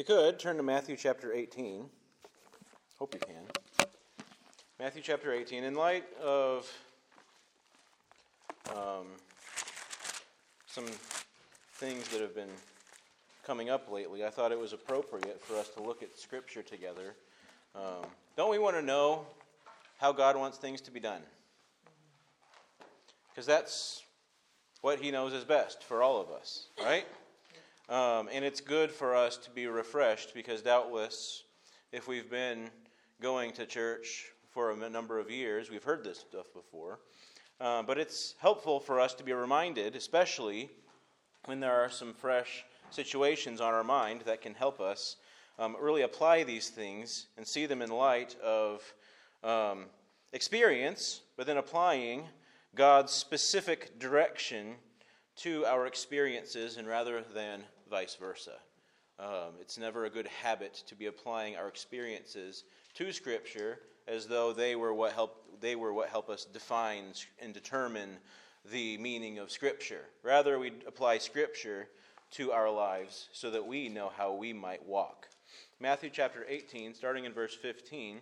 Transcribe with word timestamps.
you 0.00 0.04
could, 0.04 0.38
turn 0.38 0.56
to 0.56 0.62
Matthew 0.62 0.96
chapter 0.96 1.34
18. 1.34 1.84
Hope 2.98 3.12
you 3.12 3.20
can. 3.20 3.86
Matthew 4.78 5.02
chapter 5.04 5.30
18. 5.30 5.62
In 5.62 5.74
light 5.74 6.04
of 6.18 6.66
um, 8.70 9.08
some 10.64 10.86
things 11.74 12.08
that 12.08 12.22
have 12.22 12.34
been 12.34 12.48
coming 13.44 13.68
up 13.68 13.92
lately, 13.92 14.24
I 14.24 14.30
thought 14.30 14.52
it 14.52 14.58
was 14.58 14.72
appropriate 14.72 15.38
for 15.38 15.54
us 15.56 15.68
to 15.76 15.82
look 15.82 16.02
at 16.02 16.18
Scripture 16.18 16.62
together. 16.62 17.14
Um, 17.74 18.06
don't 18.38 18.50
we 18.50 18.58
want 18.58 18.76
to 18.76 18.82
know 18.82 19.26
how 19.98 20.12
God 20.12 20.34
wants 20.34 20.56
things 20.56 20.80
to 20.80 20.90
be 20.90 21.00
done? 21.00 21.20
Because 23.28 23.44
that's 23.44 24.02
what 24.80 24.98
He 24.98 25.10
knows 25.10 25.34
is 25.34 25.44
best 25.44 25.82
for 25.82 26.02
all 26.02 26.18
of 26.18 26.30
us, 26.30 26.68
right? 26.82 27.04
Um, 27.90 28.28
and 28.32 28.44
it's 28.44 28.60
good 28.60 28.92
for 28.92 29.16
us 29.16 29.36
to 29.38 29.50
be 29.50 29.66
refreshed 29.66 30.32
because 30.32 30.62
doubtless, 30.62 31.42
if 31.90 32.06
we've 32.06 32.30
been 32.30 32.70
going 33.20 33.50
to 33.54 33.66
church 33.66 34.26
for 34.48 34.70
a 34.70 34.88
number 34.88 35.18
of 35.18 35.28
years, 35.28 35.70
we've 35.70 35.82
heard 35.82 36.04
this 36.04 36.20
stuff 36.20 36.46
before. 36.54 37.00
Uh, 37.60 37.82
but 37.82 37.98
it's 37.98 38.36
helpful 38.38 38.78
for 38.78 39.00
us 39.00 39.12
to 39.14 39.24
be 39.24 39.32
reminded, 39.32 39.96
especially 39.96 40.70
when 41.46 41.58
there 41.58 41.72
are 41.72 41.90
some 41.90 42.14
fresh 42.14 42.64
situations 42.90 43.60
on 43.60 43.74
our 43.74 43.82
mind 43.82 44.22
that 44.24 44.40
can 44.40 44.54
help 44.54 44.80
us 44.80 45.16
um, 45.58 45.76
really 45.80 46.02
apply 46.02 46.44
these 46.44 46.68
things 46.68 47.26
and 47.36 47.44
see 47.44 47.66
them 47.66 47.82
in 47.82 47.90
light 47.90 48.36
of 48.40 48.94
um, 49.42 49.86
experience, 50.32 51.22
but 51.36 51.44
then 51.44 51.56
applying 51.56 52.22
God's 52.76 53.10
specific 53.10 53.98
direction 53.98 54.76
to 55.38 55.66
our 55.66 55.88
experiences 55.88 56.76
and 56.76 56.86
rather 56.86 57.24
than 57.34 57.64
vice 57.90 58.14
versa. 58.14 58.54
Um, 59.18 59.54
it's 59.60 59.76
never 59.76 60.06
a 60.06 60.10
good 60.10 60.28
habit 60.28 60.82
to 60.86 60.94
be 60.94 61.06
applying 61.06 61.56
our 61.56 61.68
experiences 61.68 62.64
to 62.94 63.12
Scripture 63.12 63.80
as 64.08 64.26
though 64.26 64.52
they 64.52 64.76
were 64.76 64.94
what 64.94 65.12
help 65.12 65.60
they 65.60 65.76
were 65.76 65.92
what 65.92 66.08
help 66.08 66.30
us 66.30 66.46
define 66.46 67.12
and 67.38 67.52
determine 67.52 68.16
the 68.70 68.96
meaning 68.98 69.38
of 69.38 69.50
Scripture. 69.50 70.06
Rather, 70.22 70.58
we 70.58 70.72
apply 70.86 71.18
Scripture 71.18 71.88
to 72.32 72.52
our 72.52 72.70
lives 72.70 73.28
so 73.32 73.50
that 73.50 73.66
we 73.66 73.88
know 73.88 74.10
how 74.16 74.32
we 74.32 74.52
might 74.52 74.86
walk. 74.86 75.26
Matthew 75.80 76.10
chapter 76.10 76.46
18, 76.48 76.94
starting 76.94 77.24
in 77.24 77.32
verse 77.32 77.54
15, 77.54 78.20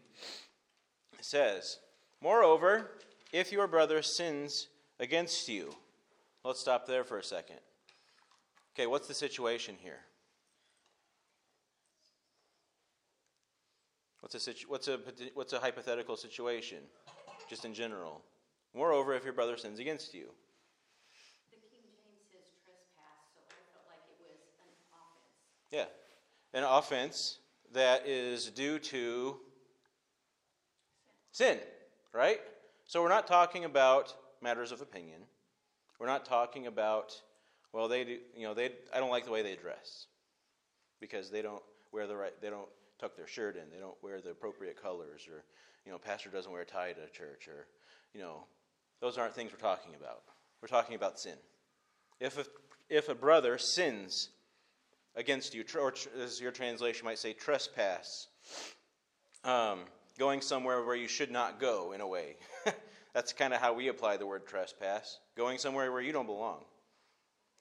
says, 1.21 1.79
Moreover, 2.23 2.91
if 3.33 3.53
your 3.53 3.67
brother 3.67 4.01
sins 4.03 4.69
against 4.99 5.49
you, 5.49 5.75
let's 6.45 6.61
stop 6.61 6.87
there 6.87 7.05
for 7.05 7.19
a 7.19 7.25
second. 7.25 7.59
Okay, 8.79 8.87
what's 8.87 9.09
the 9.09 9.15
situation 9.15 9.75
here? 9.83 9.99
What's 14.21 14.37
a, 14.37 14.39
situ- 14.39 14.67
what's, 14.69 14.87
a, 14.87 15.01
what's 15.35 15.53
a 15.53 15.59
hypothetical 15.59 16.17
situation, 16.17 16.79
just 17.51 17.65
in 17.65 17.75
general? 17.75 18.23
Moreover, 18.77 19.15
if 19.15 19.25
your 19.25 19.33
brother 19.33 19.57
sins 19.57 19.81
against 19.81 20.15
you. 20.15 20.27
The 21.51 21.57
King 21.57 21.91
James 21.91 22.23
says 22.31 22.53
trespass, 22.65 23.27
so 23.35 23.41
I 23.41 23.59
felt 23.73 23.85
like 23.89 23.99
it 24.11 24.17
was 24.21 24.31
an 24.31 24.71
offense. 24.95 25.91
Yeah, 26.53 26.57
an 26.57 26.63
offense 26.63 27.39
that 27.73 28.07
is 28.07 28.49
due 28.49 28.79
to 28.79 29.39
sin, 31.33 31.59
right? 32.13 32.39
So 32.85 33.03
we're 33.03 33.09
not 33.09 33.27
talking 33.27 33.65
about 33.65 34.15
matters 34.41 34.71
of 34.71 34.83
opinion. 34.83 35.23
We're 35.99 36.07
not 36.07 36.25
talking 36.25 36.69
about 36.69 37.21
well, 37.73 37.89
they 37.89 38.05
do, 38.05 38.19
you 38.37 38.45
know, 38.45 38.55
they, 38.55 38.71
I 38.95 38.99
don't 38.99 39.11
like 39.11 39.25
the 39.25 39.31
way 39.31 39.43
they 39.43 39.57
dress 39.57 40.07
because 41.01 41.31
they 41.31 41.43
don't 41.43 41.63
wear 41.93 42.07
the 42.07 42.17
right, 42.17 42.33
they 42.41 42.51
don't 42.51 42.69
tuck 42.99 43.17
their 43.17 43.27
shirt 43.27 43.57
in, 43.57 43.63
they 43.71 43.79
don't 43.79 43.97
wear 44.03 44.21
the 44.21 44.31
appropriate 44.31 44.81
colors, 44.81 45.27
or, 45.29 45.45
you 45.85 45.93
know, 45.93 45.99
pastor 45.99 46.31
doesn't 46.31 46.51
wear 46.51 46.63
a 46.63 46.67
tie 46.67 46.93
to 46.93 47.09
church, 47.11 47.47
or, 47.49 47.67
you 48.15 48.21
know, 48.21 48.45
those 49.01 49.19
aren't 49.19 49.35
things 49.35 49.53
we're 49.53 49.59
talking 49.59 49.95
about. 49.95 50.23
We're 50.61 50.69
talking 50.69 50.97
about 50.97 51.21
sin. 51.21 51.37
If 52.21 52.39
a, 52.39 52.45
if 52.89 53.09
a 53.09 53.15
brother 53.15 53.59
sins 53.59 54.31
against 55.15 55.55
you, 55.55 55.65
or 55.81 55.95
as 56.21 56.41
your 56.41 56.51
translation 56.51 57.05
might 57.05 57.19
say, 57.19 57.33
trespass, 57.33 58.29
um, 59.45 59.81
going 60.19 60.41
somewhere 60.41 60.85
where 60.85 60.97
you 60.97 61.07
should 61.07 61.31
not 61.31 61.61
go, 61.61 61.93
in 61.93 62.01
a 62.01 62.07
way. 62.07 62.37
That's 63.15 63.33
kind 63.33 63.55
of 63.55 63.61
how 63.61 63.73
we 63.73 63.89
apply 63.89 64.17
the 64.17 64.27
word 64.27 64.47
trespass, 64.47 65.19
going 65.37 65.59
somewhere 65.59 65.93
where 65.93 66.01
you 66.01 66.13
don't 66.13 66.27
belong 66.27 66.65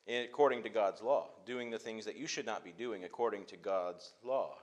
according 0.08 0.64
to 0.64 0.70
God's 0.70 1.02
law, 1.02 1.30
doing 1.46 1.70
the 1.70 1.80
things 1.80 2.06
that 2.06 2.18
you 2.18 2.28
should 2.28 2.46
not 2.46 2.64
be 2.64 2.72
doing 2.72 3.04
according 3.04 3.46
to 3.46 3.58
God's 3.58 4.14
law. 4.24 4.56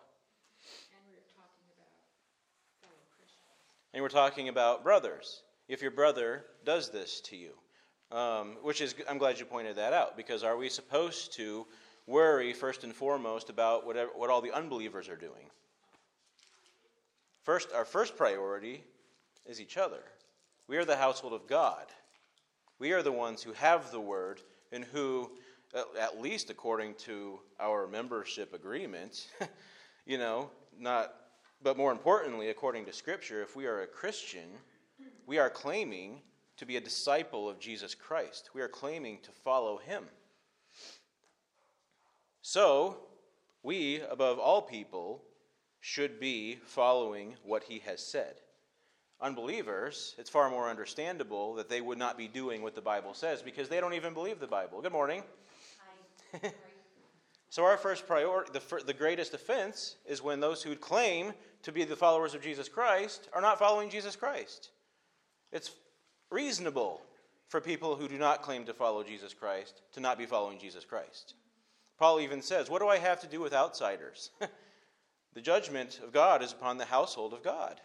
And 0.93 1.05
we're 1.11 1.21
talking 1.35 1.67
about 1.77 2.81
fellow 2.81 2.95
Christians. 3.17 3.93
And 3.93 4.03
we're 4.03 4.09
talking 4.09 4.49
about 4.49 4.83
brothers. 4.83 5.43
If 5.69 5.83
your 5.83 5.91
brother 5.91 6.45
does 6.65 6.91
this 6.91 7.21
to 7.23 7.37
you, 7.37 7.53
um, 8.11 8.57
which 8.63 8.81
is, 8.81 8.95
I'm 9.09 9.19
glad 9.19 9.39
you 9.39 9.45
pointed 9.45 9.77
that 9.77 9.93
out, 9.93 10.17
because 10.17 10.45
are 10.45 10.57
we 10.57 10.69
supposed 10.69 11.35
to 11.35 11.67
worry 12.07 12.53
first 12.53 12.85
and 12.85 12.95
foremost 12.95 13.51
about 13.51 13.87
whatever, 13.87 14.11
what 14.15 14.31
all 14.31 14.41
the 14.41 14.53
unbelievers 14.53 15.09
are 15.09 15.17
doing? 15.17 15.51
First, 17.43 17.69
our 17.75 17.85
first 17.85 18.17
priority 18.17 18.83
is 19.47 19.61
each 19.61 19.77
other. 19.77 20.03
We 20.69 20.79
are 20.79 20.85
the 20.85 20.97
household 20.97 21.35
of 21.35 21.47
God. 21.47 21.87
We 22.79 22.93
are 22.93 23.03
the 23.03 23.13
ones 23.13 23.43
who 23.43 23.53
have 23.53 23.91
the 23.91 24.01
word 24.01 24.41
and 24.75 24.85
who, 24.85 25.31
at 25.99 26.21
least 26.21 26.51
according 26.51 26.95
to 26.95 27.39
our 27.61 27.87
membership 27.87 28.53
agreement, 28.53 29.29
you 30.07 30.19
know, 30.19 30.51
not, 30.79 31.15
but 31.63 31.77
more 31.77 31.93
importantly, 31.93 32.51
according 32.51 32.85
to 32.87 32.93
Scripture, 32.93 33.41
if 33.43 33.57
we 33.57 33.67
are 33.67 33.83
a 33.83 33.87
Christian, 33.87 34.49
we 35.27 35.39
are 35.39 35.49
claiming 35.49 36.21
to 36.57 36.67
be 36.67 36.77
a 36.77 36.81
disciple 36.81 37.49
of 37.49 37.59
Jesus 37.59 37.95
Christ. 37.95 38.51
We 38.53 38.61
are 38.61 38.69
claiming 38.69 39.19
to 39.23 39.31
follow 39.31 39.79
him. 39.79 40.05
So, 42.43 42.99
we, 43.63 44.03
above 44.03 44.39
all 44.39 44.61
people, 44.61 45.23
should 45.81 46.21
be 46.21 46.59
following 46.65 47.35
what 47.43 47.65
he 47.65 47.79
has 47.81 48.05
said 48.05 48.35
unbelievers, 49.21 50.15
it's 50.19 50.31
far 50.31 50.51
more 50.51 50.69
understandable 50.69 51.55
that 51.55 51.69
they 51.69 51.81
would 51.81 51.99
not 51.99 52.19
be 52.19 52.29
doing 52.29 52.63
what 52.63 52.75
the 52.75 52.81
Bible 52.81 53.15
says 53.15 53.43
because 53.43 53.69
they 53.69 53.81
don't 53.81 53.95
even 53.95 54.15
believe 54.15 54.41
the 54.41 54.47
Bible. 54.47 54.83
Good 54.83 54.93
morning. 54.93 55.23
so, 57.49 57.65
our 57.65 57.77
first 57.77 58.07
priority, 58.07 58.51
the, 58.53 58.83
the 58.85 58.93
greatest 58.93 59.35
offense, 59.35 59.97
is 60.07 60.23
when 60.23 60.41
those 60.41 60.63
who 60.63 60.75
claim 60.77 61.33
to 61.63 61.73
be 61.73 61.85
the 61.85 61.97
followers 61.97 62.35
of 62.35 62.43
Jesus 62.43 62.69
Christ 62.69 63.29
are 63.33 63.41
not 63.41 63.59
following 63.59 63.89
Jesus 63.89 64.17
Christ. 64.17 64.71
It's 65.53 65.71
reasonable 66.31 67.01
for 67.49 67.61
people 67.61 67.95
who 67.97 68.09
do 68.09 68.19
not 68.19 68.43
claim 68.43 68.65
to 68.65 68.75
follow 68.75 69.05
Jesus 69.05 69.33
Christ 69.33 69.83
to 69.93 70.01
not 70.01 70.19
be 70.19 70.27
following 70.27 70.59
Jesus 70.59 70.85
Christ. 70.85 71.35
Paul 71.99 72.21
even 72.21 72.43
says, 72.43 72.69
What 72.69 72.81
do 72.81 72.89
I 72.89 72.99
have 72.99 73.21
to 73.21 73.27
do 73.27 73.41
with 73.41 73.55
outsiders? 73.55 74.31
the 75.35 75.41
judgment 75.41 76.01
of 76.03 76.13
God 76.13 76.43
is 76.43 76.53
upon 76.53 76.79
the 76.79 76.85
household 76.85 77.33
of 77.33 77.43
God. 77.43 77.81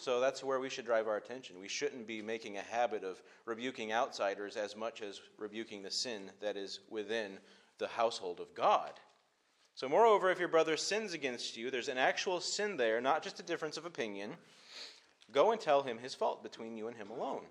So 0.00 0.18
that's 0.18 0.42
where 0.42 0.58
we 0.58 0.70
should 0.70 0.86
drive 0.86 1.08
our 1.08 1.18
attention. 1.18 1.60
We 1.60 1.68
shouldn't 1.68 2.06
be 2.06 2.22
making 2.22 2.56
a 2.56 2.62
habit 2.62 3.04
of 3.04 3.20
rebuking 3.44 3.92
outsiders 3.92 4.56
as 4.56 4.74
much 4.74 5.02
as 5.02 5.20
rebuking 5.36 5.82
the 5.82 5.90
sin 5.90 6.30
that 6.40 6.56
is 6.56 6.80
within 6.88 7.32
the 7.76 7.86
household 7.86 8.40
of 8.40 8.54
God. 8.54 8.92
So, 9.74 9.90
moreover, 9.90 10.30
if 10.30 10.38
your 10.38 10.48
brother 10.48 10.78
sins 10.78 11.12
against 11.12 11.54
you, 11.54 11.70
there's 11.70 11.88
an 11.88 11.98
actual 11.98 12.40
sin 12.40 12.78
there, 12.78 12.98
not 13.02 13.22
just 13.22 13.40
a 13.40 13.42
difference 13.42 13.76
of 13.76 13.84
opinion. 13.84 14.30
Go 15.32 15.52
and 15.52 15.60
tell 15.60 15.82
him 15.82 15.98
his 15.98 16.14
fault 16.14 16.42
between 16.42 16.78
you 16.78 16.88
and 16.88 16.96
him 16.96 17.10
alone. 17.10 17.42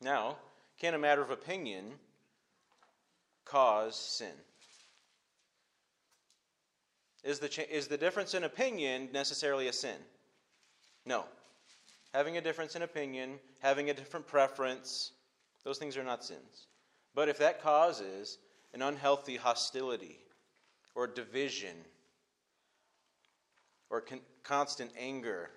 Now, 0.00 0.38
can 0.80 0.94
a 0.94 0.98
matter 0.98 1.20
of 1.20 1.30
opinion 1.30 1.84
cause 3.44 3.94
sin? 3.94 4.32
Is 7.22 7.40
the, 7.40 7.70
is 7.70 7.88
the 7.88 7.98
difference 7.98 8.32
in 8.32 8.44
opinion 8.44 9.10
necessarily 9.12 9.68
a 9.68 9.72
sin? 9.72 9.98
No 11.04 11.26
having 12.12 12.36
a 12.36 12.40
difference 12.40 12.76
in 12.76 12.82
opinion, 12.82 13.38
having 13.58 13.90
a 13.90 13.94
different 13.94 14.26
preference, 14.26 15.12
those 15.64 15.78
things 15.78 15.96
are 15.96 16.04
not 16.04 16.24
sins. 16.24 16.66
But 17.14 17.28
if 17.28 17.38
that 17.38 17.62
causes 17.62 18.38
an 18.74 18.82
unhealthy 18.82 19.36
hostility 19.36 20.18
or 20.94 21.06
division 21.06 21.76
or 23.90 24.00
con- 24.00 24.20
constant 24.42 24.90
anger 24.98 25.50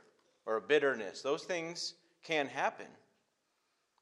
or 0.45 0.59
bitterness, 0.59 1.21
those 1.21 1.43
things 1.43 1.93
can 2.23 2.47
happen. 2.47 2.87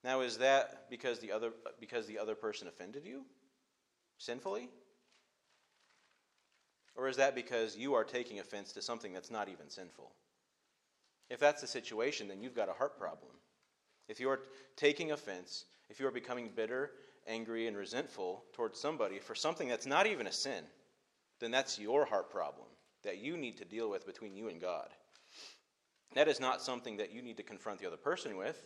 Now, 0.04 0.22
is 0.22 0.38
that 0.40 0.90
because 0.90 1.20
the 1.20 1.32
other, 1.32 1.52
because 1.80 2.08
the 2.08 2.20
other 2.20 2.36
person 2.36 2.68
offended 2.68 3.06
you 3.06 3.24
sinfully? 4.18 4.70
Or 6.96 7.08
is 7.08 7.18
that 7.18 7.36
because 7.36 7.78
you 7.78 7.94
are 7.96 8.04
taking 8.04 8.40
offense 8.40 8.72
to 8.74 8.82
something 8.82 9.14
that's 9.14 9.32
not 9.32 9.50
even 9.50 9.70
sinful? 9.70 10.12
If 11.34 11.40
that's 11.40 11.62
the 11.62 11.68
situation, 11.68 12.28
then 12.28 12.44
you've 12.44 12.56
got 12.56 12.70
a 12.70 12.74
heart 12.74 12.96
problem. 12.96 13.32
If 14.08 14.20
you're 14.20 14.42
taking 14.76 15.14
offense, 15.14 15.66
if 15.90 16.00
you 16.00 16.06
are 16.06 16.12
becoming 16.12 16.52
bitter, 16.56 16.92
angry, 17.28 17.66
and 17.66 17.76
resentful 17.76 18.44
towards 18.54 18.80
somebody 18.80 19.18
for 19.18 19.34
something 19.34 19.68
that's 19.68 19.88
not 19.88 20.06
even 20.06 20.28
a 20.28 20.32
sin, 20.32 20.64
then 21.40 21.50
that's 21.50 21.80
your 21.80 22.06
heart 22.06 22.30
problem 22.30 22.68
that 23.02 23.18
you 23.18 23.36
need 23.36 23.58
to 23.58 23.66
deal 23.66 23.90
with 23.90 24.06
between 24.06 24.36
you 24.36 24.48
and 24.48 24.62
God. 24.62 24.90
That 26.14 26.28
is 26.28 26.40
not 26.40 26.62
something 26.62 26.98
that 26.98 27.12
you 27.12 27.24
need 27.24 27.38
to 27.38 27.44
confront 27.44 27.80
the 27.80 27.88
other 27.88 27.98
person 27.98 28.38
with. 28.38 28.64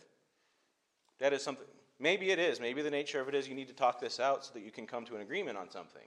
That 1.20 1.32
is 1.32 1.42
something, 1.42 1.66
maybe 1.98 2.32
it 2.32 2.38
is. 2.38 2.60
Maybe 2.60 2.82
the 2.82 2.90
nature 2.90 3.22
of 3.22 3.28
it 3.28 3.34
is 3.34 3.48
you 3.48 3.54
need 3.54 3.68
to 3.68 3.74
talk 3.74 3.98
this 3.98 4.20
out 4.20 4.44
so 4.44 4.52
that 4.52 4.62
you 4.62 4.70
can 4.70 4.86
come 4.86 5.06
to 5.06 5.16
an 5.16 5.22
agreement 5.22 5.56
on 5.56 5.70
something. 5.70 6.06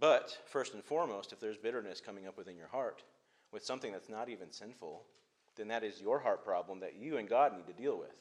But 0.00 0.38
first 0.46 0.72
and 0.72 0.82
foremost, 0.82 1.34
if 1.34 1.38
there's 1.38 1.58
bitterness 1.58 2.00
coming 2.00 2.26
up 2.26 2.38
within 2.38 2.56
your 2.56 2.68
heart 2.68 3.02
with 3.52 3.64
something 3.64 3.92
that's 3.92 4.08
not 4.08 4.28
even 4.28 4.52
sinful, 4.52 5.04
then 5.56 5.68
that 5.68 5.84
is 5.84 6.00
your 6.00 6.18
heart 6.18 6.44
problem 6.44 6.80
that 6.80 6.96
you 6.96 7.16
and 7.16 7.28
God 7.28 7.54
need 7.54 7.66
to 7.66 7.72
deal 7.72 7.98
with. 7.98 8.14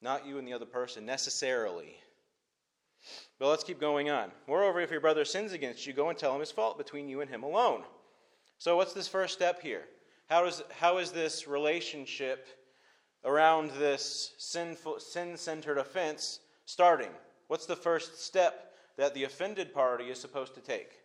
Not 0.00 0.26
you 0.26 0.38
and 0.38 0.46
the 0.46 0.52
other 0.52 0.66
person 0.66 1.06
necessarily. 1.06 1.96
But 3.38 3.48
let's 3.48 3.64
keep 3.64 3.80
going 3.80 4.10
on. 4.10 4.30
Moreover, 4.46 4.80
if 4.80 4.90
your 4.90 5.00
brother 5.00 5.24
sins 5.24 5.52
against 5.52 5.86
you, 5.86 5.92
go 5.92 6.08
and 6.08 6.18
tell 6.18 6.34
him 6.34 6.40
his 6.40 6.50
fault 6.50 6.78
between 6.78 7.08
you 7.08 7.20
and 7.20 7.30
him 7.30 7.42
alone. 7.42 7.82
So, 8.58 8.76
what's 8.76 8.92
this 8.92 9.08
first 9.08 9.34
step 9.34 9.60
here? 9.60 9.82
How 10.28 10.46
is, 10.46 10.62
how 10.70 10.98
is 10.98 11.10
this 11.10 11.46
relationship 11.48 12.46
around 13.24 13.70
this 13.72 14.34
sinful, 14.38 15.00
sin-centered 15.00 15.78
offense 15.78 16.40
starting? 16.64 17.10
What's 17.48 17.66
the 17.66 17.76
first 17.76 18.24
step 18.24 18.72
that 18.96 19.14
the 19.14 19.24
offended 19.24 19.74
party 19.74 20.04
is 20.04 20.20
supposed 20.20 20.54
to 20.54 20.60
take? 20.60 21.01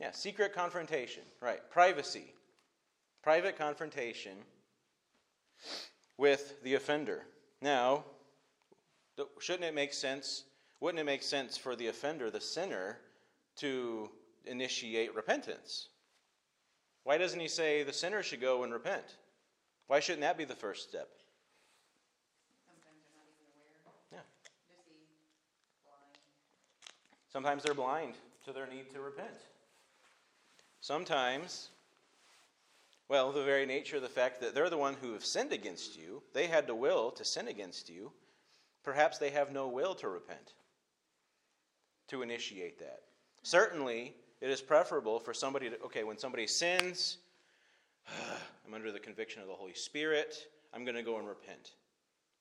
Yeah, 0.00 0.12
secret 0.12 0.54
confrontation. 0.54 1.22
Right. 1.42 1.60
Privacy. 1.70 2.32
Private 3.22 3.58
confrontation 3.58 4.32
with 6.16 6.62
the 6.62 6.74
offender. 6.74 7.26
Now, 7.60 8.04
shouldn't 9.38 9.64
it 9.64 9.74
make 9.74 9.92
sense? 9.92 10.44
Wouldn't 10.80 10.98
it 10.98 11.04
make 11.04 11.22
sense 11.22 11.58
for 11.58 11.76
the 11.76 11.88
offender, 11.88 12.30
the 12.30 12.40
sinner, 12.40 12.98
to 13.56 14.08
initiate 14.46 15.14
repentance? 15.14 15.88
Why 17.04 17.18
doesn't 17.18 17.40
he 17.40 17.48
say 17.48 17.82
the 17.82 17.92
sinner 17.92 18.22
should 18.22 18.40
go 18.40 18.62
and 18.62 18.72
repent? 18.72 19.16
Why 19.86 20.00
shouldn't 20.00 20.22
that 20.22 20.38
be 20.38 20.44
the 20.44 20.54
first 20.54 20.88
step? 20.88 21.08
Sometimes 22.66 23.02
they're. 24.10 24.18
Yeah. 24.18 24.24
Sometimes 27.30 27.62
they're 27.62 27.74
blind 27.74 28.14
to 28.46 28.52
their 28.54 28.66
need 28.66 28.90
to 28.94 29.00
repent. 29.00 29.49
Sometimes, 30.80 31.68
well, 33.08 33.32
the 33.32 33.44
very 33.44 33.66
nature 33.66 33.96
of 33.96 34.02
the 34.02 34.08
fact 34.08 34.40
that 34.40 34.54
they're 34.54 34.70
the 34.70 34.78
one 34.78 34.94
who 34.94 35.12
have 35.12 35.24
sinned 35.24 35.52
against 35.52 35.98
you, 35.98 36.22
they 36.32 36.46
had 36.46 36.66
the 36.66 36.74
will 36.74 37.10
to 37.12 37.24
sin 37.24 37.48
against 37.48 37.90
you. 37.90 38.12
Perhaps 38.82 39.18
they 39.18 39.30
have 39.30 39.52
no 39.52 39.68
will 39.68 39.94
to 39.96 40.08
repent, 40.08 40.54
to 42.08 42.22
initiate 42.22 42.78
that. 42.78 43.02
Certainly, 43.42 44.14
it 44.40 44.48
is 44.48 44.62
preferable 44.62 45.20
for 45.20 45.34
somebody 45.34 45.68
to, 45.68 45.78
okay, 45.82 46.02
when 46.02 46.16
somebody 46.16 46.46
sins, 46.46 47.18
I'm 48.66 48.72
under 48.72 48.90
the 48.90 48.98
conviction 48.98 49.42
of 49.42 49.48
the 49.48 49.54
Holy 49.54 49.74
Spirit, 49.74 50.46
I'm 50.72 50.84
going 50.84 50.96
to 50.96 51.02
go 51.02 51.18
and 51.18 51.28
repent. 51.28 51.72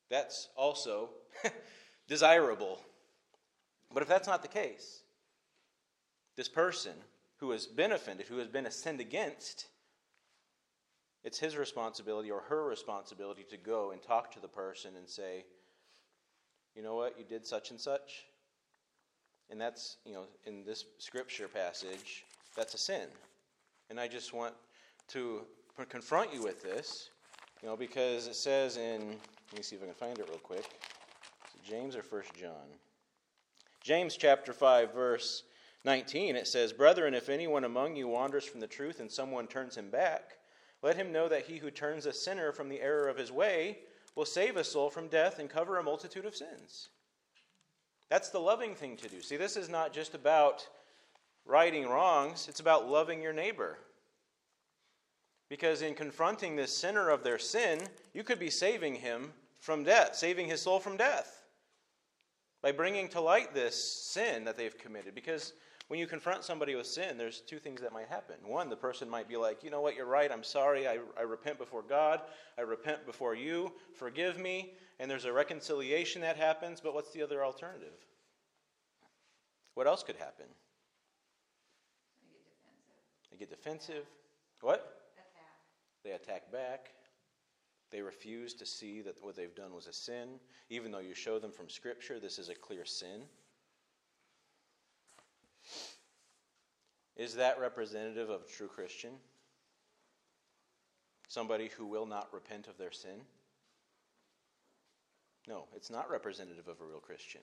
That's 0.09 0.47
also 0.55 1.09
desirable. 2.07 2.79
But 3.93 4.03
if 4.03 4.09
that's 4.09 4.27
not 4.27 4.41
the 4.41 4.47
case, 4.47 5.01
this 6.35 6.47
person 6.47 6.93
who 7.39 7.51
has 7.51 7.65
been 7.65 7.91
offended, 7.91 8.27
who 8.27 8.37
has 8.37 8.47
been 8.47 8.69
sinned 8.69 8.99
against, 8.99 9.67
it's 11.23 11.39
his 11.39 11.57
responsibility 11.57 12.31
or 12.31 12.41
her 12.41 12.63
responsibility 12.63 13.45
to 13.49 13.57
go 13.57 13.91
and 13.91 14.01
talk 14.01 14.31
to 14.31 14.39
the 14.39 14.47
person 14.47 14.91
and 14.97 15.07
say, 15.07 15.45
you 16.75 16.81
know 16.81 16.95
what, 16.95 17.17
you 17.17 17.25
did 17.25 17.45
such 17.45 17.71
and 17.71 17.79
such. 17.79 18.25
And 19.49 19.59
that's, 19.59 19.97
you 20.05 20.13
know, 20.13 20.25
in 20.45 20.63
this 20.63 20.85
scripture 20.97 21.47
passage, 21.47 22.25
that's 22.55 22.73
a 22.73 22.77
sin. 22.77 23.07
And 23.89 23.99
I 23.99 24.07
just 24.07 24.33
want 24.33 24.53
to 25.09 25.41
confront 25.89 26.33
you 26.33 26.43
with 26.43 26.61
this, 26.61 27.09
you 27.61 27.67
know, 27.67 27.75
because 27.75 28.27
it 28.27 28.35
says 28.35 28.77
in, 28.77 29.09
let 29.51 29.57
me 29.57 29.63
see 29.63 29.75
if 29.75 29.81
I 29.81 29.85
can 29.85 29.95
find 29.95 30.19
it 30.19 30.27
real 30.29 30.37
quick. 30.37 30.65
James 31.67 31.95
or 31.95 32.03
First 32.03 32.33
John? 32.33 32.67
James 33.81 34.15
chapter 34.15 34.53
5, 34.53 34.93
verse 34.93 35.43
19, 35.85 36.35
it 36.35 36.47
says, 36.47 36.73
Brethren, 36.73 37.13
if 37.13 37.29
anyone 37.29 37.63
among 37.63 37.95
you 37.95 38.07
wanders 38.07 38.45
from 38.45 38.59
the 38.59 38.67
truth 38.67 38.99
and 38.99 39.09
someone 39.09 39.47
turns 39.47 39.77
him 39.77 39.89
back, 39.89 40.37
let 40.81 40.95
him 40.95 41.11
know 41.11 41.27
that 41.27 41.45
he 41.45 41.57
who 41.57 41.71
turns 41.71 42.05
a 42.05 42.13
sinner 42.13 42.51
from 42.51 42.69
the 42.69 42.81
error 42.81 43.07
of 43.07 43.17
his 43.17 43.31
way 43.31 43.79
will 44.15 44.25
save 44.25 44.57
a 44.57 44.63
soul 44.63 44.89
from 44.89 45.07
death 45.07 45.39
and 45.39 45.49
cover 45.49 45.77
a 45.77 45.83
multitude 45.83 46.25
of 46.25 46.35
sins. 46.35 46.89
That's 48.09 48.29
the 48.29 48.39
loving 48.39 48.75
thing 48.75 48.97
to 48.97 49.07
do. 49.07 49.21
See, 49.21 49.37
this 49.37 49.55
is 49.55 49.69
not 49.69 49.93
just 49.93 50.15
about 50.15 50.67
righting 51.45 51.87
wrongs, 51.87 52.47
it's 52.49 52.59
about 52.59 52.89
loving 52.89 53.21
your 53.21 53.33
neighbor. 53.33 53.77
Because 55.49 55.81
in 55.81 55.95
confronting 55.95 56.55
this 56.55 56.75
sinner 56.75 57.09
of 57.09 57.23
their 57.23 57.39
sin, 57.39 57.79
you 58.13 58.23
could 58.23 58.39
be 58.39 58.49
saving 58.49 58.95
him 58.95 59.31
from 59.59 59.83
death, 59.83 60.15
saving 60.15 60.47
his 60.47 60.61
soul 60.61 60.79
from 60.79 60.97
death 60.97 61.43
by 62.61 62.71
bringing 62.71 63.07
to 63.09 63.21
light 63.21 63.53
this 63.53 63.81
sin 63.81 64.43
that 64.45 64.57
they've 64.57 64.77
committed. 64.77 65.15
Because 65.15 65.53
when 65.89 65.99
you 65.99 66.05
confront 66.05 66.43
somebody 66.43 66.75
with 66.75 66.85
sin, 66.85 67.17
there's 67.17 67.41
two 67.41 67.57
things 67.57 67.81
that 67.81 67.91
might 67.91 68.07
happen. 68.07 68.35
One, 68.45 68.69
the 68.69 68.75
person 68.75 69.09
might 69.09 69.27
be 69.27 69.37
like, 69.37 69.63
you 69.63 69.71
know 69.71 69.81
what, 69.81 69.95
you're 69.95 70.05
right, 70.05 70.31
I'm 70.31 70.43
sorry, 70.43 70.87
I, 70.87 70.99
I 71.17 71.23
repent 71.23 71.57
before 71.57 71.81
God, 71.81 72.21
I 72.59 72.61
repent 72.61 73.07
before 73.07 73.33
you, 73.33 73.73
forgive 73.95 74.39
me, 74.39 74.73
and 74.99 75.09
there's 75.09 75.25
a 75.25 75.33
reconciliation 75.33 76.21
that 76.21 76.37
happens, 76.37 76.79
but 76.79 76.93
what's 76.93 77.11
the 77.11 77.23
other 77.23 77.43
alternative? 77.43 78.05
What 79.73 79.87
else 79.87 80.03
could 80.03 80.17
happen? 80.17 80.45
They 83.31 83.37
get 83.37 83.49
defensive. 83.49 83.81
They 83.89 83.89
get 83.89 83.97
defensive. 83.97 84.05
What? 84.61 85.09
Attack. 85.17 86.03
They 86.03 86.11
attack 86.11 86.51
back. 86.51 86.91
They 87.91 88.01
refuse 88.01 88.53
to 88.53 88.65
see 88.65 89.01
that 89.01 89.15
what 89.21 89.35
they've 89.35 89.55
done 89.55 89.73
was 89.73 89.87
a 89.87 89.93
sin, 89.93 90.39
even 90.69 90.91
though 90.91 90.99
you 90.99 91.15
show 91.15 91.39
them 91.39 91.51
from 91.51 91.67
Scripture 91.67 92.19
this 92.19 92.37
is 92.37 92.49
a 92.49 92.55
clear 92.55 92.85
sin. 92.85 93.23
Is 97.19 97.35
that 97.35 97.59
representative 97.59 98.29
of 98.29 98.43
a 98.43 98.47
true 98.47 98.69
Christian? 98.69 99.11
Somebody 101.27 101.69
who 101.77 101.85
will 101.85 102.05
not 102.05 102.33
repent 102.33 102.69
of 102.69 102.77
their 102.77 102.93
sin? 102.93 103.19
No, 105.45 105.65
it's 105.75 105.89
not 105.91 106.09
representative 106.09 106.69
of 106.69 106.79
a 106.79 106.85
real 106.85 107.01
Christian. 107.01 107.41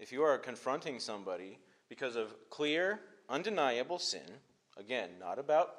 If 0.00 0.10
you 0.10 0.24
are 0.24 0.36
confronting 0.38 0.98
somebody 0.98 1.60
because 1.88 2.16
of 2.16 2.34
clear, 2.50 2.98
undeniable 3.28 4.00
sin, 4.00 4.26
again, 4.76 5.10
not 5.20 5.38
about 5.38 5.76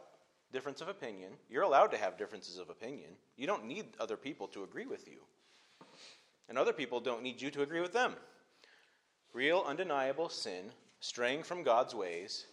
difference 0.54 0.80
of 0.80 0.88
opinion, 0.88 1.34
you're 1.50 1.64
allowed 1.64 1.92
to 1.92 1.98
have 1.98 2.18
differences 2.18 2.58
of 2.58 2.70
opinion. 2.70 3.10
You 3.36 3.46
don't 3.46 3.66
need 3.66 3.88
other 4.00 4.16
people 4.16 4.48
to 4.48 4.64
agree 4.64 4.86
with 4.86 5.06
you. 5.06 5.18
And 6.48 6.58
other 6.58 6.72
people 6.72 7.02
don't 7.02 7.24
need 7.24 7.42
you 7.42 7.52
to 7.52 7.62
agree 7.62 7.82
with 7.82 7.92
them. 7.92 8.14
Real, 9.34 9.66
undeniable 9.68 10.30
sin, 10.30 10.72
straying 11.02 11.44
from 11.44 11.64
God's 11.64 11.94
ways, 11.94 12.46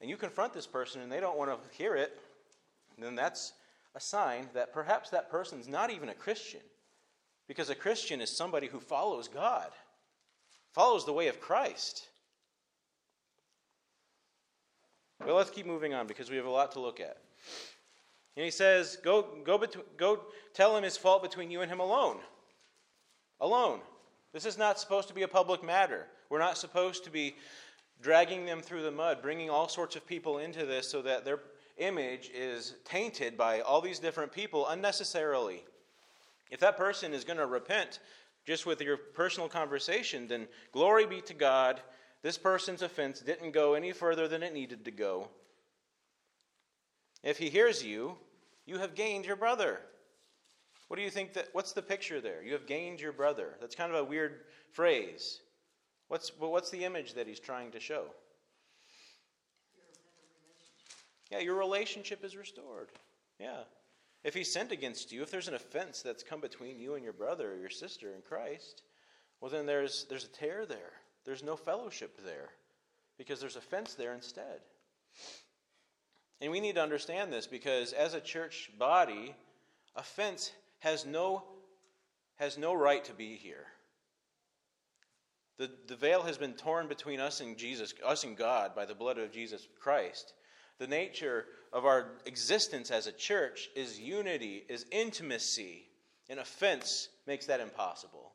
and 0.00 0.08
you 0.08 0.16
confront 0.16 0.52
this 0.52 0.66
person 0.66 1.00
and 1.00 1.10
they 1.10 1.20
don't 1.20 1.38
want 1.38 1.50
to 1.50 1.76
hear 1.76 1.94
it, 1.94 2.18
then 2.98 3.14
that's 3.14 3.52
a 3.94 4.00
sign 4.00 4.48
that 4.54 4.72
perhaps 4.72 5.10
that 5.10 5.30
person's 5.30 5.68
not 5.68 5.90
even 5.90 6.08
a 6.08 6.14
Christian. 6.14 6.60
Because 7.46 7.70
a 7.70 7.74
Christian 7.74 8.20
is 8.20 8.30
somebody 8.30 8.66
who 8.66 8.78
follows 8.78 9.26
God, 9.26 9.70
follows 10.72 11.06
the 11.06 11.12
way 11.12 11.28
of 11.28 11.40
Christ. 11.40 12.06
Well, 15.24 15.36
let's 15.36 15.50
keep 15.50 15.66
moving 15.66 15.94
on 15.94 16.06
because 16.06 16.30
we 16.30 16.36
have 16.36 16.46
a 16.46 16.50
lot 16.50 16.72
to 16.72 16.80
look 16.80 17.00
at. 17.00 17.16
And 18.36 18.44
he 18.44 18.50
says, 18.50 18.98
go, 19.02 19.26
go, 19.44 19.58
between, 19.58 19.84
go 19.96 20.20
tell 20.54 20.76
him 20.76 20.84
his 20.84 20.96
fault 20.96 21.22
between 21.22 21.50
you 21.50 21.60
and 21.60 21.70
him 21.70 21.80
alone. 21.80 22.18
Alone. 23.40 23.80
This 24.32 24.46
is 24.46 24.58
not 24.58 24.78
supposed 24.78 25.08
to 25.08 25.14
be 25.14 25.22
a 25.22 25.28
public 25.28 25.64
matter. 25.64 26.06
We're 26.30 26.38
not 26.38 26.58
supposed 26.58 27.04
to 27.04 27.10
be 27.10 27.34
dragging 28.00 28.46
them 28.46 28.60
through 28.60 28.82
the 28.82 28.90
mud, 28.90 29.22
bringing 29.22 29.50
all 29.50 29.68
sorts 29.68 29.96
of 29.96 30.06
people 30.06 30.38
into 30.38 30.64
this 30.64 30.88
so 30.88 31.02
that 31.02 31.24
their 31.24 31.40
image 31.78 32.30
is 32.34 32.74
tainted 32.84 33.36
by 33.36 33.60
all 33.60 33.80
these 33.80 33.98
different 33.98 34.32
people 34.32 34.68
unnecessarily. 34.68 35.64
If 36.50 36.60
that 36.60 36.76
person 36.76 37.12
is 37.12 37.24
going 37.24 37.38
to 37.38 37.46
repent 37.46 38.00
just 38.46 38.66
with 38.66 38.80
your 38.80 38.96
personal 38.96 39.48
conversation, 39.48 40.26
then 40.26 40.48
glory 40.72 41.06
be 41.06 41.20
to 41.22 41.34
God. 41.34 41.80
This 42.22 42.38
person's 42.38 42.82
offense 42.82 43.20
didn't 43.20 43.52
go 43.52 43.74
any 43.74 43.92
further 43.92 44.26
than 44.26 44.42
it 44.42 44.54
needed 44.54 44.84
to 44.84 44.90
go. 44.90 45.28
If 47.22 47.38
he 47.38 47.50
hears 47.50 47.84
you, 47.84 48.16
you 48.64 48.78
have 48.78 48.94
gained 48.94 49.26
your 49.26 49.36
brother. 49.36 49.80
What 50.88 50.96
do 50.96 51.02
you 51.02 51.10
think 51.10 51.34
that 51.34 51.48
what's 51.52 51.72
the 51.72 51.82
picture 51.82 52.20
there? 52.20 52.42
You 52.42 52.54
have 52.54 52.66
gained 52.66 53.00
your 53.00 53.12
brother. 53.12 53.56
That's 53.60 53.74
kind 53.74 53.92
of 53.92 53.98
a 53.98 54.04
weird 54.04 54.40
phrase. 54.72 55.40
What's 56.08 56.32
well, 56.38 56.50
what's 56.50 56.70
the 56.70 56.84
image 56.84 57.14
that 57.14 57.26
he's 57.26 57.40
trying 57.40 57.70
to 57.72 57.80
show? 57.80 58.04
Yeah, 61.30 61.40
your 61.40 61.56
relationship 61.56 62.24
is 62.24 62.36
restored. 62.36 62.88
Yeah. 63.38 63.60
If 64.24 64.34
he 64.34 64.44
sinned 64.44 64.72
against 64.72 65.12
you, 65.12 65.22
if 65.22 65.30
there's 65.30 65.48
an 65.48 65.54
offense 65.54 66.02
that's 66.02 66.22
come 66.22 66.40
between 66.40 66.78
you 66.78 66.94
and 66.94 67.04
your 67.04 67.12
brother 67.12 67.52
or 67.52 67.56
your 67.56 67.70
sister 67.70 68.14
in 68.14 68.22
Christ, 68.22 68.82
well, 69.40 69.50
then 69.50 69.66
there's, 69.66 70.06
there's 70.08 70.24
a 70.24 70.28
tear 70.28 70.66
there. 70.66 70.92
There's 71.24 71.42
no 71.42 71.56
fellowship 71.56 72.18
there 72.24 72.50
because 73.16 73.40
there's 73.40 73.56
offense 73.56 73.94
there 73.94 74.14
instead. 74.14 74.60
And 76.40 76.50
we 76.50 76.60
need 76.60 76.76
to 76.76 76.82
understand 76.82 77.32
this 77.32 77.46
because 77.46 77.92
as 77.92 78.14
a 78.14 78.20
church 78.20 78.70
body, 78.78 79.34
offense 79.94 80.52
has 80.80 81.04
no, 81.04 81.44
has 82.36 82.58
no 82.58 82.74
right 82.74 83.04
to 83.04 83.12
be 83.12 83.36
here. 83.36 83.66
The, 85.58 85.70
the 85.88 85.96
veil 85.96 86.22
has 86.22 86.38
been 86.38 86.52
torn 86.52 86.86
between 86.86 87.18
us 87.18 87.40
and 87.40 87.56
Jesus, 87.56 87.92
us 88.06 88.22
and 88.24 88.36
God 88.36 88.74
by 88.74 88.84
the 88.84 88.94
blood 88.94 89.18
of 89.18 89.32
Jesus 89.32 89.66
Christ. 89.80 90.34
The 90.78 90.86
nature 90.86 91.46
of 91.72 91.84
our 91.84 92.12
existence 92.24 92.92
as 92.92 93.08
a 93.08 93.12
church 93.12 93.68
is 93.74 93.98
unity, 93.98 94.64
is 94.68 94.86
intimacy, 94.92 95.88
and 96.30 96.38
offense 96.38 97.08
makes 97.26 97.46
that 97.46 97.60
impossible. 97.60 98.32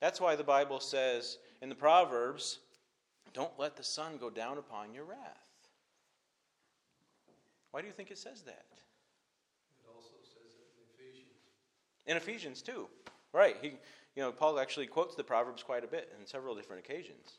That's 0.00 0.20
why 0.20 0.36
the 0.36 0.44
Bible 0.44 0.80
says 0.80 1.38
in 1.62 1.70
the 1.70 1.74
Proverbs, 1.74 2.58
don't 3.32 3.58
let 3.58 3.76
the 3.76 3.82
sun 3.82 4.18
go 4.20 4.28
down 4.28 4.58
upon 4.58 4.92
your 4.92 5.04
wrath. 5.04 5.18
Why 7.70 7.80
do 7.80 7.86
you 7.86 7.92
think 7.92 8.10
it 8.10 8.18
says 8.18 8.42
that? 8.42 8.66
It 9.80 9.88
also 9.94 10.14
says 10.22 10.52
it 10.58 10.68
in 10.76 11.06
Ephesians. 11.06 11.32
In 12.06 12.16
Ephesians 12.18 12.62
too. 12.62 12.88
Right. 13.32 13.56
He 13.62 13.72
you 14.16 14.22
know, 14.22 14.32
Paul 14.32 14.58
actually 14.58 14.86
quotes 14.86 15.14
the 15.14 15.22
Proverbs 15.22 15.62
quite 15.62 15.84
a 15.84 15.86
bit 15.86 16.10
in 16.18 16.26
several 16.26 16.54
different 16.54 16.84
occasions. 16.84 17.34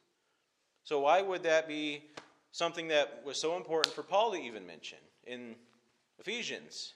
So 0.84 1.02
why 1.02 1.22
would 1.24 1.44
that 1.44 1.68
be 1.68 2.04
something 2.52 2.88
that 2.90 3.24
was 3.26 3.42
so 3.42 3.58
important 3.58 3.94
for 3.94 4.04
Paul 4.04 4.32
to 4.32 4.38
even 4.38 4.66
mention 4.66 5.00
in 5.26 5.56
Ephesians? 6.20 6.94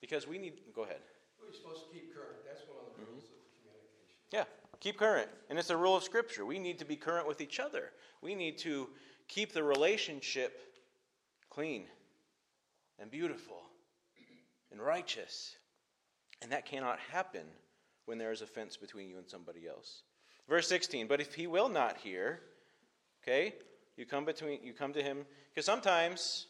Because 0.00 0.26
we 0.26 0.38
need 0.38 0.54
go 0.74 0.84
ahead. 0.84 1.00
We're 1.44 1.52
supposed 1.52 1.88
to 1.88 1.92
keep 1.92 2.14
current. 2.14 2.36
That's 2.46 2.62
one 2.68 2.78
of 2.86 2.96
the 2.96 3.04
rules 3.04 3.24
of 3.24 3.30
communication. 3.62 4.16
Yeah, 4.32 4.44
keep 4.78 4.96
current. 4.96 5.28
And 5.50 5.58
it's 5.58 5.70
a 5.70 5.76
rule 5.76 5.96
of 5.96 6.04
Scripture. 6.04 6.46
We 6.46 6.58
need 6.58 6.78
to 6.78 6.84
be 6.84 6.96
current 6.96 7.26
with 7.28 7.40
each 7.40 7.60
other. 7.60 7.90
We 8.22 8.34
need 8.34 8.58
to 8.58 8.88
keep 9.28 9.52
the 9.52 9.62
relationship 9.62 10.78
clean 11.50 11.84
and 12.98 13.10
beautiful 13.10 13.69
and 14.70 14.80
righteous. 14.80 15.56
And 16.42 16.52
that 16.52 16.66
cannot 16.66 16.98
happen 17.12 17.44
when 18.06 18.18
there 18.18 18.32
is 18.32 18.42
offense 18.42 18.76
between 18.76 19.08
you 19.08 19.18
and 19.18 19.28
somebody 19.28 19.66
else. 19.68 20.02
Verse 20.48 20.66
16, 20.68 21.06
but 21.06 21.20
if 21.20 21.34
he 21.34 21.46
will 21.46 21.68
not 21.68 21.98
hear, 21.98 22.40
okay, 23.22 23.54
you 23.96 24.06
come 24.06 24.24
between 24.24 24.58
you 24.62 24.72
come 24.72 24.92
to 24.92 25.02
him 25.02 25.26
because 25.50 25.66
sometimes 25.66 26.46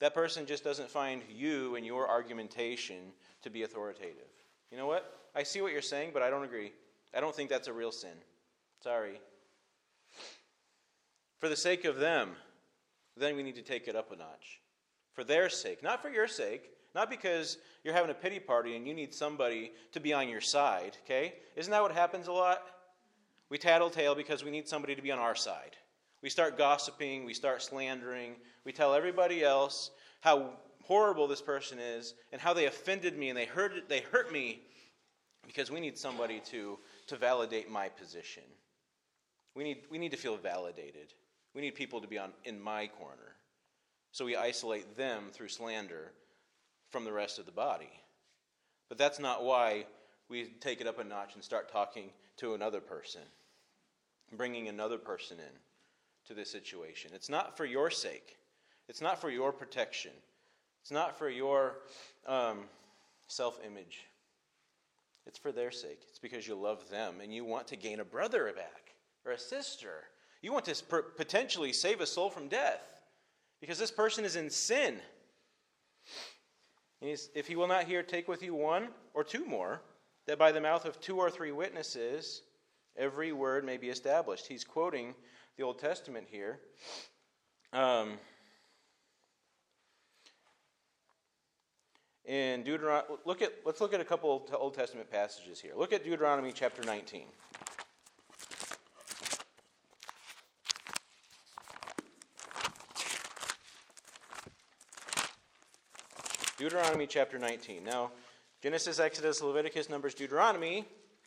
that 0.00 0.14
person 0.14 0.46
just 0.46 0.64
doesn't 0.64 0.90
find 0.90 1.22
you 1.28 1.76
and 1.76 1.86
your 1.86 2.08
argumentation 2.08 3.12
to 3.42 3.50
be 3.50 3.62
authoritative. 3.62 4.28
You 4.70 4.76
know 4.76 4.86
what? 4.86 5.30
I 5.34 5.42
see 5.42 5.60
what 5.60 5.72
you're 5.72 5.82
saying, 5.82 6.10
but 6.12 6.22
I 6.22 6.30
don't 6.30 6.44
agree. 6.44 6.72
I 7.14 7.20
don't 7.20 7.34
think 7.34 7.50
that's 7.50 7.68
a 7.68 7.72
real 7.72 7.92
sin. 7.92 8.10
Sorry. 8.82 9.20
For 11.38 11.48
the 11.48 11.56
sake 11.56 11.84
of 11.84 11.96
them, 11.96 12.30
then 13.16 13.36
we 13.36 13.42
need 13.42 13.54
to 13.56 13.62
take 13.62 13.88
it 13.88 13.96
up 13.96 14.12
a 14.12 14.16
notch. 14.16 14.60
For 15.12 15.24
their 15.24 15.48
sake, 15.48 15.82
not 15.82 16.02
for 16.02 16.10
your 16.10 16.28
sake, 16.28 16.70
not 16.94 17.10
because 17.10 17.58
you're 17.84 17.94
having 17.94 18.10
a 18.10 18.14
pity 18.14 18.38
party 18.38 18.76
and 18.76 18.86
you 18.86 18.94
need 18.94 19.14
somebody 19.14 19.72
to 19.92 20.00
be 20.00 20.12
on 20.12 20.28
your 20.28 20.40
side, 20.40 20.96
okay? 21.04 21.34
Isn't 21.56 21.70
that 21.70 21.82
what 21.82 21.92
happens 21.92 22.28
a 22.28 22.32
lot? 22.32 22.62
We 23.50 23.58
tattletale 23.58 24.14
because 24.14 24.44
we 24.44 24.50
need 24.50 24.68
somebody 24.68 24.94
to 24.94 25.02
be 25.02 25.12
on 25.12 25.18
our 25.18 25.34
side. 25.34 25.76
We 26.22 26.30
start 26.30 26.58
gossiping, 26.58 27.24
we 27.24 27.34
start 27.34 27.62
slandering, 27.62 28.36
we 28.64 28.72
tell 28.72 28.94
everybody 28.94 29.44
else 29.44 29.90
how 30.20 30.50
horrible 30.82 31.28
this 31.28 31.42
person 31.42 31.78
is 31.78 32.14
and 32.32 32.40
how 32.40 32.52
they 32.52 32.66
offended 32.66 33.16
me 33.16 33.28
and 33.28 33.38
they 33.38 33.44
hurt, 33.44 33.88
they 33.88 34.00
hurt 34.00 34.32
me 34.32 34.60
because 35.46 35.70
we 35.70 35.80
need 35.80 35.96
somebody 35.96 36.40
to, 36.46 36.78
to 37.06 37.16
validate 37.16 37.70
my 37.70 37.88
position. 37.88 38.42
We 39.54 39.64
need, 39.64 39.82
we 39.90 39.98
need 39.98 40.10
to 40.10 40.16
feel 40.16 40.36
validated. 40.36 41.14
We 41.54 41.62
need 41.62 41.74
people 41.74 42.00
to 42.00 42.08
be 42.08 42.18
on, 42.18 42.32
in 42.44 42.60
my 42.60 42.88
corner. 42.88 43.36
So 44.12 44.24
we 44.24 44.36
isolate 44.36 44.96
them 44.96 45.24
through 45.32 45.48
slander 45.48 46.12
from 46.90 47.04
the 47.04 47.12
rest 47.12 47.38
of 47.38 47.46
the 47.46 47.52
body. 47.52 47.90
But 48.88 48.98
that's 48.98 49.18
not 49.18 49.44
why 49.44 49.86
we 50.28 50.46
take 50.60 50.80
it 50.80 50.86
up 50.86 50.98
a 50.98 51.04
notch 51.04 51.34
and 51.34 51.44
start 51.44 51.70
talking 51.70 52.10
to 52.38 52.54
another 52.54 52.80
person, 52.80 53.22
bringing 54.36 54.68
another 54.68 54.98
person 54.98 55.38
in 55.38 55.54
to 56.26 56.34
this 56.34 56.50
situation. 56.50 57.10
It's 57.14 57.28
not 57.28 57.56
for 57.56 57.64
your 57.64 57.90
sake, 57.90 58.36
it's 58.88 59.00
not 59.00 59.20
for 59.20 59.30
your 59.30 59.52
protection, 59.52 60.12
it's 60.82 60.90
not 60.90 61.18
for 61.18 61.28
your 61.28 61.76
um, 62.26 62.60
self 63.26 63.58
image. 63.64 64.04
It's 65.26 65.38
for 65.38 65.52
their 65.52 65.70
sake. 65.70 66.00
It's 66.08 66.18
because 66.18 66.48
you 66.48 66.54
love 66.54 66.88
them 66.88 67.16
and 67.22 67.34
you 67.34 67.44
want 67.44 67.68
to 67.68 67.76
gain 67.76 68.00
a 68.00 68.04
brother 68.04 68.50
back 68.56 68.94
or 69.26 69.32
a 69.32 69.38
sister. 69.38 70.04
You 70.40 70.54
want 70.54 70.64
to 70.64 71.02
potentially 71.18 71.72
save 71.72 72.00
a 72.00 72.06
soul 72.06 72.30
from 72.30 72.48
death 72.48 73.02
because 73.60 73.78
this 73.78 73.90
person 73.90 74.24
is 74.24 74.36
in 74.36 74.48
sin. 74.48 74.96
If 77.00 77.46
he 77.46 77.54
will 77.54 77.68
not 77.68 77.84
hear, 77.84 78.02
take 78.02 78.26
with 78.26 78.42
you 78.42 78.54
one 78.54 78.88
or 79.14 79.22
two 79.22 79.44
more, 79.44 79.80
that 80.26 80.38
by 80.38 80.52
the 80.52 80.60
mouth 80.60 80.84
of 80.84 81.00
two 81.00 81.16
or 81.16 81.30
three 81.30 81.52
witnesses 81.52 82.42
every 82.96 83.32
word 83.32 83.64
may 83.64 83.76
be 83.76 83.88
established. 83.88 84.46
He's 84.46 84.64
quoting 84.64 85.14
the 85.56 85.62
Old 85.62 85.78
Testament 85.78 86.26
here. 86.28 86.58
Um, 87.72 88.18
in 92.24 92.64
Deuteronomy, 92.64 93.16
look 93.24 93.42
at, 93.42 93.52
let's 93.64 93.80
look 93.80 93.94
at 93.94 94.00
a 94.00 94.04
couple 94.04 94.48
Old 94.52 94.74
Testament 94.74 95.10
passages 95.10 95.60
here. 95.60 95.72
Look 95.76 95.92
at 95.92 96.04
Deuteronomy 96.04 96.52
chapter 96.52 96.82
19. 96.82 97.22
Deuteronomy 106.58 107.06
chapter 107.06 107.38
19. 107.38 107.84
Now, 107.84 108.10
Genesis, 108.60 108.98
Exodus, 108.98 109.40
Leviticus, 109.40 109.88
Numbers, 109.88 110.12
Deuteronomy 110.12 110.84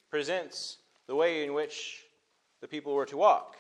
presents 0.10 0.80
the 1.08 1.16
way 1.16 1.46
in 1.46 1.54
which 1.54 2.04
the 2.60 2.68
people 2.68 2.94
were 2.94 3.06
to 3.06 3.16
walk. 3.16 3.56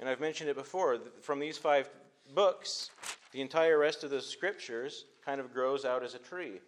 And 0.00 0.08
I've 0.08 0.18
mentioned 0.18 0.50
it 0.50 0.56
before. 0.56 0.98
From 1.22 1.38
these 1.38 1.56
five 1.56 1.88
books, 2.34 2.90
the 3.30 3.40
entire 3.40 3.78
rest 3.78 4.02
of 4.02 4.10
the 4.10 4.20
scriptures 4.20 5.04
kind 5.24 5.40
of 5.40 5.54
grows 5.54 5.84
out 5.84 6.02
as 6.02 6.16
a 6.16 6.18
tree. 6.18 6.60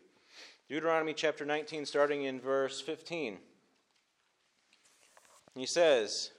Deuteronomy 0.69 1.13
chapter 1.13 1.45
19, 1.45 1.85
starting 1.87 2.23
in 2.23 2.41
verse 2.41 2.81
15. 2.81 3.37
He 5.57 5.67
says, 5.67 6.31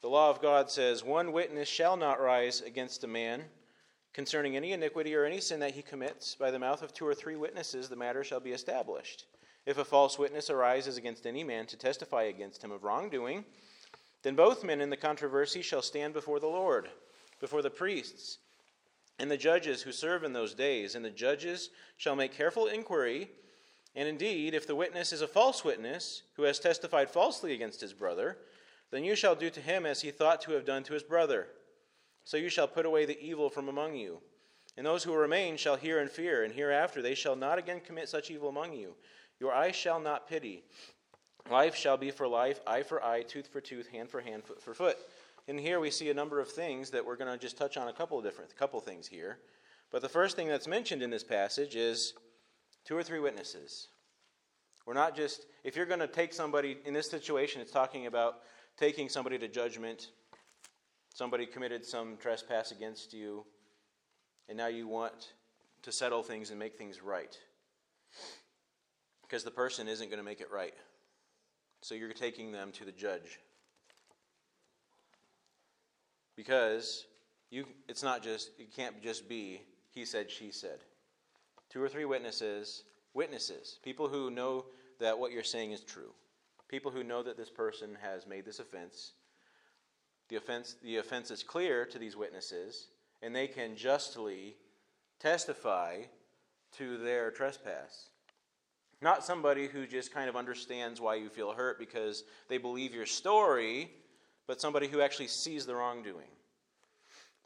The 0.00 0.08
law 0.08 0.30
of 0.30 0.40
God 0.40 0.70
says, 0.70 1.04
One 1.04 1.32
witness 1.32 1.68
shall 1.68 1.98
not 1.98 2.18
rise 2.18 2.62
against 2.62 3.04
a 3.04 3.08
man 3.08 3.44
Concerning 4.16 4.56
any 4.56 4.72
iniquity 4.72 5.14
or 5.14 5.26
any 5.26 5.42
sin 5.42 5.60
that 5.60 5.72
he 5.72 5.82
commits, 5.82 6.36
by 6.36 6.50
the 6.50 6.58
mouth 6.58 6.80
of 6.80 6.94
two 6.94 7.06
or 7.06 7.14
three 7.14 7.36
witnesses 7.36 7.90
the 7.90 7.96
matter 7.96 8.24
shall 8.24 8.40
be 8.40 8.52
established. 8.52 9.26
If 9.66 9.76
a 9.76 9.84
false 9.84 10.18
witness 10.18 10.48
arises 10.48 10.96
against 10.96 11.26
any 11.26 11.44
man 11.44 11.66
to 11.66 11.76
testify 11.76 12.22
against 12.22 12.64
him 12.64 12.70
of 12.70 12.82
wrongdoing, 12.82 13.44
then 14.22 14.34
both 14.34 14.64
men 14.64 14.80
in 14.80 14.88
the 14.88 14.96
controversy 14.96 15.60
shall 15.60 15.82
stand 15.82 16.14
before 16.14 16.40
the 16.40 16.46
Lord, 16.46 16.88
before 17.40 17.60
the 17.60 17.68
priests, 17.68 18.38
and 19.18 19.30
the 19.30 19.36
judges 19.36 19.82
who 19.82 19.92
serve 19.92 20.24
in 20.24 20.32
those 20.32 20.54
days. 20.54 20.94
And 20.94 21.04
the 21.04 21.10
judges 21.10 21.68
shall 21.98 22.16
make 22.16 22.32
careful 22.32 22.68
inquiry. 22.68 23.28
And 23.94 24.08
indeed, 24.08 24.54
if 24.54 24.66
the 24.66 24.74
witness 24.74 25.12
is 25.12 25.20
a 25.20 25.28
false 25.28 25.62
witness, 25.62 26.22
who 26.36 26.44
has 26.44 26.58
testified 26.58 27.10
falsely 27.10 27.52
against 27.52 27.82
his 27.82 27.92
brother, 27.92 28.38
then 28.90 29.04
you 29.04 29.14
shall 29.14 29.34
do 29.34 29.50
to 29.50 29.60
him 29.60 29.84
as 29.84 30.00
he 30.00 30.10
thought 30.10 30.40
to 30.40 30.52
have 30.52 30.64
done 30.64 30.84
to 30.84 30.94
his 30.94 31.02
brother. 31.02 31.48
So 32.26 32.36
you 32.36 32.48
shall 32.48 32.66
put 32.66 32.86
away 32.86 33.06
the 33.06 33.18
evil 33.24 33.48
from 33.48 33.68
among 33.68 33.94
you. 33.94 34.18
And 34.76 34.84
those 34.84 35.04
who 35.04 35.14
remain 35.14 35.56
shall 35.56 35.76
hear 35.76 36.00
and 36.00 36.10
fear, 36.10 36.42
and 36.42 36.52
hereafter 36.52 37.00
they 37.00 37.14
shall 37.14 37.36
not 37.36 37.56
again 37.56 37.80
commit 37.80 38.08
such 38.08 38.32
evil 38.32 38.48
among 38.48 38.72
you. 38.72 38.96
Your 39.38 39.54
eye 39.54 39.70
shall 39.70 40.00
not 40.00 40.28
pity. 40.28 40.64
Life 41.48 41.76
shall 41.76 41.96
be 41.96 42.10
for 42.10 42.26
life, 42.26 42.60
eye 42.66 42.82
for 42.82 43.02
eye, 43.02 43.22
tooth 43.22 43.46
for 43.46 43.60
tooth, 43.60 43.86
hand 43.88 44.10
for 44.10 44.20
hand, 44.20 44.42
foot 44.42 44.60
for 44.60 44.74
foot. 44.74 44.98
And 45.46 45.58
here 45.58 45.78
we 45.78 45.88
see 45.92 46.10
a 46.10 46.14
number 46.14 46.40
of 46.40 46.50
things 46.50 46.90
that 46.90 47.06
we're 47.06 47.14
going 47.14 47.30
to 47.32 47.38
just 47.38 47.56
touch 47.56 47.76
on 47.76 47.86
a 47.86 47.92
couple 47.92 48.18
of 48.18 48.24
different 48.24 48.54
couple 48.56 48.80
things 48.80 49.06
here. 49.06 49.38
But 49.92 50.02
the 50.02 50.08
first 50.08 50.34
thing 50.34 50.48
that's 50.48 50.66
mentioned 50.66 51.02
in 51.02 51.10
this 51.10 51.22
passage 51.22 51.76
is 51.76 52.14
two 52.84 52.96
or 52.96 53.04
three 53.04 53.20
witnesses. 53.20 53.86
We're 54.84 54.94
not 54.94 55.14
just 55.14 55.46
if 55.62 55.76
you're 55.76 55.86
going 55.86 56.00
to 56.00 56.08
take 56.08 56.32
somebody 56.32 56.78
in 56.84 56.92
this 56.92 57.08
situation, 57.08 57.60
it's 57.60 57.70
talking 57.70 58.06
about 58.06 58.40
taking 58.76 59.08
somebody 59.08 59.38
to 59.38 59.46
judgment 59.46 60.08
somebody 61.16 61.46
committed 61.46 61.82
some 61.82 62.18
trespass 62.18 62.72
against 62.72 63.14
you, 63.14 63.42
and 64.50 64.58
now 64.58 64.66
you 64.66 64.86
want 64.86 65.32
to 65.80 65.90
settle 65.90 66.22
things 66.22 66.50
and 66.50 66.58
make 66.58 66.76
things 66.76 67.02
right. 67.02 67.38
Because 69.22 69.42
the 69.42 69.50
person 69.50 69.88
isn't 69.88 70.08
going 70.08 70.18
to 70.18 70.24
make 70.24 70.42
it 70.42 70.52
right. 70.52 70.74
So 71.80 71.94
you're 71.94 72.12
taking 72.12 72.52
them 72.52 72.70
to 72.72 72.84
the 72.84 72.92
judge. 72.92 73.40
Because 76.36 77.06
you, 77.50 77.64
it's 77.88 78.02
not 78.02 78.22
just, 78.22 78.50
it 78.58 78.76
can't 78.76 79.02
just 79.02 79.26
be 79.26 79.62
he 79.94 80.04
said, 80.04 80.30
she 80.30 80.50
said. 80.50 80.80
Two 81.70 81.82
or 81.82 81.88
three 81.88 82.04
witnesses, 82.04 82.84
witnesses, 83.14 83.78
people 83.82 84.06
who 84.06 84.30
know 84.30 84.66
that 85.00 85.18
what 85.18 85.32
you're 85.32 85.42
saying 85.42 85.72
is 85.72 85.80
true, 85.80 86.12
people 86.68 86.90
who 86.90 87.02
know 87.02 87.22
that 87.22 87.38
this 87.38 87.48
person 87.48 87.96
has 88.02 88.26
made 88.26 88.44
this 88.44 88.58
offense. 88.58 89.14
The 90.28 90.36
offense, 90.36 90.76
the 90.82 90.96
offense 90.96 91.30
is 91.30 91.42
clear 91.42 91.84
to 91.86 91.98
these 91.98 92.16
witnesses, 92.16 92.88
and 93.22 93.34
they 93.34 93.46
can 93.46 93.76
justly 93.76 94.56
testify 95.20 96.02
to 96.78 96.98
their 96.98 97.30
trespass. 97.30 98.10
Not 99.02 99.24
somebody 99.24 99.66
who 99.66 99.86
just 99.86 100.12
kind 100.12 100.28
of 100.28 100.36
understands 100.36 101.00
why 101.00 101.16
you 101.16 101.28
feel 101.28 101.52
hurt 101.52 101.78
because 101.78 102.24
they 102.48 102.58
believe 102.58 102.94
your 102.94 103.06
story, 103.06 103.90
but 104.46 104.60
somebody 104.60 104.88
who 104.88 105.00
actually 105.00 105.28
sees 105.28 105.66
the 105.66 105.74
wrongdoing. 105.74 106.28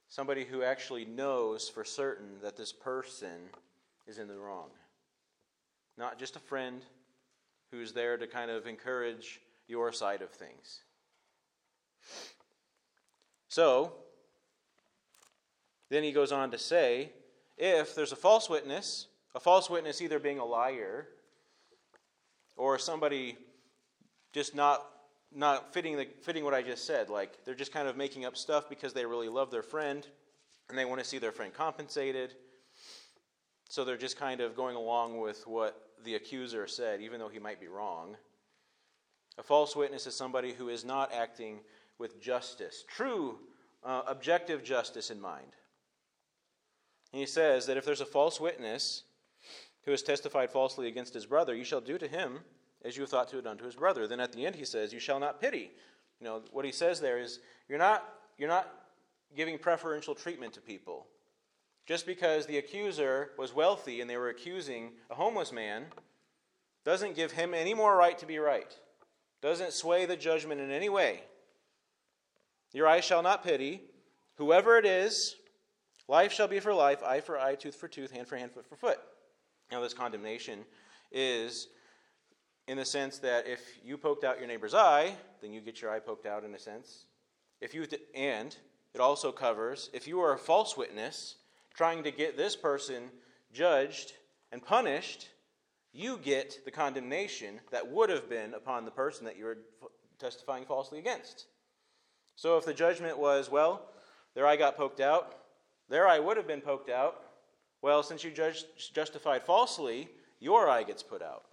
Somebody 0.08 0.44
who 0.44 0.62
actually 0.62 1.04
knows 1.04 1.68
for 1.68 1.84
certain 1.84 2.40
that 2.42 2.56
this 2.56 2.72
person 2.72 3.50
is 4.06 4.18
in 4.18 4.28
the 4.28 4.37
wrong. 4.37 4.68
Not 5.99 6.18
just 6.18 6.37
a 6.37 6.40
friend 6.40 6.82
who's 7.70 7.92
there 7.92 8.16
to 8.16 8.26
kind 8.26 8.50
of 8.50 8.66
encourage 8.66 9.40
your 9.68 9.92
side 9.92 10.22
of 10.22 10.30
things. 10.30 10.80
So, 13.50 13.92
then 15.88 16.04
he 16.04 16.12
goes 16.12 16.30
on 16.30 16.52
to 16.52 16.59
say 16.59 17.11
if 17.59 17.97
there's 17.97 18.12
a 18.12 18.16
false 18.16 18.49
witness, 18.49 19.09
a 19.35 19.40
false 19.40 19.69
witness 19.69 20.00
either 20.00 20.21
being 20.21 20.38
a 20.38 20.45
liar 20.45 21.09
or 22.57 22.78
somebody 22.78 23.37
just 24.33 24.54
not 24.54 24.87
not 25.33 25.75
fitting 25.75 25.97
the 25.97 26.07
fitting 26.23 26.45
what 26.45 26.54
I 26.54 26.62
just 26.62 26.87
said, 26.87 27.11
like 27.11 27.45
they're 27.45 27.57
just 27.57 27.73
kind 27.73 27.88
of 27.88 27.97
making 27.97 28.25
up 28.25 28.37
stuff 28.37 28.69
because 28.69 28.92
they 28.92 29.04
really 29.04 29.28
love 29.28 29.50
their 29.50 29.64
friend 29.64 30.07
and 30.69 30.78
they 30.78 30.85
want 30.85 31.00
to 31.00 31.07
see 31.07 31.19
their 31.19 31.33
friend 31.33 31.52
compensated. 31.52 32.35
So 33.69 33.85
they're 33.85 33.97
just 33.97 34.16
kind 34.16 34.40
of 34.40 34.54
going 34.54 34.76
along 34.76 35.21
with 35.21 35.45
what 35.49 35.90
the 36.04 36.14
accuser 36.14 36.69
said, 36.69 37.00
even 37.00 37.19
though 37.19 37.28
he 37.28 37.40
might 37.40 37.61
be 37.61 37.66
wrong. 37.66 38.16
A 39.38 39.42
false 39.42 39.75
witness 39.75 40.07
is 40.07 40.14
somebody 40.14 40.52
who 40.52 40.69
is 40.69 40.85
not 40.85 41.12
acting 41.12 41.61
with 42.00 42.21
justice, 42.21 42.85
true 42.88 43.38
uh, 43.85 44.02
objective 44.09 44.64
justice 44.64 45.11
in 45.11 45.21
mind. 45.21 45.52
He 47.12 47.26
says 47.26 47.66
that 47.66 47.76
if 47.76 47.85
there's 47.85 48.00
a 48.00 48.07
false 48.07 48.40
witness 48.40 49.04
who 49.85 49.90
has 49.90 50.02
testified 50.02 50.50
falsely 50.50 50.88
against 50.88 51.14
his 51.14 51.26
brother, 51.26 51.54
you 51.54 51.64
shall 51.64 51.80
do 51.80 51.99
to 51.99 52.09
him 52.09 52.40
as 52.85 52.97
you 52.97 53.02
have 53.02 53.11
thought 53.11 53.28
to 53.28 53.37
have 53.37 53.45
done 53.45 53.59
to 53.59 53.64
his 53.64 53.76
brother. 53.76 54.07
Then 54.07 54.21
at 54.21 54.33
the 54.33 54.47
end 54.47 54.57
he 54.57 54.64
says, 54.64 54.92
You 54.92 55.00
shall 55.00 55.21
not 55.21 55.40
pity. 55.40 55.71
You 56.21 56.26
know, 56.26 56.42
what 56.50 56.64
he 56.64 56.73
says 56.73 57.00
there 57.00 57.19
is 57.19 57.40
you're 57.69 57.78
not 57.78 58.04
you're 58.38 58.49
not 58.49 58.69
giving 59.37 59.59
preferential 59.59 60.14
treatment 60.14 60.54
to 60.54 60.61
people. 60.61 61.07
Just 61.87 62.07
because 62.07 62.47
the 62.47 62.59
accuser 62.59 63.30
was 63.37 63.54
wealthy 63.54 64.00
and 64.00 64.09
they 64.09 64.16
were 64.16 64.28
accusing 64.28 64.92
a 65.11 65.14
homeless 65.14 65.52
man 65.52 65.87
doesn't 66.85 67.16
give 67.16 67.33
him 67.33 67.52
any 67.52 67.75
more 67.75 67.97
right 67.97 68.19
to 68.19 68.26
be 68.26 68.38
right. 68.38 68.75
Doesn't 69.42 69.73
sway 69.73 70.07
the 70.07 70.16
judgment 70.16 70.61
in 70.61 70.71
any 70.71 70.88
way. 70.88 71.23
Your 72.72 72.86
eye 72.86 73.00
shall 73.00 73.22
not 73.22 73.42
pity. 73.42 73.82
Whoever 74.36 74.78
it 74.78 74.86
is, 74.86 75.36
life 76.08 76.32
shall 76.32 76.48
be 76.48 76.60
for 76.60 76.72
life, 76.72 77.02
eye 77.02 77.20
for 77.20 77.38
eye, 77.38 77.54
tooth 77.54 77.74
for 77.74 77.88
tooth, 77.88 78.10
hand 78.10 78.28
for 78.28 78.36
hand, 78.36 78.52
foot 78.52 78.66
for 78.66 78.76
foot. 78.76 78.98
Now, 79.70 79.80
this 79.80 79.94
condemnation 79.94 80.60
is 81.12 81.68
in 82.66 82.76
the 82.76 82.84
sense 82.84 83.18
that 83.18 83.46
if 83.46 83.60
you 83.84 83.98
poked 83.98 84.24
out 84.24 84.38
your 84.38 84.48
neighbor's 84.48 84.74
eye, 84.74 85.14
then 85.42 85.52
you 85.52 85.60
get 85.60 85.82
your 85.82 85.90
eye 85.90 85.98
poked 85.98 86.26
out 86.26 86.44
in 86.44 86.54
a 86.54 86.58
sense. 86.58 87.06
If 87.60 87.74
you 87.74 87.86
and 88.14 88.56
it 88.94 89.00
also 89.00 89.32
covers 89.32 89.90
if 89.92 90.06
you 90.06 90.20
are 90.20 90.32
a 90.32 90.38
false 90.38 90.76
witness 90.76 91.36
trying 91.74 92.02
to 92.04 92.10
get 92.10 92.36
this 92.36 92.56
person 92.56 93.10
judged 93.52 94.12
and 94.52 94.64
punished, 94.64 95.28
you 95.92 96.18
get 96.18 96.64
the 96.64 96.70
condemnation 96.70 97.61
that 97.70 97.90
would 97.90 98.11
have 98.11 98.28
been 98.28 98.54
upon 98.54 98.85
the 98.85 98.90
person 98.90 99.24
that 99.24 99.37
you 99.37 99.44
were 99.44 99.59
testifying 100.18 100.64
falsely 100.64 100.98
against. 100.98 101.46
So 102.40 102.57
if 102.57 102.64
the 102.64 102.72
judgment 102.72 103.18
was, 103.18 103.50
well, 103.50 103.83
their 104.35 104.46
eye 104.46 104.57
got 104.57 104.74
poked 104.74 104.98
out, 104.98 105.40
their 105.90 106.09
eye 106.09 106.18
would 106.18 106.38
have 106.38 106.46
been 106.46 106.62
poked 106.62 106.88
out, 106.88 107.22
well, 107.83 108.03
since 108.03 108.24
you 108.24 108.31
judged, 108.31 108.64
justified 108.94 109.42
falsely, 109.42 110.09
your 110.38 110.66
eye 110.66 110.83
gets 110.83 111.03
put 111.03 111.20
out 111.20 111.44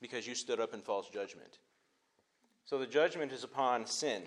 because 0.00 0.26
you 0.26 0.34
stood 0.34 0.58
up 0.58 0.74
in 0.74 0.80
false 0.80 1.08
judgment. 1.08 1.58
So 2.64 2.78
the 2.78 2.86
judgment 2.86 3.30
is 3.30 3.44
upon 3.44 3.86
sin. 3.86 4.22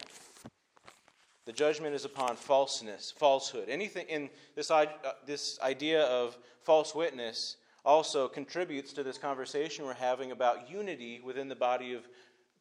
The 1.44 1.52
judgment 1.52 1.94
is 1.94 2.06
upon 2.06 2.38
falseness, 2.38 3.12
falsehood. 3.12 3.68
Anything 3.68 4.08
in 4.08 4.30
this, 4.56 4.72
uh, 4.72 4.86
this 5.26 5.60
idea 5.62 6.04
of 6.04 6.38
false 6.62 6.96
witness 6.96 7.58
also 7.84 8.30
contributes 8.30 8.94
to 8.94 9.04
this 9.04 9.18
conversation 9.18 9.84
we're 9.84 9.94
having 9.94 10.32
about 10.32 10.72
unity 10.72 11.20
within 11.22 11.50
the 11.50 11.56
body 11.56 11.94
of 11.94 12.08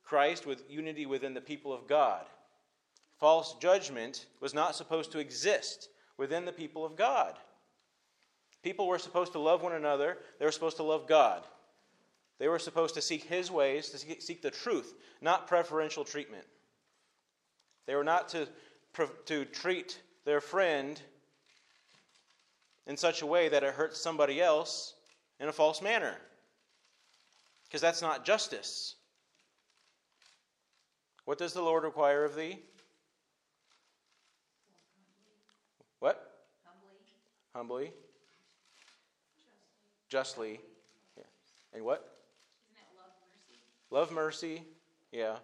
Christ, 0.02 0.46
with 0.46 0.68
unity 0.68 1.06
within 1.06 1.32
the 1.32 1.40
people 1.40 1.72
of 1.72 1.86
God. 1.86 2.26
False 3.22 3.54
judgment 3.60 4.26
was 4.40 4.52
not 4.52 4.74
supposed 4.74 5.12
to 5.12 5.20
exist 5.20 5.90
within 6.18 6.44
the 6.44 6.50
people 6.50 6.84
of 6.84 6.96
God. 6.96 7.38
People 8.64 8.88
were 8.88 8.98
supposed 8.98 9.30
to 9.30 9.38
love 9.38 9.62
one 9.62 9.74
another, 9.74 10.18
they 10.40 10.44
were 10.44 10.50
supposed 10.50 10.78
to 10.78 10.82
love 10.82 11.06
God. 11.06 11.44
They 12.40 12.48
were 12.48 12.58
supposed 12.58 12.96
to 12.96 13.00
seek 13.00 13.22
His 13.22 13.48
ways, 13.48 13.90
to 13.90 14.20
seek 14.20 14.42
the 14.42 14.50
truth, 14.50 14.94
not 15.20 15.46
preferential 15.46 16.04
treatment. 16.04 16.42
They 17.86 17.94
were 17.94 18.02
not 18.02 18.28
to, 18.30 18.48
to 19.26 19.44
treat 19.44 20.00
their 20.24 20.40
friend 20.40 21.00
in 22.88 22.96
such 22.96 23.22
a 23.22 23.26
way 23.26 23.48
that 23.48 23.62
it 23.62 23.74
hurts 23.74 24.00
somebody 24.00 24.42
else 24.42 24.94
in 25.38 25.48
a 25.48 25.52
false 25.52 25.80
manner. 25.80 26.16
Because 27.68 27.82
that's 27.82 28.02
not 28.02 28.24
justice. 28.24 28.96
What 31.24 31.38
does 31.38 31.52
the 31.52 31.62
Lord 31.62 31.84
require 31.84 32.24
of 32.24 32.34
thee? 32.34 32.58
What? 36.02 36.32
Humbly. 37.54 37.86
Humbly. 37.86 37.92
Justly. 40.08 40.60
Yeah. 41.16 41.22
And 41.72 41.84
what? 41.84 42.18
Isn't 42.72 42.82
it 42.82 44.10
love 44.10 44.10
mercy? 44.10 44.10
Love 44.10 44.12
mercy. 44.12 44.62
Yeah. 45.12 45.36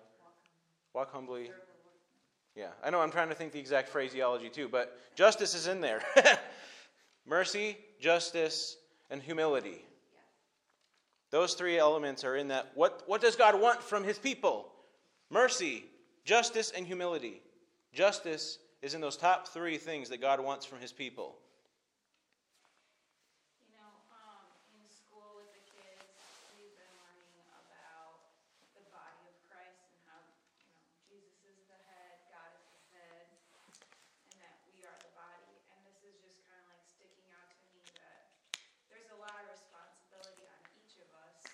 Walk 0.95 1.13
humbly. 1.13 1.53
Yeah. 2.57 2.71
I 2.83 2.91
know 2.91 3.01
I'm 3.01 3.13
trying 3.13 3.29
to 3.29 3.37
think 3.37 3.53
the 3.53 3.61
exact 3.61 3.89
phraseology 3.89 4.49
too, 4.49 4.69
but 4.69 4.99
justice 5.15 5.55
is 5.55 5.69
in 5.69 5.81
there. 5.81 6.03
mercy, 7.25 7.79
justice, 8.01 8.79
and 9.11 9.23
humility. 9.23 9.85
Those 11.31 11.55
three 11.55 11.79
elements 11.79 12.25
are 12.25 12.35
in 12.35 12.49
that. 12.49 12.73
What, 12.75 13.05
what 13.07 13.21
does 13.21 13.37
God 13.37 13.61
want 13.61 13.81
from 13.81 14.03
his 14.03 14.19
people? 14.19 14.73
Mercy, 15.31 15.85
justice, 16.25 16.73
and 16.77 16.85
humility. 16.85 17.43
Justice 17.93 18.59
is 18.83 18.95
in 18.95 19.01
those 19.01 19.17
top 19.17 19.49
three 19.49 19.77
things 19.77 20.09
that 20.09 20.21
God 20.21 20.39
wants 20.39 20.65
from 20.65 20.79
his 20.79 20.93
people. 20.93 21.35
You 23.67 23.75
know, 23.75 23.91
um, 24.15 24.47
in 24.79 24.87
school 24.87 25.35
with 25.35 25.51
the 25.51 25.65
kids, 25.67 26.15
we've 26.55 26.75
been 26.79 26.95
learning 27.03 27.43
about 27.59 28.23
the 28.79 28.87
body 28.95 29.25
of 29.27 29.35
Christ 29.51 29.83
and 29.83 29.99
how, 30.07 30.23
you 30.23 30.63
know, 30.63 31.11
Jesus 31.11 31.43
is 31.43 31.59
the 31.67 31.81
head, 31.91 32.23
God 32.31 32.55
is 32.55 32.71
the 32.71 32.83
head, 32.95 33.27
and 34.31 34.39
that 34.47 34.63
we 34.71 34.87
are 34.87 34.99
the 35.03 35.11
body. 35.19 35.59
And 35.75 35.83
this 35.83 35.99
is 36.07 36.15
just 36.23 36.39
kind 36.47 36.63
of 36.63 36.71
like 36.71 36.87
sticking 36.87 37.27
out 37.35 37.51
to 37.51 37.67
me 37.75 37.83
that 37.99 38.31
there's 38.87 39.11
a 39.11 39.19
lot 39.19 39.35
of 39.43 39.51
responsibility 39.51 40.47
on 40.47 40.61
each 40.79 41.03
of 41.03 41.11
us, 41.27 41.51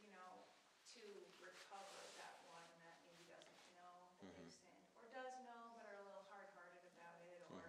you 0.00 0.08
know, 0.16 0.48
to 0.96 1.04
recover 1.44 2.08
that 2.16 2.40
one 2.48 2.64
that 2.80 2.96
maybe 3.04 3.28
doesn't 3.28 3.60
know 3.76 4.08
that 4.24 4.32
they've 4.32 4.48
sinned, 4.48 4.88
or 4.96 5.04
does 5.12 5.36
know 5.44 5.76
but 5.76 5.86
are 5.86 6.00
a 6.00 6.06
little 6.08 6.26
hard-hearted 6.26 6.82
about 6.98 7.20
it, 7.22 7.38
or, 7.54 7.62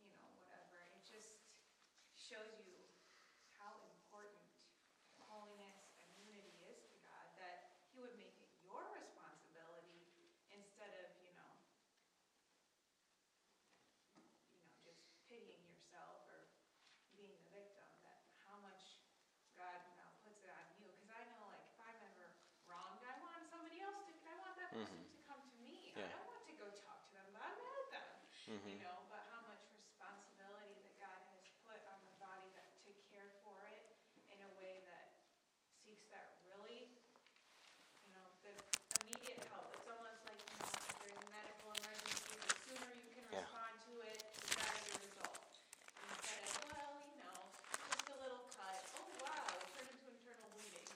you 0.00 0.08
know, 0.08 0.24
whatever. 0.40 0.80
It 0.96 1.04
just 1.04 1.36
shows 2.28 2.52
you 2.58 2.67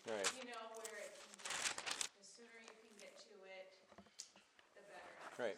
Right. 0.07 0.33
You 0.37 0.49
know, 0.49 0.59
where 0.75 0.99
it, 0.99 1.15
the 2.19 2.27
sooner 2.27 2.59
you 2.61 2.73
can 2.75 2.99
get 2.99 3.19
to 3.21 3.35
it, 3.47 3.71
the 4.75 4.81
better. 4.91 5.43
Right. 5.43 5.57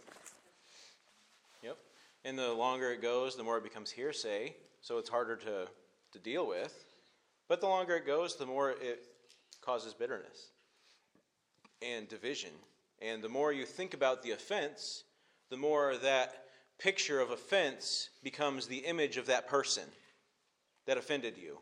Yep. 1.63 1.79
And 2.25 2.39
the 2.39 2.53
longer 2.53 2.93
it 2.93 3.01
goes, 3.01 3.37
the 3.37 3.43
more 3.43 3.57
it 3.57 3.65
becomes 3.65 3.91
hearsay, 3.91 4.55
so 4.83 4.99
it's 4.99 5.09
harder 5.09 5.37
to, 5.37 5.67
to 6.13 6.19
deal 6.19 6.47
with. 6.47 6.85
But 7.49 7.61
the 7.61 7.69
longer 7.69 7.97
it 7.97 8.07
goes, 8.07 8.37
the 8.37 8.47
more 8.47 8.71
it 8.71 9.05
causes 9.63 9.95
bitterness 9.95 10.51
and 11.81 12.09
division. 12.09 12.51
And 13.01 13.23
the 13.23 13.29
more 13.29 13.53
you 13.53 13.65
think 13.65 13.95
about 13.95 14.23
the 14.23 14.33
offense, 14.33 15.05
the 15.51 15.57
more 15.57 15.97
that 16.03 16.45
picture 16.79 17.21
of 17.21 17.31
offense 17.31 18.11
becomes 18.23 18.67
the 18.67 18.79
image 18.79 19.17
of 19.17 19.27
that 19.27 19.49
person 19.49 19.85
that 20.87 20.99
offended 20.99 21.39
you. 21.39 21.59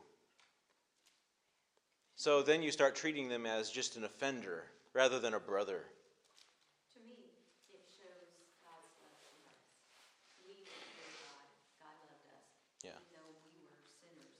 So 2.22 2.40
then 2.40 2.62
you 2.62 2.70
start 2.70 2.94
treating 2.94 3.28
them 3.28 3.46
as 3.46 3.68
just 3.68 3.96
an 3.96 4.04
offender 4.04 4.62
rather 4.94 5.18
than 5.18 5.34
a 5.34 5.40
brother. 5.40 5.82
To 6.94 6.98
me, 7.02 7.18
it 7.66 7.82
shows 7.90 8.30
God's 8.62 8.94
love 9.02 9.18
for 9.18 9.34
us. 9.50 9.58
We 10.38 10.54
didn't 10.54 10.70
God, 10.70 11.50
God 11.82 11.98
loved 12.06 12.22
us. 12.30 12.46
Yeah. 12.86 12.94
Even 12.94 13.10
though 13.10 13.34
we 13.42 13.66
were 13.66 13.82
sinners, 13.98 14.38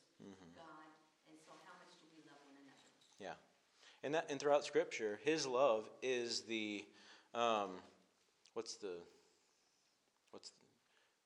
God, 0.55 0.95
and 1.27 1.35
so 1.42 1.59
how 1.66 1.75
much 1.83 1.99
do 1.99 2.07
we 2.14 2.23
love 2.23 2.38
one 2.47 2.55
another? 2.62 2.87
Yeah, 3.18 3.35
and 4.07 4.14
that 4.14 4.31
and 4.31 4.38
throughout 4.38 4.62
Scripture, 4.62 5.18
His 5.25 5.45
love 5.45 5.90
is 6.07 6.42
the 6.42 6.85
um, 7.35 7.83
what's 8.55 8.77
the 8.77 8.95
what's 10.31 10.51
the, 10.51 10.62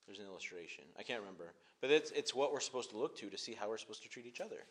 there's 0.07 0.21
an 0.21 0.25
illustration 0.25 0.85
I 0.99 1.03
can't 1.03 1.21
remember, 1.21 1.53
but 1.83 1.91
it's 1.91 2.13
it's 2.13 2.35
what 2.35 2.51
we're 2.51 2.65
supposed 2.65 2.89
to 2.93 2.97
look 2.97 3.15
to 3.19 3.29
to 3.29 3.37
see 3.37 3.53
how 3.53 3.69
we're 3.69 3.77
supposed 3.77 4.05
to 4.05 4.09
treat 4.09 4.25
each 4.25 4.41
other. 4.41 4.65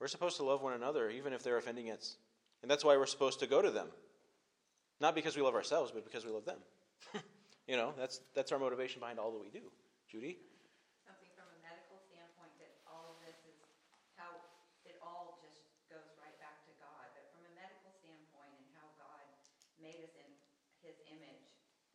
We're 0.00 0.08
supposed 0.08 0.36
to 0.38 0.44
love 0.44 0.62
one 0.62 0.72
another 0.72 1.10
even 1.10 1.32
if 1.32 1.44
they're 1.44 1.58
offending 1.58 1.90
us, 1.90 2.16
and 2.62 2.70
that's 2.70 2.84
why 2.84 2.96
we're 2.96 3.06
supposed 3.06 3.38
to 3.40 3.46
go 3.46 3.60
to 3.60 3.70
them, 3.70 3.88
not 5.00 5.14
because 5.14 5.36
we 5.36 5.42
love 5.42 5.54
ourselves, 5.54 5.92
but 5.92 6.04
because 6.04 6.24
we 6.24 6.32
love 6.32 6.44
them. 6.48 6.58
you 7.68 7.76
know, 7.76 7.92
that's 8.00 8.20
that's 8.34 8.50
our 8.50 8.58
motivation 8.58 9.00
behind 9.00 9.18
all 9.20 9.30
that 9.32 9.40
we 9.44 9.52
do. 9.52 9.68
Judy. 10.08 10.40
something 11.06 11.30
from 11.38 11.46
a 11.52 11.58
medical 11.62 12.00
standpoint, 12.10 12.50
that 12.58 12.72
all 12.88 13.14
of 13.14 13.16
this 13.22 13.36
is 13.46 13.54
how 14.18 14.32
it 14.88 14.98
all 15.04 15.38
just 15.38 15.62
goes 15.86 16.10
right 16.18 16.34
back 16.42 16.64
to 16.66 16.72
God. 16.82 17.06
But 17.14 17.28
from 17.30 17.44
a 17.46 17.52
medical 17.54 17.92
standpoint 18.00 18.50
and 18.56 18.66
how 18.74 18.88
God 18.98 19.22
made 19.78 20.00
us 20.02 20.16
in 20.18 20.28
his 20.82 20.96
image, 21.12 21.46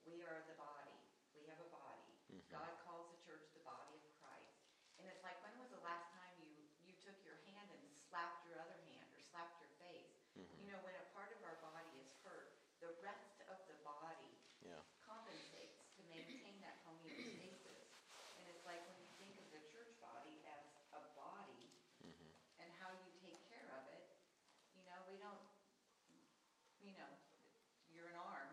we 0.08 0.22
are 0.24 0.46
the 0.48 0.56
body. 0.56 0.96
We 1.36 1.44
have 1.52 1.60
a 1.60 1.68
body. 1.74 2.08
God 2.48 2.72
calls 2.88 3.10
the 3.12 3.20
church 3.28 3.44
the 3.52 3.66
body 3.68 4.00
of 4.00 4.06
Christ. 4.24 4.56
And 4.96 5.10
it's 5.12 5.20
like, 5.28 5.36
when 5.44 5.52
was 5.60 5.68
the 5.76 5.84
last 5.84 6.08
time 6.16 6.32
you, 6.40 6.48
you 6.88 6.96
took 7.04 7.20
your 7.28 7.36
hand 7.52 7.68
and 7.68 7.84
slapped 8.08 8.48
your 8.48 8.56
other 8.64 8.80
hand 8.88 9.04
or 9.12 9.20
slapped 9.20 9.60
your 9.60 9.72
face? 9.84 10.16
You 10.40 10.72
know, 10.72 10.80
when 10.88 10.96
a 10.96 11.06
part 11.12 11.36
of 11.36 11.40
our 11.44 11.60
body 11.60 11.92
is 12.00 12.08
hurt, 12.24 12.56
the 12.80 12.96
rest 13.04 13.44
of 13.52 13.60
the 13.68 13.76
body 13.84 14.40
Yeah. 14.64 14.80
compensates 15.04 15.84
to 16.00 16.02
maintain 16.08 16.64
that 16.64 16.80
homeostasis. 16.88 17.92
And 18.40 18.44
it's 18.52 18.64
like 18.66 18.82
when 18.88 18.98
you 19.04 19.10
think 19.20 19.36
of 19.42 19.48
the 19.52 19.62
church 19.70 19.92
body 20.02 20.42
as 20.48 20.64
a 20.96 21.02
body 21.16 21.70
and 22.60 22.68
how 22.80 22.90
you 23.04 23.10
take 23.20 23.38
care 23.52 23.68
of 23.78 23.84
it, 23.94 24.06
you 24.76 24.84
know, 24.88 25.00
we 25.12 25.20
don't, 25.22 25.44
you 26.82 26.94
know, 26.98 27.12
you're 27.92 28.10
an 28.12 28.20
arm, 28.20 28.50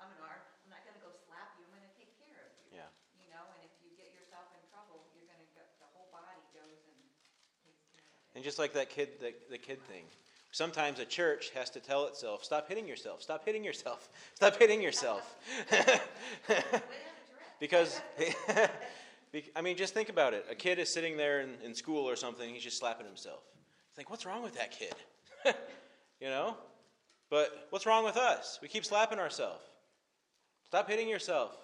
I'm 0.00 0.10
an 0.10 0.20
arm, 0.22 0.42
I'm 0.66 0.70
not 0.70 0.82
gonna 0.84 1.00
go 1.00 1.12
slap 1.14 1.54
you, 1.60 1.64
I'm 1.68 1.72
gonna 1.76 1.94
take 1.94 2.12
care 2.20 2.42
of 2.42 2.52
you. 2.64 2.74
Yeah. 2.80 2.90
You 3.14 3.30
know, 3.30 3.44
and 3.54 3.62
if 3.64 3.72
you 3.84 3.94
get 3.94 4.10
yourself 4.12 4.50
in 4.56 4.60
trouble, 4.68 5.06
you're 5.14 5.28
gonna 5.30 5.46
go, 5.54 5.62
the 5.78 5.88
whole 5.94 6.10
body 6.10 6.42
goes 6.56 6.82
and 6.90 6.98
takes 7.62 7.84
care 7.94 8.02
of 8.02 8.12
it. 8.18 8.23
And 8.34 8.42
just 8.42 8.58
like 8.58 8.72
that 8.74 8.90
kid, 8.90 9.10
the, 9.20 9.32
the 9.50 9.58
kid 9.58 9.78
thing, 9.86 10.04
sometimes 10.50 10.98
a 10.98 11.04
church 11.04 11.50
has 11.54 11.70
to 11.70 11.80
tell 11.80 12.06
itself, 12.06 12.42
"Stop 12.44 12.68
hitting 12.68 12.86
yourself! 12.88 13.22
Stop 13.22 13.44
hitting 13.44 13.62
yourself! 13.64 14.08
Stop 14.34 14.56
hitting 14.56 14.82
yourself!" 14.82 15.36
Way 15.70 15.76
down 15.78 15.86
the 15.86 16.54
direct. 16.56 17.60
because, 17.60 18.00
I 19.56 19.60
mean, 19.60 19.76
just 19.76 19.94
think 19.94 20.08
about 20.08 20.34
it. 20.34 20.44
A 20.50 20.54
kid 20.54 20.78
is 20.78 20.92
sitting 20.92 21.16
there 21.16 21.40
in, 21.42 21.50
in 21.64 21.74
school 21.74 22.08
or 22.08 22.16
something; 22.16 22.52
he's 22.52 22.62
just 22.64 22.78
slapping 22.78 23.06
himself. 23.06 23.42
You 23.54 23.94
think, 23.96 24.10
"What's 24.10 24.26
wrong 24.26 24.42
with 24.42 24.54
that 24.56 24.72
kid?" 24.72 24.94
you 26.20 26.28
know. 26.28 26.56
But 27.30 27.66
what's 27.70 27.86
wrong 27.86 28.04
with 28.04 28.16
us? 28.16 28.58
We 28.62 28.68
keep 28.68 28.84
slapping 28.84 29.18
ourselves. 29.18 29.62
Stop 30.66 30.90
hitting 30.90 31.08
yourself. 31.08 31.56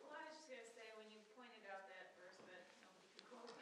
Well, 0.00 0.12
I 0.16 0.22
was 0.28 0.36
just 0.38 0.48
gonna 0.48 0.64
say, 0.64 0.86
when 0.96 1.08
you 1.12 1.18
pointed 1.36 1.60
out 1.68 1.88
that 1.92 2.14
verse 2.16 2.36
that 2.48 2.72
nobody 2.80 3.04
could 3.16 3.24
quote. 3.28 3.52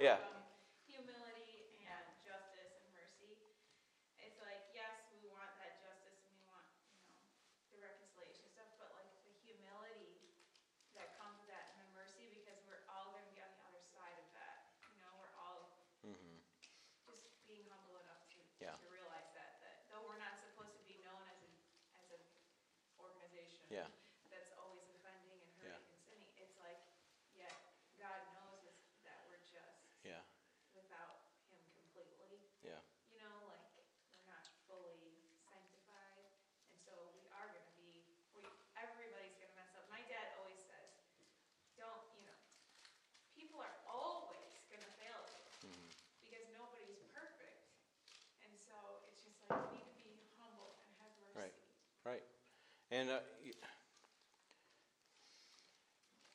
Yeah. 0.00 0.16
um, 0.24 0.40
Humility 0.88 1.68
and 1.84 2.06
justice 2.24 2.80
and 2.80 2.88
mercy. 2.96 3.34
It's 4.22 4.38
like, 4.40 4.62
yes, 4.72 4.94
we 5.12 5.26
want 5.28 5.52
that 5.60 5.82
justice 5.84 6.16
and 6.24 6.32
we 6.32 6.42
want, 6.48 6.64
you 7.04 7.12
know, 7.12 7.20
the 7.74 7.78
reconciliation 7.82 8.46
stuff, 8.56 8.70
but 8.80 8.94
like 8.96 9.10
the 9.26 9.34
humility 9.44 10.32
that 10.96 11.18
comes 11.20 11.36
with 11.44 11.50
that 11.50 11.76
and 11.76 11.84
the 11.84 11.90
mercy, 11.92 12.24
because 12.30 12.56
we're 12.64 12.86
all 12.88 13.12
gonna 13.12 13.28
be 13.34 13.42
on 13.42 13.50
the 13.52 13.62
other 13.68 13.82
side 13.90 14.16
of 14.16 14.28
that. 14.32 14.70
You 14.94 14.96
know, 15.02 15.12
we're 15.18 15.34
all 15.36 15.66
just 16.06 17.26
being 17.50 17.66
humble 17.68 17.98
enough 18.00 18.22
to, 18.32 18.38
Yeah. 18.62 18.76
to 18.78 18.86
realize 18.86 19.26
that, 19.34 19.58
that 19.64 19.82
though 19.90 20.06
we're 20.06 20.20
not 20.22 20.38
supposed 20.38 20.78
to 20.78 20.84
be 20.86 21.02
known 21.02 21.18
as 21.26 21.40
an, 21.42 21.50
as 21.98 22.06
an 22.14 22.22
organization 23.02 23.59
Yeah. 23.70 23.86
that's 24.28 24.50
always 24.56 24.86
offending 24.86 25.40
and 25.42 25.50
Yeah. 25.62 25.74
hurting 25.74 25.86
and 25.86 25.98
sinning, 26.06 26.30
it's 26.36 26.56
like, 26.56 26.78
yet 27.32 27.54
God 27.96 28.20
knows 28.30 28.62
us, 28.62 28.74
that 29.02 29.18
we're 29.24 29.36
just 29.36 29.90
Yeah. 30.02 30.22
without 30.72 31.18
Him 31.48 31.58
completely. 31.72 32.38
Yeah. 32.62 32.78
You 33.08 33.16
know, 33.16 33.42
like, 33.44 33.64
we're 34.14 34.22
not 34.22 34.42
fully 34.66 35.26
sanctified, 35.48 36.24
and 36.66 36.76
so 36.78 37.08
we 37.12 37.26
are 37.30 37.46
gonna 37.46 37.68
be, 37.74 38.14
we, 38.32 38.46
everybody's 38.76 39.34
gonna 39.34 39.50
mess 39.52 39.72
up. 39.74 39.86
My 39.88 40.00
dad 40.00 40.28
always 40.32 40.58
says, 40.58 40.86
don't, 41.74 42.02
you 42.14 42.22
know, 42.22 42.34
people 43.32 43.58
are 43.58 43.72
always 43.84 44.50
gonna 44.68 44.86
fail 44.96 45.24
you, 45.26 45.42
because 46.20 46.42
nobody's 46.46 47.00
perfect. 47.12 47.56
And 48.40 48.56
so 48.56 48.98
it's 49.04 49.20
just 49.22 49.40
like, 49.40 49.52
we 49.68 49.78
need 49.78 49.98
to 50.00 50.08
be 50.08 50.24
humble 50.36 50.74
and 50.80 50.90
have 50.96 51.10
mercy. 51.18 51.38
Right. 51.38 51.52
Right. 52.04 52.22
And 52.90 53.10
uh, 53.10 53.20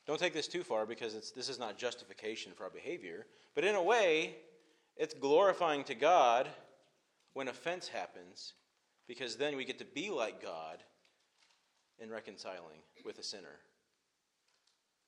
don't 0.06 0.18
take 0.18 0.34
this 0.34 0.48
too 0.48 0.62
far 0.62 0.86
because 0.86 1.14
it's, 1.14 1.30
this 1.30 1.48
is 1.48 1.58
not 1.58 1.76
justification 1.78 2.52
for 2.52 2.64
our 2.64 2.70
behavior. 2.70 3.26
But 3.54 3.64
in 3.64 3.74
a 3.74 3.82
way, 3.82 4.36
it's 4.96 5.14
glorifying 5.14 5.84
to 5.84 5.94
God 5.94 6.48
when 7.32 7.48
offense 7.48 7.88
happens 7.88 8.54
because 9.06 9.36
then 9.36 9.56
we 9.56 9.64
get 9.64 9.78
to 9.78 9.84
be 9.84 10.10
like 10.10 10.42
God 10.42 10.78
in 11.98 12.10
reconciling 12.10 12.82
with 13.04 13.18
a 13.18 13.22
sinner. 13.22 13.60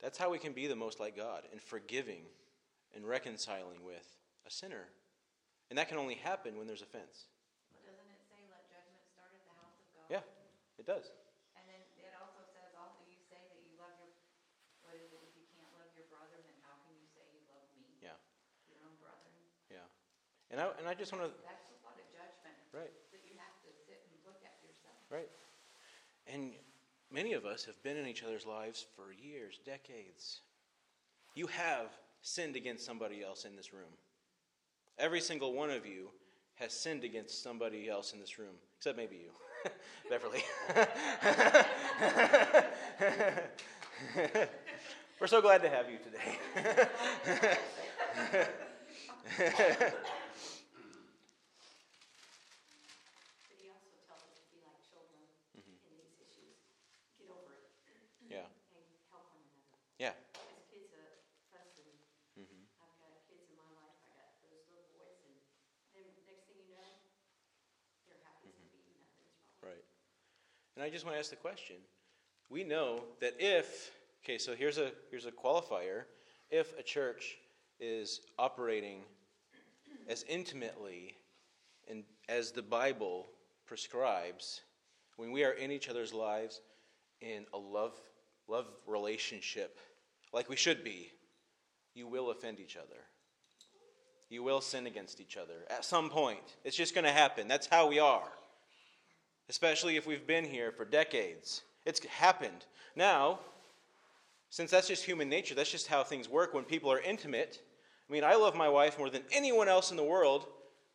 That's 0.01 0.19
how 0.19 0.31
we 0.31 0.39
can 0.39 0.53
be 0.53 0.67
the 0.67 0.77
most 0.77 1.01
like 1.01 1.17
God 1.17 1.43
in 1.53 1.59
forgiving 1.59 2.23
and 2.95 3.07
reconciling 3.07 3.83
with 3.85 4.07
a 4.47 4.51
sinner. 4.51 4.87
And 5.71 5.77
that 5.77 5.89
can 5.89 5.99
only 5.99 6.15
happen 6.15 6.57
when 6.57 6.67
there's 6.67 6.83
offense. 6.83 7.29
Doesn't 7.85 8.09
it 8.09 8.23
say, 8.31 8.41
let 8.49 8.65
judgment 8.71 9.05
start 9.11 9.35
at 9.35 9.43
the 9.45 9.55
house 9.59 9.77
of 9.77 9.89
God? 9.93 10.09
Yeah, 10.09 10.25
it 10.81 10.87
does. 10.87 11.13
And 11.59 11.65
then 11.69 11.83
it 12.01 12.15
also 12.17 12.41
says, 12.55 12.73
also 12.79 13.03
you 13.11 13.19
say 13.29 13.37
that 13.37 13.59
you 13.61 13.75
love 13.77 13.93
your, 14.01 14.09
what 14.87 14.97
is 14.97 15.13
it, 15.13 15.21
if 15.29 15.35
you 15.37 15.45
can't 15.59 15.69
love 15.77 15.93
your 15.93 16.09
brother, 16.09 16.41
then 16.41 16.57
how 16.65 16.79
can 16.87 16.95
you 16.97 17.09
say 17.13 17.27
you 17.35 17.43
love 17.51 17.69
me? 17.77 17.85
Yeah. 18.01 18.17
Your 18.71 18.81
own 18.87 18.97
brother. 18.97 19.29
Yeah. 19.69 19.85
And 20.51 20.61
I, 20.61 20.69
and 20.79 20.89
I 20.89 20.95
just 20.95 21.13
want 21.13 21.25
to, 21.25 21.31
That's 21.45 21.69
a 21.69 21.73
lot 21.85 21.95
of 21.99 22.05
judgment 22.11 22.57
right, 22.73 22.91
that 23.13 23.21
you 23.29 23.35
have 23.37 23.53
to 23.63 23.69
sit 23.87 24.01
and 24.09 24.17
look 24.25 24.41
at 24.45 24.57
yourself. 24.65 24.97
right. 25.11 25.29
And 26.27 26.53
many 27.13 27.35
of 27.35 27.45
us 27.45 27.65
have 27.65 27.81
been 27.83 27.97
in 27.97 28.07
each 28.07 28.23
other's 28.23 28.47
lives 28.47 28.87
for 28.97 29.13
years, 29.13 29.59
decades. 29.65 30.41
You 31.35 31.47
have 31.49 31.91
sinned 32.23 32.57
against 32.57 32.85
somebody 32.85 33.23
else 33.23 33.45
in 33.45 33.57
this 33.57 33.73
room. 33.73 33.93
Every 34.99 35.21
single 35.21 35.53
one 35.53 35.71
of 35.71 35.87
you 35.87 36.11
has 36.57 36.73
sinned 36.73 37.05
against 37.05 37.43
somebody 37.43 37.89
else 37.89 38.13
in 38.13 38.21
this 38.21 38.39
room, 38.39 38.57
except 38.79 38.97
maybe 38.97 39.17
you, 39.17 39.31
Beverly. 40.11 40.43
We're 45.21 45.27
so 45.27 45.41
glad 45.41 45.63
to 45.63 45.69
have 45.69 45.87
you 45.91 45.99
today. 45.99 46.39
But 52.29 53.57
he 53.57 53.71
also 53.73 53.89
tells 54.07 54.21
us 54.29 54.37
to 54.43 54.47
be 54.53 54.61
like 54.65 54.77
children 54.85 55.23
in 55.57 55.63
these 55.65 55.81
issues. 56.21 56.59
Get 57.19 57.31
over 57.33 57.55
it 57.57 57.73
Yeah, 58.29 58.45
and 58.75 58.85
help 59.09 59.33
one 59.33 59.41
another. 59.49 59.79
yeah, 59.97 60.13
As 60.37 60.61
kids, 60.69 60.93
uh, 60.93 61.01
fuss 61.49 61.73
and 61.81 61.89
I've 62.83 62.99
got 63.01 63.15
kids 63.25 63.49
in 63.49 63.57
my 63.57 63.65
life, 63.79 63.97
I 64.05 64.11
got 64.19 64.37
those 64.45 64.61
little 64.69 64.91
boys 64.93 65.17
and 65.25 65.33
then 65.97 66.05
next 66.29 66.45
thing 66.51 66.61
you 66.61 66.69
know, 66.77 66.85
they're 68.07 68.21
happy 68.27 68.53
as 68.53 68.57
can 68.61 68.69
be, 68.69 68.85
nothing's 69.01 69.17
wrong. 69.17 69.33
right. 69.73 69.87
And 70.79 70.87
I 70.87 70.91
just 70.91 71.05
want 71.05 71.17
to 71.17 71.19
ask 71.19 71.31
the 71.31 71.35
question. 71.35 71.75
We 72.51 72.63
know 72.63 73.03
that 73.21 73.35
if, 73.41 73.91
okay, 74.23 74.39
so 74.39 74.55
here's 74.55 74.79
a 74.79 74.93
here's 75.11 75.27
a 75.27 75.33
qualifier. 75.33 76.05
If 76.53 76.79
a 76.79 76.85
church 76.85 77.37
is 77.81 78.21
operating 78.39 79.01
as 80.09 80.25
intimately 80.29 81.17
and 81.91 82.05
as 82.29 82.53
the 82.53 82.63
Bible 82.63 83.27
prescribes, 83.67 84.61
when 85.17 85.33
we 85.33 85.43
are 85.43 85.51
in 85.51 85.73
each 85.73 85.89
other's 85.89 86.15
lives 86.15 86.61
in 87.21 87.45
a 87.53 87.59
love 87.59 87.99
love 88.47 88.67
relationship 88.87 89.81
like 90.33 90.49
we 90.49 90.55
should 90.55 90.85
be, 90.85 91.11
you 91.95 92.07
will 92.07 92.31
offend 92.31 92.61
each 92.61 92.77
other. 92.77 93.01
You 94.31 94.45
will 94.45 94.61
sin 94.61 94.87
against 94.87 95.21
each 95.21 95.37
other 95.37 95.67
at 95.71 95.85
some 95.85 96.09
point. 96.09 96.55
It's 96.63 96.77
just 96.77 96.95
going 96.95 97.05
to 97.05 97.11
happen. 97.11 97.49
That's 97.49 97.67
how 97.67 97.89
we 97.89 97.99
are. 97.99 98.31
Especially 99.49 99.97
if 99.97 100.07
we've 100.07 100.27
been 100.27 100.45
here 100.45 100.73
for 100.73 100.85
decades. 100.85 101.63
It's 101.87 102.05
happened. 102.05 102.67
Now, 102.97 103.41
since 104.51 104.71
that's 104.71 104.89
just 104.89 105.05
human 105.05 105.29
nature, 105.29 105.55
that's 105.55 105.71
just 105.71 105.87
how 105.87 106.03
things 106.03 106.29
work 106.29 106.55
when 106.55 106.65
people 106.65 106.91
are 106.93 107.01
intimate. 107.01 107.61
I 108.09 108.13
mean, 108.13 108.25
I 108.25 108.35
love 108.35 108.55
my 108.55 108.69
wife 108.69 108.99
more 108.99 109.11
than 109.11 109.23
anyone 109.33 109.69
else 109.69 109.91
in 109.91 109.97
the 109.97 110.05
world, 110.05 110.47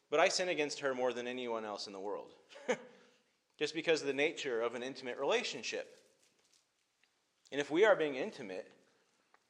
but 0.10 0.20
I 0.20 0.28
sin 0.30 0.50
against 0.50 0.80
her 0.80 0.94
more 0.94 1.14
than 1.14 1.28
anyone 1.28 1.66
else 1.66 1.88
in 1.88 1.94
the 1.94 2.00
world. 2.00 2.34
just 3.58 3.74
because 3.74 4.02
of 4.02 4.08
the 4.08 4.14
nature 4.14 4.62
of 4.62 4.76
an 4.76 4.84
intimate 4.84 5.18
relationship. 5.18 5.98
And 7.52 7.62
if 7.62 7.70
we 7.70 7.86
are 7.86 7.96
being 7.96 8.16
intimate 8.16 8.68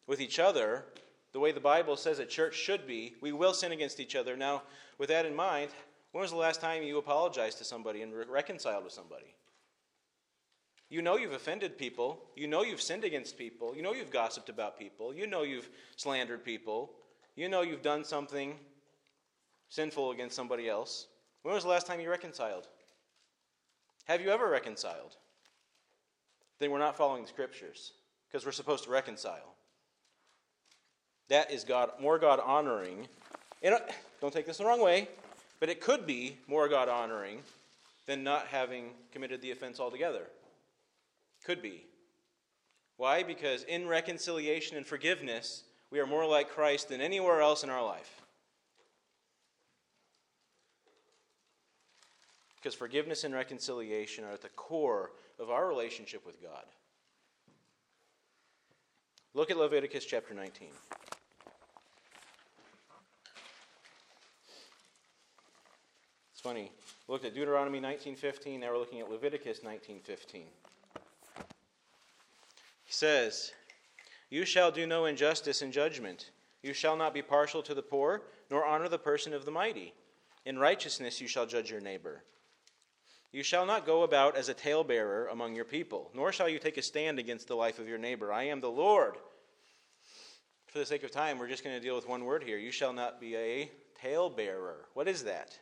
with 0.07 0.19
each 0.19 0.39
other, 0.39 0.85
the 1.31 1.39
way 1.39 1.51
the 1.51 1.59
Bible 1.59 1.95
says 1.95 2.19
a 2.19 2.25
church 2.25 2.55
should 2.55 2.85
be, 2.85 3.15
we 3.21 3.31
will 3.31 3.53
sin 3.53 3.71
against 3.71 3.99
each 3.99 4.15
other. 4.15 4.35
Now, 4.35 4.63
with 4.97 5.09
that 5.09 5.25
in 5.25 5.35
mind, 5.35 5.71
when 6.13 6.21
was 6.21 6.31
the 6.31 6.37
last 6.37 6.61
time 6.61 6.83
you 6.83 6.99
apologized 6.99 7.57
to 7.57 7.63
somebody 7.63 8.03
and 8.03 8.13
re- 8.13 8.25
reconciled 8.29 8.83
with 8.83 8.93
somebody? 8.93 9.35
You 10.89 11.01
know 11.01 11.17
you've 11.17 11.33
offended 11.33 11.75
people. 11.75 12.21
You 12.35 12.47
know 12.47 12.61
you've 12.61 12.81
sinned 12.81 13.03
against 13.03 13.35
people. 13.35 13.75
You 13.75 13.81
know 13.81 13.93
you've 13.93 14.11
gossiped 14.11 14.47
about 14.47 14.77
people. 14.77 15.11
You 15.11 15.25
know 15.25 15.41
you've 15.41 15.67
slandered 15.95 16.45
people. 16.45 16.91
You 17.35 17.49
know 17.49 17.63
you've 17.63 17.81
done 17.81 18.03
something 18.03 18.55
sinful 19.69 20.11
against 20.11 20.35
somebody 20.35 20.69
else. 20.69 21.07
When 21.41 21.55
was 21.55 21.63
the 21.63 21.69
last 21.71 21.87
time 21.87 21.99
you 21.99 22.11
reconciled? 22.11 22.67
Have 24.05 24.21
you 24.21 24.29
ever 24.29 24.47
reconciled? 24.47 25.17
Then 26.59 26.69
we're 26.69 26.77
not 26.77 26.95
following 26.95 27.23
the 27.23 27.27
scriptures 27.27 27.93
because 28.27 28.45
we're 28.45 28.51
supposed 28.51 28.83
to 28.83 28.91
reconcile. 28.91 29.55
That 31.29 31.51
is 31.51 31.63
God 31.63 31.93
more 31.99 32.19
God 32.19 32.39
honoring. 32.39 33.07
And 33.63 33.79
don't 34.21 34.31
take 34.31 34.45
this 34.45 34.57
the 34.57 34.65
wrong 34.65 34.79
way, 34.79 35.07
but 35.63 35.69
it 35.69 35.79
could 35.79 36.05
be 36.05 36.35
more 36.45 36.67
God 36.67 36.89
honoring 36.89 37.39
than 38.05 38.21
not 38.21 38.47
having 38.47 38.89
committed 39.13 39.41
the 39.41 39.51
offense 39.51 39.79
altogether. 39.79 40.23
Could 41.45 41.61
be. 41.61 41.85
Why? 42.97 43.23
Because 43.23 43.63
in 43.63 43.87
reconciliation 43.87 44.75
and 44.75 44.85
forgiveness, 44.85 45.63
we 45.89 46.01
are 46.01 46.05
more 46.05 46.25
like 46.25 46.49
Christ 46.49 46.89
than 46.89 46.99
anywhere 46.99 47.39
else 47.39 47.63
in 47.63 47.69
our 47.69 47.81
life. 47.81 48.23
Because 52.57 52.75
forgiveness 52.75 53.23
and 53.23 53.33
reconciliation 53.33 54.25
are 54.25 54.33
at 54.33 54.41
the 54.41 54.49
core 54.49 55.11
of 55.39 55.49
our 55.49 55.65
relationship 55.65 56.25
with 56.25 56.41
God. 56.41 56.65
Look 59.33 59.49
at 59.49 59.55
Leviticus 59.55 60.03
chapter 60.03 60.33
19. 60.33 60.67
Funny. 66.43 66.73
We 67.07 67.13
looked 67.13 67.23
at 67.23 67.33
Deuteronomy 67.33 67.79
19:15, 67.79 68.59
now 68.59 68.71
we're 68.71 68.77
looking 68.77 68.99
at 68.99 69.09
Leviticus 69.09 69.63
19:15. 69.63 70.51
He 72.83 72.91
says, 72.91 73.53
"You 74.29 74.43
shall 74.43 74.69
do 74.69 74.85
no 74.85 75.05
injustice 75.05 75.61
in 75.61 75.71
judgment. 75.71 76.31
You 76.61 76.73
shall 76.73 76.97
not 76.97 77.13
be 77.13 77.21
partial 77.21 77.63
to 77.63 77.73
the 77.73 77.81
poor, 77.81 78.23
nor 78.49 78.65
honor 78.65 78.89
the 78.89 78.99
person 78.99 79.33
of 79.33 79.45
the 79.45 79.51
mighty. 79.51 79.93
In 80.43 80.59
righteousness 80.59 81.21
you 81.21 81.29
shall 81.29 81.45
judge 81.45 81.71
your 81.71 81.79
neighbor." 81.79 82.25
You 83.31 83.41
shall 83.41 83.65
not 83.65 83.85
go 83.85 84.03
about 84.03 84.35
as 84.35 84.49
a 84.49 84.53
talebearer 84.53 85.27
among 85.27 85.55
your 85.55 85.65
people, 85.65 86.11
nor 86.13 86.33
shall 86.33 86.49
you 86.49 86.59
take 86.59 86.77
a 86.77 86.81
stand 86.81 87.19
against 87.19 87.47
the 87.47 87.55
life 87.55 87.79
of 87.79 87.87
your 87.87 87.97
neighbor. 87.97 88.33
I 88.33 88.43
am 88.43 88.59
the 88.59 88.69
Lord. 88.69 89.17
For 90.67 90.77
the 90.77 90.85
sake 90.85 91.03
of 91.03 91.11
time, 91.11 91.39
we're 91.39 91.47
just 91.47 91.63
going 91.63 91.75
to 91.75 91.79
deal 91.79 91.95
with 91.95 92.07
one 92.07 92.25
word 92.25 92.43
here. 92.43 92.57
You 92.57 92.71
shall 92.71 92.91
not 92.93 93.21
be 93.21 93.35
a 93.37 93.71
talebearer. 93.95 94.89
What 94.93 95.07
is 95.07 95.23
that? 95.23 95.57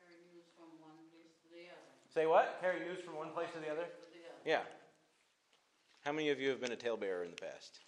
Carry 0.00 0.16
news 0.32 0.48
from 0.56 0.68
one 0.80 0.96
place 1.12 1.36
to 1.42 1.48
the 1.54 1.68
other. 1.68 2.01
Say 2.14 2.26
what? 2.26 2.58
Carry 2.60 2.80
news 2.80 3.00
from 3.04 3.16
one 3.16 3.30
place 3.30 3.48
to 3.54 3.60
the 3.60 3.70
other? 3.70 3.86
Yeah. 4.44 4.60
How 6.04 6.12
many 6.12 6.28
of 6.28 6.38
you 6.40 6.50
have 6.50 6.60
been 6.60 6.72
a 6.72 6.76
talebearer 6.76 7.24
in 7.24 7.30
the 7.30 7.36
past? 7.36 7.78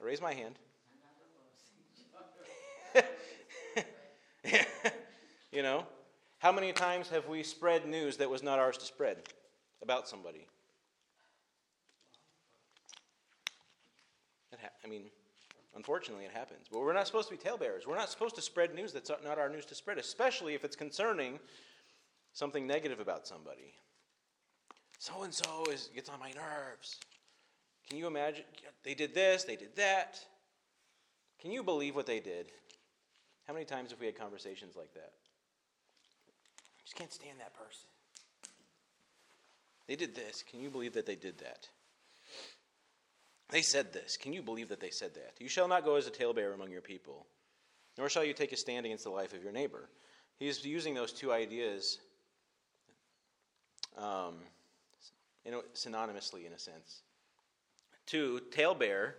I 0.00 0.04
raise 0.04 0.20
my 0.20 0.34
hand. 0.34 0.58
you 5.52 5.62
know? 5.62 5.86
How 6.38 6.50
many 6.50 6.72
times 6.72 7.08
have 7.10 7.28
we 7.28 7.44
spread 7.44 7.86
news 7.86 8.16
that 8.16 8.28
was 8.28 8.42
not 8.42 8.58
ours 8.58 8.76
to 8.78 8.84
spread 8.84 9.18
about 9.80 10.08
somebody? 10.08 10.48
Ha- 14.60 14.70
I 14.84 14.88
mean, 14.88 15.04
unfortunately, 15.76 16.24
it 16.24 16.32
happens. 16.32 16.66
But 16.70 16.80
we're 16.80 16.92
not 16.94 17.06
supposed 17.06 17.28
to 17.28 17.34
be 17.36 17.38
talebearers. 17.38 17.86
We're 17.86 17.96
not 17.96 18.10
supposed 18.10 18.34
to 18.34 18.42
spread 18.42 18.74
news 18.74 18.92
that's 18.92 19.10
not 19.24 19.38
our 19.38 19.48
news 19.48 19.66
to 19.66 19.76
spread, 19.76 19.98
especially 19.98 20.54
if 20.54 20.64
it's 20.64 20.74
concerning 20.74 21.38
something 22.32 22.66
negative 22.66 23.00
about 23.00 23.26
somebody. 23.26 23.74
So 24.98 25.22
and 25.22 25.34
so 25.34 25.64
is 25.70 25.90
gets 25.94 26.08
on 26.08 26.20
my 26.20 26.30
nerves. 26.30 26.98
Can 27.88 27.98
you 27.98 28.06
imagine? 28.06 28.44
They 28.84 28.94
did 28.94 29.14
this, 29.14 29.44
they 29.44 29.56
did 29.56 29.74
that. 29.76 30.18
Can 31.40 31.50
you 31.50 31.62
believe 31.62 31.96
what 31.96 32.06
they 32.06 32.20
did? 32.20 32.46
How 33.46 33.52
many 33.52 33.64
times 33.64 33.90
have 33.90 34.00
we 34.00 34.06
had 34.06 34.18
conversations 34.18 34.76
like 34.76 34.94
that? 34.94 35.12
I 36.78 36.80
just 36.84 36.96
can't 36.96 37.12
stand 37.12 37.40
that 37.40 37.54
person. 37.54 37.88
They 39.88 39.96
did 39.96 40.14
this. 40.14 40.44
Can 40.48 40.60
you 40.60 40.70
believe 40.70 40.94
that 40.94 41.06
they 41.06 41.16
did 41.16 41.38
that? 41.38 41.68
They 43.50 43.62
said 43.62 43.92
this. 43.92 44.16
Can 44.16 44.32
you 44.32 44.40
believe 44.40 44.68
that 44.68 44.80
they 44.80 44.90
said 44.90 45.14
that? 45.14 45.34
You 45.38 45.48
shall 45.48 45.68
not 45.68 45.84
go 45.84 45.96
as 45.96 46.06
a 46.06 46.10
talebearer 46.10 46.54
among 46.54 46.70
your 46.70 46.80
people, 46.80 47.26
nor 47.98 48.08
shall 48.08 48.24
you 48.24 48.32
take 48.32 48.52
a 48.52 48.56
stand 48.56 48.86
against 48.86 49.04
the 49.04 49.10
life 49.10 49.34
of 49.34 49.42
your 49.42 49.52
neighbor. 49.52 49.90
He's 50.38 50.64
using 50.64 50.94
those 50.94 51.12
two 51.12 51.32
ideas 51.32 51.98
um, 53.96 54.34
you 55.44 55.50
know, 55.50 55.62
synonymously, 55.74 56.46
in 56.46 56.52
a 56.52 56.58
sense. 56.58 57.02
Two, 58.06 58.40
talebearer 58.50 59.14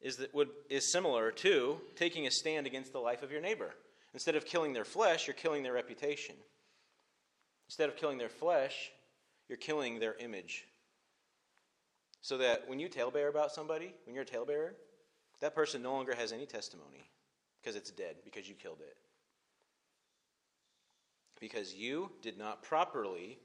is, 0.00 0.16
that 0.16 0.34
would, 0.34 0.48
is 0.68 0.90
similar 0.90 1.30
to 1.30 1.78
taking 1.94 2.26
a 2.26 2.30
stand 2.30 2.66
against 2.66 2.92
the 2.92 2.98
life 2.98 3.22
of 3.22 3.30
your 3.30 3.40
neighbor. 3.40 3.74
Instead 4.14 4.36
of 4.36 4.44
killing 4.44 4.72
their 4.72 4.84
flesh, 4.84 5.26
you're 5.26 5.34
killing 5.34 5.62
their 5.62 5.72
reputation. 5.72 6.36
Instead 7.68 7.88
of 7.88 7.96
killing 7.96 8.18
their 8.18 8.28
flesh, 8.28 8.90
you're 9.48 9.58
killing 9.58 9.98
their 9.98 10.14
image. 10.18 10.64
So 12.20 12.38
that 12.38 12.68
when 12.68 12.78
you 12.78 12.88
talebear 12.88 13.28
about 13.28 13.52
somebody, 13.52 13.94
when 14.04 14.14
you're 14.14 14.24
a 14.24 14.26
talebearer, 14.26 14.74
that 15.40 15.54
person 15.54 15.82
no 15.82 15.92
longer 15.92 16.14
has 16.14 16.32
any 16.32 16.46
testimony 16.46 17.10
because 17.60 17.76
it's 17.76 17.90
dead, 17.90 18.16
because 18.24 18.48
you 18.48 18.54
killed 18.54 18.80
it. 18.80 18.96
Because 21.40 21.74
you 21.74 22.10
did 22.22 22.38
not 22.38 22.62
properly 22.62 23.38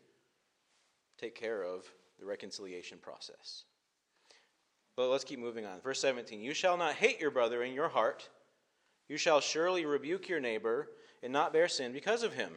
take 1.22 1.36
care 1.36 1.64
of 1.64 1.86
the 2.20 2.26
reconciliation 2.26 2.98
process. 3.02 3.64
But 4.98 5.10
let's 5.10 5.24
keep 5.24 5.40
moving 5.40 5.66
on. 5.66 5.80
Verse 5.82 6.00
17 6.02 6.42
You 6.42 6.54
shall 6.54 6.78
not 6.78 6.96
hate 6.96 7.22
your 7.22 7.32
brother 7.32 7.64
in 7.64 7.74
your 7.74 7.90
heart. 7.90 8.28
You 9.08 9.18
shall 9.18 9.42
surely 9.42 9.86
rebuke 9.86 10.30
your 10.30 10.40
neighbor 10.40 10.90
and 11.22 11.32
not 11.32 11.54
bear 11.54 11.68
sin 11.68 11.92
because 11.92 12.24
of 12.24 12.34
him. 12.34 12.52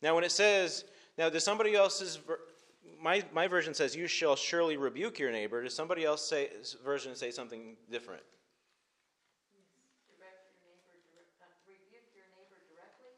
Now, 0.00 0.14
when 0.14 0.24
it 0.24 0.32
says, 0.32 0.84
now, 1.18 1.28
does 1.28 1.44
somebody 1.44 1.74
else's, 1.74 2.18
my, 3.02 3.24
my 3.32 3.48
version 3.48 3.74
says, 3.74 3.94
you 3.94 4.06
shall 4.06 4.36
surely 4.36 4.76
rebuke 4.76 5.18
your 5.18 5.32
neighbor. 5.32 5.62
Does 5.62 5.74
somebody 5.74 6.04
else's 6.04 6.76
version 6.84 7.14
say 7.14 7.30
something 7.30 7.76
different? 7.90 8.22
Direct 10.16 10.46
your 10.54 10.70
neighbor, 10.70 10.96
direct, 11.10 11.34
uh, 11.42 11.50
rebuke 11.66 12.14
your 12.14 12.24
neighbor 12.32 12.58
directly, 12.70 13.10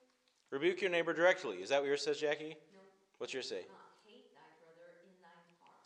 Rebuke 0.50 0.80
your 0.80 0.90
neighbor 0.90 1.12
directly. 1.12 1.56
Is 1.62 1.68
that 1.68 1.80
what 1.80 1.88
yours 1.88 2.02
says, 2.02 2.18
Jackie? 2.18 2.56
No. 2.72 2.80
What's 3.18 3.34
yours 3.34 3.48
say? 3.48 3.68
not 3.68 3.90
hate 4.08 4.32
thy 4.32 4.48
brother 4.64 4.88
in 5.04 5.12
thine 5.20 5.52
heart. 5.60 5.84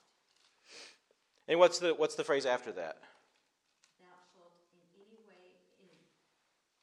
And 1.48 1.58
what's 1.58 1.78
the, 1.78 1.94
what's 1.94 2.14
the 2.14 2.24
phrase 2.24 2.46
after 2.46 2.72
that? 2.72 2.98
Thou 4.00 4.16
shalt 4.32 4.52
in 4.72 4.80
any 4.96 5.20
way, 5.28 5.60
in, 5.80 5.90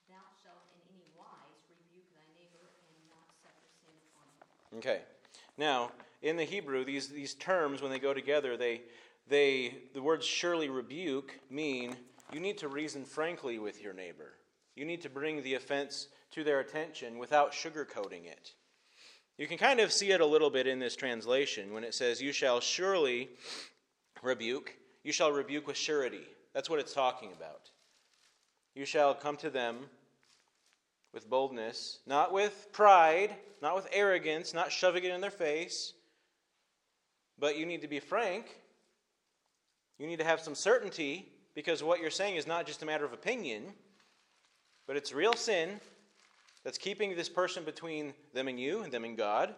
thou 0.07 0.21
shalt 0.43 0.65
in 0.75 0.81
any 0.93 1.03
wise 1.17 1.61
rebuke 1.69 2.05
thy 2.13 2.27
neighbor 2.37 2.69
and 2.89 3.09
not 3.09 3.25
suffer 3.41 3.65
sin 3.81 3.95
upon 4.11 4.29
him. 4.37 4.77
Okay. 4.77 5.01
Now, 5.57 5.91
in 6.21 6.37
the 6.37 6.43
Hebrew, 6.43 6.85
these, 6.85 7.07
these 7.07 7.33
terms, 7.33 7.81
when 7.81 7.91
they 7.91 7.99
go 7.99 8.13
together, 8.13 8.55
they, 8.55 8.81
they, 9.27 9.75
the 9.93 10.01
words 10.01 10.25
surely 10.25 10.69
rebuke 10.69 11.39
mean 11.49 11.95
you 12.31 12.39
need 12.39 12.57
to 12.59 12.67
reason 12.67 13.03
frankly 13.03 13.59
with 13.59 13.81
your 13.81 13.93
neighbor. 13.93 14.33
You 14.75 14.85
need 14.85 15.01
to 15.01 15.09
bring 15.09 15.41
the 15.41 15.55
offense 15.55 16.07
to 16.31 16.43
their 16.43 16.59
attention 16.59 17.17
without 17.17 17.51
sugarcoating 17.51 18.25
it. 18.25 18.53
You 19.37 19.47
can 19.47 19.57
kind 19.57 19.79
of 19.79 19.91
see 19.91 20.11
it 20.11 20.21
a 20.21 20.25
little 20.25 20.49
bit 20.49 20.67
in 20.67 20.79
this 20.79 20.95
translation 20.95 21.73
when 21.73 21.83
it 21.83 21.93
says, 21.93 22.21
You 22.21 22.31
shall 22.31 22.59
surely 22.59 23.29
rebuke. 24.21 24.75
You 25.03 25.11
shall 25.11 25.31
rebuke 25.31 25.67
with 25.67 25.77
surety. 25.77 26.27
That's 26.53 26.69
what 26.69 26.79
it's 26.79 26.93
talking 26.93 27.31
about. 27.31 27.69
You 28.75 28.85
shall 28.85 29.13
come 29.13 29.37
to 29.37 29.49
them 29.49 29.77
with 31.13 31.29
boldness, 31.29 31.99
not 32.05 32.31
with 32.31 32.67
pride, 32.71 33.35
not 33.61 33.75
with 33.75 33.87
arrogance, 33.91 34.53
not 34.53 34.71
shoving 34.71 35.03
it 35.03 35.11
in 35.11 35.21
their 35.21 35.29
face, 35.29 35.93
but 37.37 37.57
you 37.57 37.65
need 37.65 37.81
to 37.81 37.87
be 37.87 37.99
frank. 37.99 38.57
You 39.99 40.07
need 40.07 40.19
to 40.19 40.25
have 40.25 40.39
some 40.39 40.55
certainty 40.55 41.27
because 41.53 41.83
what 41.83 41.99
you're 41.99 42.09
saying 42.09 42.35
is 42.35 42.47
not 42.47 42.65
just 42.65 42.81
a 42.81 42.85
matter 42.85 43.05
of 43.05 43.13
opinion, 43.13 43.63
but 44.87 44.95
it's 44.95 45.13
real 45.13 45.33
sin 45.33 45.79
that's 46.63 46.77
keeping 46.77 47.15
this 47.15 47.29
person 47.29 47.63
between 47.63 48.13
them 48.33 48.47
and 48.47 48.59
you 48.59 48.83
and 48.83 48.91
them 48.91 49.03
and 49.03 49.17
God. 49.17 49.53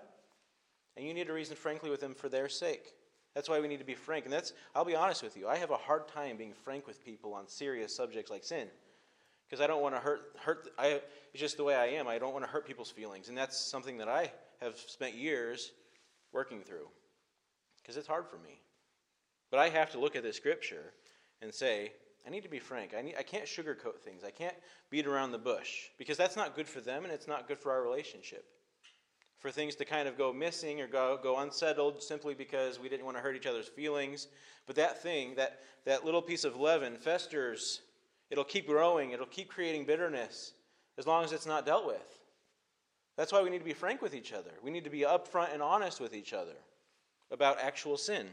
And 0.95 1.05
you 1.05 1.13
need 1.13 1.27
to 1.27 1.33
reason 1.33 1.55
frankly 1.55 1.89
with 1.89 2.01
them 2.01 2.15
for 2.15 2.29
their 2.29 2.49
sake. 2.49 2.93
That's 3.35 3.49
why 3.49 3.59
we 3.59 3.67
need 3.67 3.79
to 3.79 3.85
be 3.85 3.95
frank. 3.95 4.25
And 4.25 4.33
that's, 4.33 4.53
I'll 4.75 4.85
be 4.85 4.95
honest 4.95 5.23
with 5.23 5.35
you, 5.35 5.47
I 5.47 5.57
have 5.57 5.71
a 5.71 5.77
hard 5.77 6.07
time 6.07 6.37
being 6.37 6.53
frank 6.53 6.85
with 6.85 7.03
people 7.03 7.33
on 7.33 7.47
serious 7.47 7.95
subjects 7.95 8.29
like 8.29 8.43
sin. 8.43 8.67
Because 9.49 9.61
I 9.61 9.67
don't 9.67 9.81
want 9.81 9.95
to 9.95 10.01
hurt, 10.01 10.21
hurt 10.39 10.69
I, 10.77 11.01
it's 11.33 11.41
just 11.41 11.57
the 11.57 11.63
way 11.63 11.75
I 11.75 11.85
am. 11.87 12.07
I 12.07 12.17
don't 12.19 12.33
want 12.33 12.45
to 12.45 12.51
hurt 12.51 12.65
people's 12.65 12.91
feelings. 12.91 13.29
And 13.29 13.37
that's 13.37 13.57
something 13.57 13.97
that 13.97 14.07
I 14.07 14.31
have 14.61 14.77
spent 14.77 15.15
years 15.15 15.71
working 16.31 16.61
through. 16.61 16.87
Because 17.81 17.97
it's 17.97 18.07
hard 18.07 18.27
for 18.27 18.37
me. 18.37 18.61
But 19.51 19.59
I 19.59 19.69
have 19.69 19.91
to 19.91 19.99
look 19.99 20.15
at 20.15 20.23
this 20.23 20.37
scripture 20.37 20.93
and 21.41 21.53
say, 21.53 21.91
I 22.25 22.29
need 22.29 22.43
to 22.43 22.49
be 22.49 22.59
frank. 22.59 22.93
I, 22.97 23.01
need, 23.01 23.15
I 23.17 23.23
can't 23.23 23.45
sugarcoat 23.45 23.99
things. 23.99 24.23
I 24.23 24.31
can't 24.31 24.55
beat 24.89 25.05
around 25.05 25.31
the 25.31 25.37
bush. 25.37 25.89
Because 25.97 26.17
that's 26.17 26.35
not 26.35 26.55
good 26.55 26.67
for 26.67 26.81
them 26.81 27.03
and 27.03 27.13
it's 27.13 27.27
not 27.27 27.47
good 27.47 27.59
for 27.59 27.71
our 27.71 27.81
relationship 27.81 28.45
for 29.43 29.51
things 29.51 29.75
to 29.75 29.83
kind 29.83 30.07
of 30.07 30.17
go 30.17 30.31
missing 30.31 30.79
or 30.79 30.87
go, 30.87 31.19
go 31.21 31.39
unsettled 31.39 32.01
simply 32.01 32.33
because 32.33 32.79
we 32.79 32.87
didn't 32.87 33.03
want 33.03 33.17
to 33.17 33.21
hurt 33.21 33.35
each 33.35 33.45
other's 33.45 33.67
feelings. 33.67 34.29
But 34.65 34.77
that 34.77 35.03
thing, 35.03 35.35
that, 35.35 35.59
that 35.83 36.05
little 36.05 36.21
piece 36.21 36.45
of 36.45 36.55
leaven, 36.55 36.95
festers. 36.95 37.81
It'll 38.31 38.45
keep 38.45 38.65
growing, 38.65 39.11
it'll 39.11 39.25
keep 39.25 39.49
creating 39.49 39.83
bitterness 39.83 40.53
as 40.97 41.05
long 41.05 41.25
as 41.25 41.33
it's 41.33 41.45
not 41.45 41.65
dealt 41.65 41.85
with. 41.85 42.19
That's 43.17 43.33
why 43.33 43.43
we 43.43 43.49
need 43.49 43.59
to 43.59 43.65
be 43.65 43.73
frank 43.73 44.01
with 44.01 44.15
each 44.15 44.31
other. 44.31 44.51
We 44.63 44.71
need 44.71 44.85
to 44.85 44.89
be 44.89 45.01
upfront 45.01 45.53
and 45.53 45.61
honest 45.61 45.99
with 45.99 46.15
each 46.15 46.31
other 46.31 46.55
about 47.29 47.59
actual 47.59 47.97
sin. 47.97 48.27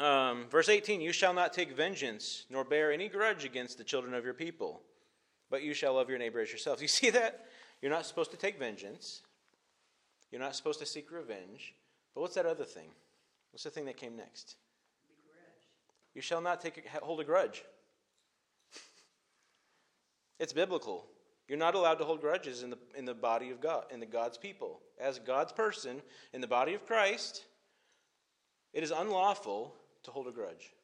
Um, 0.00 0.46
verse 0.50 0.68
18 0.68 1.00
You 1.00 1.12
shall 1.12 1.32
not 1.32 1.52
take 1.52 1.70
vengeance, 1.70 2.46
nor 2.50 2.64
bear 2.64 2.90
any 2.90 3.08
grudge 3.08 3.44
against 3.44 3.78
the 3.78 3.84
children 3.84 4.12
of 4.12 4.24
your 4.24 4.34
people, 4.34 4.82
but 5.50 5.62
you 5.62 5.72
shall 5.72 5.94
love 5.94 6.10
your 6.10 6.18
neighbor 6.18 6.40
as 6.40 6.50
yourself. 6.50 6.82
You 6.82 6.88
see 6.88 7.10
that? 7.10 7.46
You're 7.80 7.92
not 7.92 8.06
supposed 8.06 8.32
to 8.32 8.36
take 8.36 8.58
vengeance. 8.58 9.22
You're 10.36 10.44
not 10.44 10.54
supposed 10.54 10.80
to 10.80 10.84
seek 10.84 11.10
revenge. 11.10 11.72
But 12.14 12.20
what's 12.20 12.34
that 12.34 12.44
other 12.44 12.66
thing? 12.66 12.90
What's 13.52 13.64
the 13.64 13.70
thing 13.70 13.86
that 13.86 13.96
came 13.96 14.18
next? 14.18 14.56
You 16.12 16.20
shall 16.20 16.42
not 16.42 16.60
take 16.60 16.76
a, 16.76 17.02
hold 17.02 17.20
a 17.20 17.24
grudge. 17.24 17.64
It's 20.38 20.52
biblical. 20.52 21.06
You're 21.48 21.56
not 21.56 21.74
allowed 21.74 21.94
to 21.94 22.04
hold 22.04 22.20
grudges 22.20 22.62
in 22.62 22.68
the, 22.68 22.76
in 22.94 23.06
the 23.06 23.14
body 23.14 23.48
of 23.48 23.62
God, 23.62 23.86
in 23.90 23.98
the 23.98 24.04
God's 24.04 24.36
people. 24.36 24.80
As 25.00 25.18
God's 25.18 25.52
person 25.52 26.02
in 26.34 26.42
the 26.42 26.46
body 26.46 26.74
of 26.74 26.84
Christ, 26.86 27.46
it 28.74 28.82
is 28.82 28.90
unlawful 28.90 29.74
to 30.02 30.10
hold 30.10 30.28
a 30.28 30.32
grudge. 30.32 30.74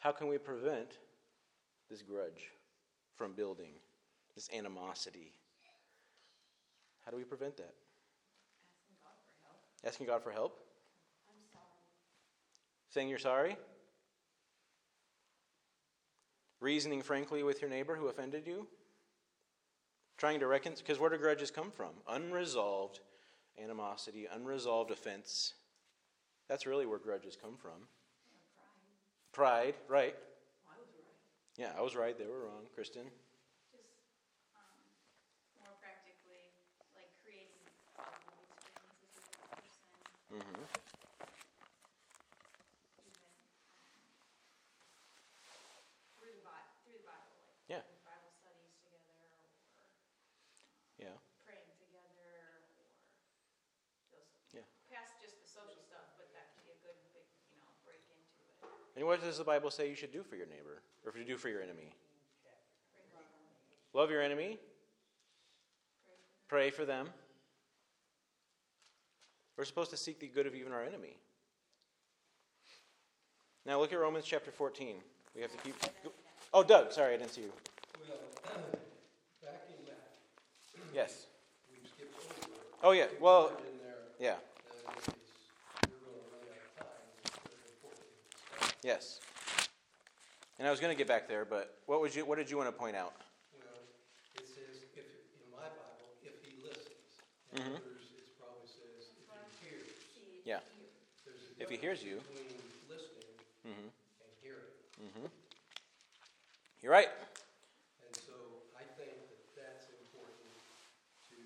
How 0.00 0.12
can 0.12 0.28
we 0.28 0.36
prevent 0.36 0.98
this 1.88 2.02
grudge 2.02 2.50
from 3.16 3.32
building, 3.32 3.72
this 4.34 4.50
animosity? 4.54 5.32
How 7.06 7.10
do 7.10 7.16
we 7.16 7.24
prevent 7.24 7.56
that? 7.56 7.72
Asking 9.84 10.06
God 10.06 10.22
for 10.22 10.30
help? 10.30 10.58
I'm 11.28 11.34
sorry. 11.52 11.64
Saying 12.90 13.08
you're 13.08 13.18
sorry? 13.18 13.56
Reasoning 16.60 17.02
frankly 17.02 17.42
with 17.42 17.60
your 17.60 17.70
neighbor 17.70 17.96
who 17.96 18.06
offended 18.06 18.46
you? 18.46 18.68
Trying 20.16 20.38
to 20.40 20.46
reconcile? 20.46 20.84
Because 20.86 21.00
where 21.00 21.10
do 21.10 21.18
grudges 21.18 21.50
come 21.50 21.72
from? 21.72 21.90
Unresolved 22.08 23.00
animosity, 23.60 24.28
unresolved 24.32 24.90
offense. 24.90 25.54
That's 26.48 26.66
really 26.66 26.86
where 26.86 26.98
grudges 26.98 27.36
come 27.40 27.56
from. 27.56 27.88
Pride, 29.32 29.74
right. 29.88 30.14
I 30.68 30.78
was 30.78 30.88
right. 30.94 31.16
Yeah, 31.56 31.72
I 31.76 31.82
was 31.82 31.96
right. 31.96 32.16
They 32.16 32.26
were 32.26 32.44
wrong. 32.44 32.68
Kristen? 32.74 33.10
Just, 33.72 33.88
um, 34.54 34.78
more 35.64 35.74
practically, 35.80 36.52
like 36.94 37.08
creating 37.24 37.48
positive 37.96 38.44
experiences 38.62 39.00
with 39.00 39.42
the 39.42 39.50
person, 39.58 40.21
Mm-hmm. 40.32 40.40
even, 40.40 40.64
through 46.16 46.32
the 46.32 46.40
Bi- 46.40 46.72
through 46.80 46.96
the 46.96 47.04
Bible, 47.04 47.36
like. 47.44 47.60
Yeah. 47.68 47.84
having 47.84 48.00
Bible 48.00 48.32
studies 48.40 48.72
together, 48.80 49.12
or 49.12 49.92
Yeah. 50.96 51.16
praying 51.44 51.68
together, 51.76 52.24
or 52.48 52.64
those, 54.08 54.24
Yeah. 54.56 54.64
past 54.88 55.20
just 55.20 55.36
the 55.36 55.48
social 55.48 55.84
stuff, 55.84 56.16
but 56.16 56.32
that 56.32 56.56
could 56.56 56.64
be 56.64 56.72
a 56.72 56.80
good, 56.80 56.96
big, 57.12 57.28
you 57.52 57.60
know, 57.60 57.68
break 57.84 58.00
into 58.08 58.40
it. 58.48 58.56
And 58.96 59.04
what 59.04 59.20
does 59.20 59.36
the 59.36 59.44
Bible 59.44 59.68
say 59.70 59.88
you 59.88 59.96
should 59.96 60.12
do 60.12 60.22
for 60.24 60.36
your 60.36 60.46
neighbor? 60.48 60.80
Or 61.04 61.10
if 61.12 61.16
you 61.16 61.24
do 61.24 61.36
for 61.36 61.48
your 61.48 61.60
enemy? 61.60 61.92
Pray 62.40 63.04
for 63.12 63.98
Love 63.98 64.10
your 64.10 64.22
enemy. 64.22 64.58
pray 66.48 66.70
for 66.70 66.84
them. 66.86 67.04
Pray 67.04 67.12
for 67.12 67.14
them. 67.14 67.21
We're 69.56 69.64
supposed 69.64 69.90
to 69.90 69.96
seek 69.96 70.18
the 70.20 70.28
good 70.28 70.46
of 70.46 70.54
even 70.54 70.72
our 70.72 70.82
enemy. 70.82 71.16
Now 73.66 73.78
look 73.78 73.92
at 73.92 73.98
Romans 73.98 74.24
chapter 74.26 74.50
14. 74.50 74.96
We 75.34 75.42
have 75.42 75.52
to 75.52 75.58
keep. 75.58 75.74
Oh, 76.52 76.62
Doug, 76.62 76.92
sorry, 76.92 77.14
I 77.14 77.16
didn't 77.18 77.32
see 77.32 77.42
you. 77.42 77.52
Well, 78.08 78.18
backing 79.42 79.84
back, 79.86 80.92
Yes. 80.94 81.26
we 81.70 81.86
skipped 81.88 82.16
over. 82.18 82.56
Oh, 82.82 82.90
yeah. 82.92 83.06
Well, 83.20 83.48
In 83.48 83.54
yeah. 84.18 84.32
is 84.32 84.82
we're 85.82 85.98
gonna 85.98 86.18
run 86.30 86.42
out 86.48 86.58
of 86.58 86.76
time, 86.76 86.86
it's 87.24 87.30
very 87.46 87.68
important 87.76 88.04
to 88.04 88.66
discuss. 88.66 88.74
Yes. 88.82 89.20
And 90.58 90.68
I 90.68 90.70
was 90.70 90.78
going 90.80 90.92
to 90.94 90.98
get 90.98 91.08
back 91.08 91.26
there, 91.28 91.44
but 91.44 91.78
what 91.86 92.00
would 92.00 92.14
you? 92.14 92.24
What 92.24 92.38
did 92.38 92.50
you 92.50 92.56
want 92.56 92.68
to 92.68 92.72
point 92.76 92.94
out? 92.94 93.14
Well, 93.50 93.82
it 94.36 94.46
says, 94.46 94.84
if, 94.94 95.02
in 95.02 95.50
my 95.50 95.58
Bible, 95.58 96.14
if 96.22 96.38
he 96.46 96.62
listens. 96.62 97.18
In 97.50 97.58
mm-hmm 97.58 97.72
Mhm. 97.72 97.82
others, 97.82 98.14
it 98.14 98.30
probably 98.38 98.68
says, 98.70 99.10
if 99.10 99.26
he 99.26 99.66
hears. 99.66 99.90
See, 100.14 100.31
Yeah. 100.44 100.58
There's 101.24 101.36
a 101.58 101.62
If 101.62 101.70
he 101.70 101.76
hears 101.76 102.02
you. 102.02 102.16
Between 102.16 102.58
listening 102.88 103.30
Mm-hmm. 103.62 103.86
and 103.86 104.32
hearing. 104.42 104.70
Mm-hmm. 104.98 105.26
You're 106.82 106.90
right. 106.92 107.06
And 107.06 108.16
so 108.16 108.34
I 108.74 108.82
think 108.98 109.14
that 109.30 109.38
that's 109.54 109.86
important 110.02 110.50
to 111.30 111.38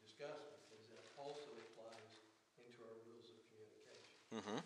discuss 0.00 0.56
because 0.64 0.88
that 0.96 1.04
also 1.20 1.52
applies 1.60 2.24
into 2.56 2.80
our 2.88 2.96
rules 3.04 3.28
of 3.28 3.36
communication. 3.52 4.16
Mm-hmm. 4.32 4.58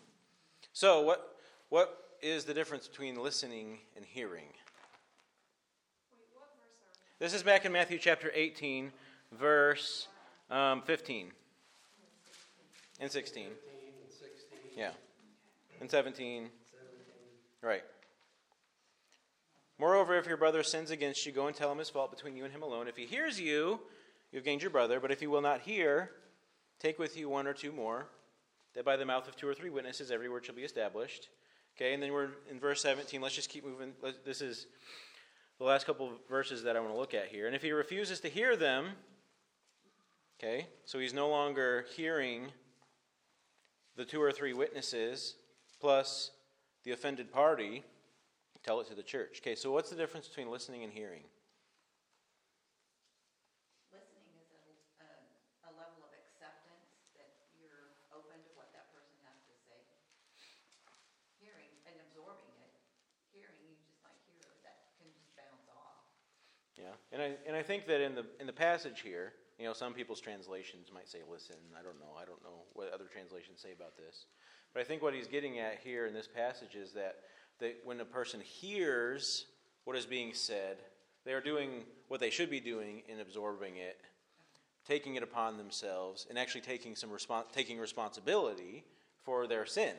So 0.71 1.01
what? 1.01 1.29
What 1.69 1.97
is 2.21 2.45
the 2.45 2.53
difference 2.53 2.87
between 2.87 3.15
listening 3.21 3.79
and 3.97 4.05
hearing? 4.05 4.45
Wait, 6.13 6.23
what 6.31 6.47
verse 6.55 6.79
are 6.79 6.93
we? 7.19 7.25
This 7.25 7.33
is 7.33 7.41
back 7.43 7.65
in 7.65 7.71
Matthew 7.73 7.97
chapter 7.97 8.31
18, 8.33 8.91
verse 9.33 10.07
um, 10.51 10.83
15 10.83 11.31
and 12.99 13.11
16. 13.11 13.47
15 14.75 14.83
and 14.83 14.93
16. 14.93 14.93
Yeah. 14.93 15.81
And 15.81 15.91
17. 15.91 16.15
17. 16.21 16.49
Right. 17.61 17.83
Moreover, 19.79 20.17
if 20.17 20.27
your 20.27 20.37
brother 20.37 20.63
sins 20.63 20.91
against 20.91 21.25
you, 21.25 21.31
go 21.31 21.47
and 21.47 21.55
tell 21.55 21.71
him 21.71 21.77
his 21.77 21.89
fault 21.89 22.11
between 22.11 22.35
you 22.35 22.45
and 22.45 22.53
him 22.53 22.63
alone. 22.63 22.87
If 22.87 22.95
he 22.95 23.05
hears 23.05 23.39
you, 23.39 23.79
you've 24.31 24.43
gained 24.43 24.61
your 24.61 24.71
brother. 24.71 24.99
But 24.99 25.11
if 25.11 25.19
he 25.19 25.27
will 25.27 25.41
not 25.41 25.61
hear, 25.61 26.11
take 26.79 26.99
with 26.99 27.17
you 27.17 27.29
one 27.29 27.47
or 27.47 27.53
two 27.53 27.71
more, 27.71 28.07
that 28.75 28.85
by 28.85 28.95
the 28.95 29.05
mouth 29.05 29.27
of 29.27 29.35
two 29.35 29.47
or 29.47 29.53
three 29.53 29.69
witnesses 29.69 30.11
every 30.11 30.29
word 30.29 30.45
shall 30.45 30.55
be 30.55 30.63
established. 30.63 31.29
Okay, 31.75 31.93
and 31.93 32.03
then 32.03 32.13
we're 32.13 32.29
in 32.51 32.59
verse 32.59 32.81
17. 32.81 33.19
Let's 33.19 33.35
just 33.35 33.49
keep 33.49 33.65
moving. 33.65 33.93
This 34.25 34.41
is 34.41 34.67
the 35.57 35.63
last 35.63 35.85
couple 35.85 36.07
of 36.07 36.13
verses 36.29 36.63
that 36.63 36.75
I 36.75 36.79
want 36.79 36.93
to 36.93 36.99
look 36.99 37.13
at 37.13 37.27
here. 37.27 37.47
And 37.47 37.55
if 37.55 37.63
he 37.63 37.71
refuses 37.71 38.19
to 38.21 38.29
hear 38.29 38.55
them, 38.55 38.89
okay, 40.39 40.67
so 40.85 40.99
he's 40.99 41.13
no 41.13 41.29
longer 41.29 41.85
hearing 41.95 42.51
the 43.95 44.05
two 44.05 44.21
or 44.21 44.31
three 44.31 44.53
witnesses 44.53 45.35
plus 45.79 46.31
the 46.83 46.91
offended 46.91 47.31
party, 47.31 47.83
tell 48.63 48.79
it 48.79 48.87
to 48.87 48.95
the 48.95 49.03
church. 49.03 49.39
Okay, 49.43 49.55
so 49.55 49.71
what's 49.71 49.89
the 49.89 49.95
difference 49.95 50.27
between 50.27 50.49
listening 50.49 50.83
and 50.83 50.91
hearing? 50.91 51.23
Listening 53.91 54.23
is 54.39 54.47
a, 54.55 54.63
a, 55.03 55.09
a 55.67 55.71
level 55.75 55.99
of 56.01 56.11
acceptance 56.15 56.87
that 57.19 57.27
you're 57.59 57.91
open 58.15 58.39
to 58.39 58.51
what 58.55 58.71
that 58.71 58.87
person 58.95 59.13
has 59.27 59.35
to 59.45 59.55
say. 59.67 59.79
Hearing 61.43 61.69
and 61.83 61.95
absorbing 62.07 62.55
it, 62.63 62.71
hearing, 63.35 63.59
you 63.67 63.75
just 63.83 63.99
like 64.07 64.15
hear 64.31 64.47
it, 64.47 64.59
that 64.63 64.95
can 64.95 65.11
just 65.11 65.27
bounce 65.35 65.67
off. 65.67 66.07
Yeah, 66.79 66.95
and 67.11 67.19
I 67.19 67.35
and 67.43 67.53
I 67.55 67.63
think 67.63 67.85
that 67.91 67.99
in 67.99 68.15
the 68.15 68.23
in 68.39 68.47
the 68.47 68.55
passage 68.55 69.03
here, 69.03 69.35
you 69.63 69.69
know, 69.69 69.73
some 69.73 69.93
people's 69.93 70.19
translations 70.19 70.91
might 70.93 71.07
say 71.07 71.19
listen. 71.31 71.55
I 71.79 71.81
don't 71.81 71.97
know. 71.97 72.17
I 72.21 72.25
don't 72.25 72.43
know 72.43 72.63
what 72.73 72.91
other 72.93 73.05
translations 73.05 73.61
say 73.61 73.71
about 73.71 73.95
this, 73.95 74.25
but 74.73 74.81
I 74.81 74.83
think 74.83 75.01
what 75.01 75.13
he's 75.13 75.25
getting 75.25 75.57
at 75.59 75.79
here 75.81 76.05
in 76.05 76.13
this 76.13 76.27
passage 76.27 76.75
is 76.75 76.91
that 76.91 77.19
that 77.61 77.77
when 77.85 78.01
a 78.01 78.05
person 78.05 78.41
hears 78.41 79.45
what 79.85 79.95
is 79.95 80.05
being 80.05 80.33
said, 80.33 80.79
they 81.23 81.31
are 81.31 81.39
doing 81.39 81.83
what 82.09 82.19
they 82.19 82.29
should 82.29 82.49
be 82.49 82.59
doing 82.59 83.03
in 83.07 83.21
absorbing 83.21 83.77
it, 83.77 84.01
taking 84.85 85.15
it 85.15 85.23
upon 85.23 85.55
themselves, 85.55 86.27
and 86.29 86.37
actually 86.37 86.59
taking 86.59 86.93
some 86.93 87.09
respons- 87.09 87.49
taking 87.53 87.79
responsibility 87.79 88.83
for 89.23 89.47
their 89.47 89.65
sin. 89.65 89.95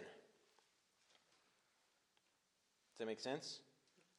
Does 2.93 2.99
that 2.99 3.07
make 3.07 3.21
sense? 3.21 3.61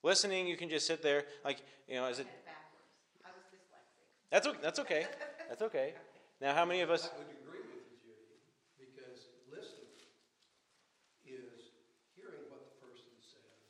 Listening, 0.01 0.47
you 0.47 0.57
can 0.57 0.69
just 0.69 0.87
sit 0.87 1.03
there, 1.03 1.25
like, 1.43 1.61
you 1.87 1.97
know, 1.97 2.07
is 2.07 2.17
it. 2.17 2.25
Said 2.25 2.33
it 2.33 2.45
backwards. 2.47 3.21
I 3.23 3.29
was 3.37 3.45
dyslexic. 3.53 4.31
That's, 4.31 4.63
that's 4.63 4.79
okay. 4.79 5.05
That's 5.49 5.61
okay. 5.61 5.93
Now, 6.41 6.53
how 6.53 6.65
many 6.65 6.81
of 6.81 6.89
us. 6.89 7.07
I 7.07 7.09
would 7.09 7.27
agree 7.27 7.61
with 7.61 7.79
you, 7.85 7.93
Judy, 7.95 8.35
because 8.75 9.27
listening 9.43 9.95
is 11.23 11.69
hearing 12.13 12.45
what 12.45 12.63
the 12.63 12.69
person 12.69 13.09
says, 13.19 13.61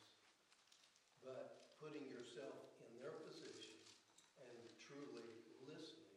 but 1.19 1.45
putting 1.77 2.07
yourself 2.07 2.57
in 2.79 2.95
their 2.95 3.11
position 3.11 3.73
and 4.35 4.67
truly 4.77 5.37
listening 5.57 6.11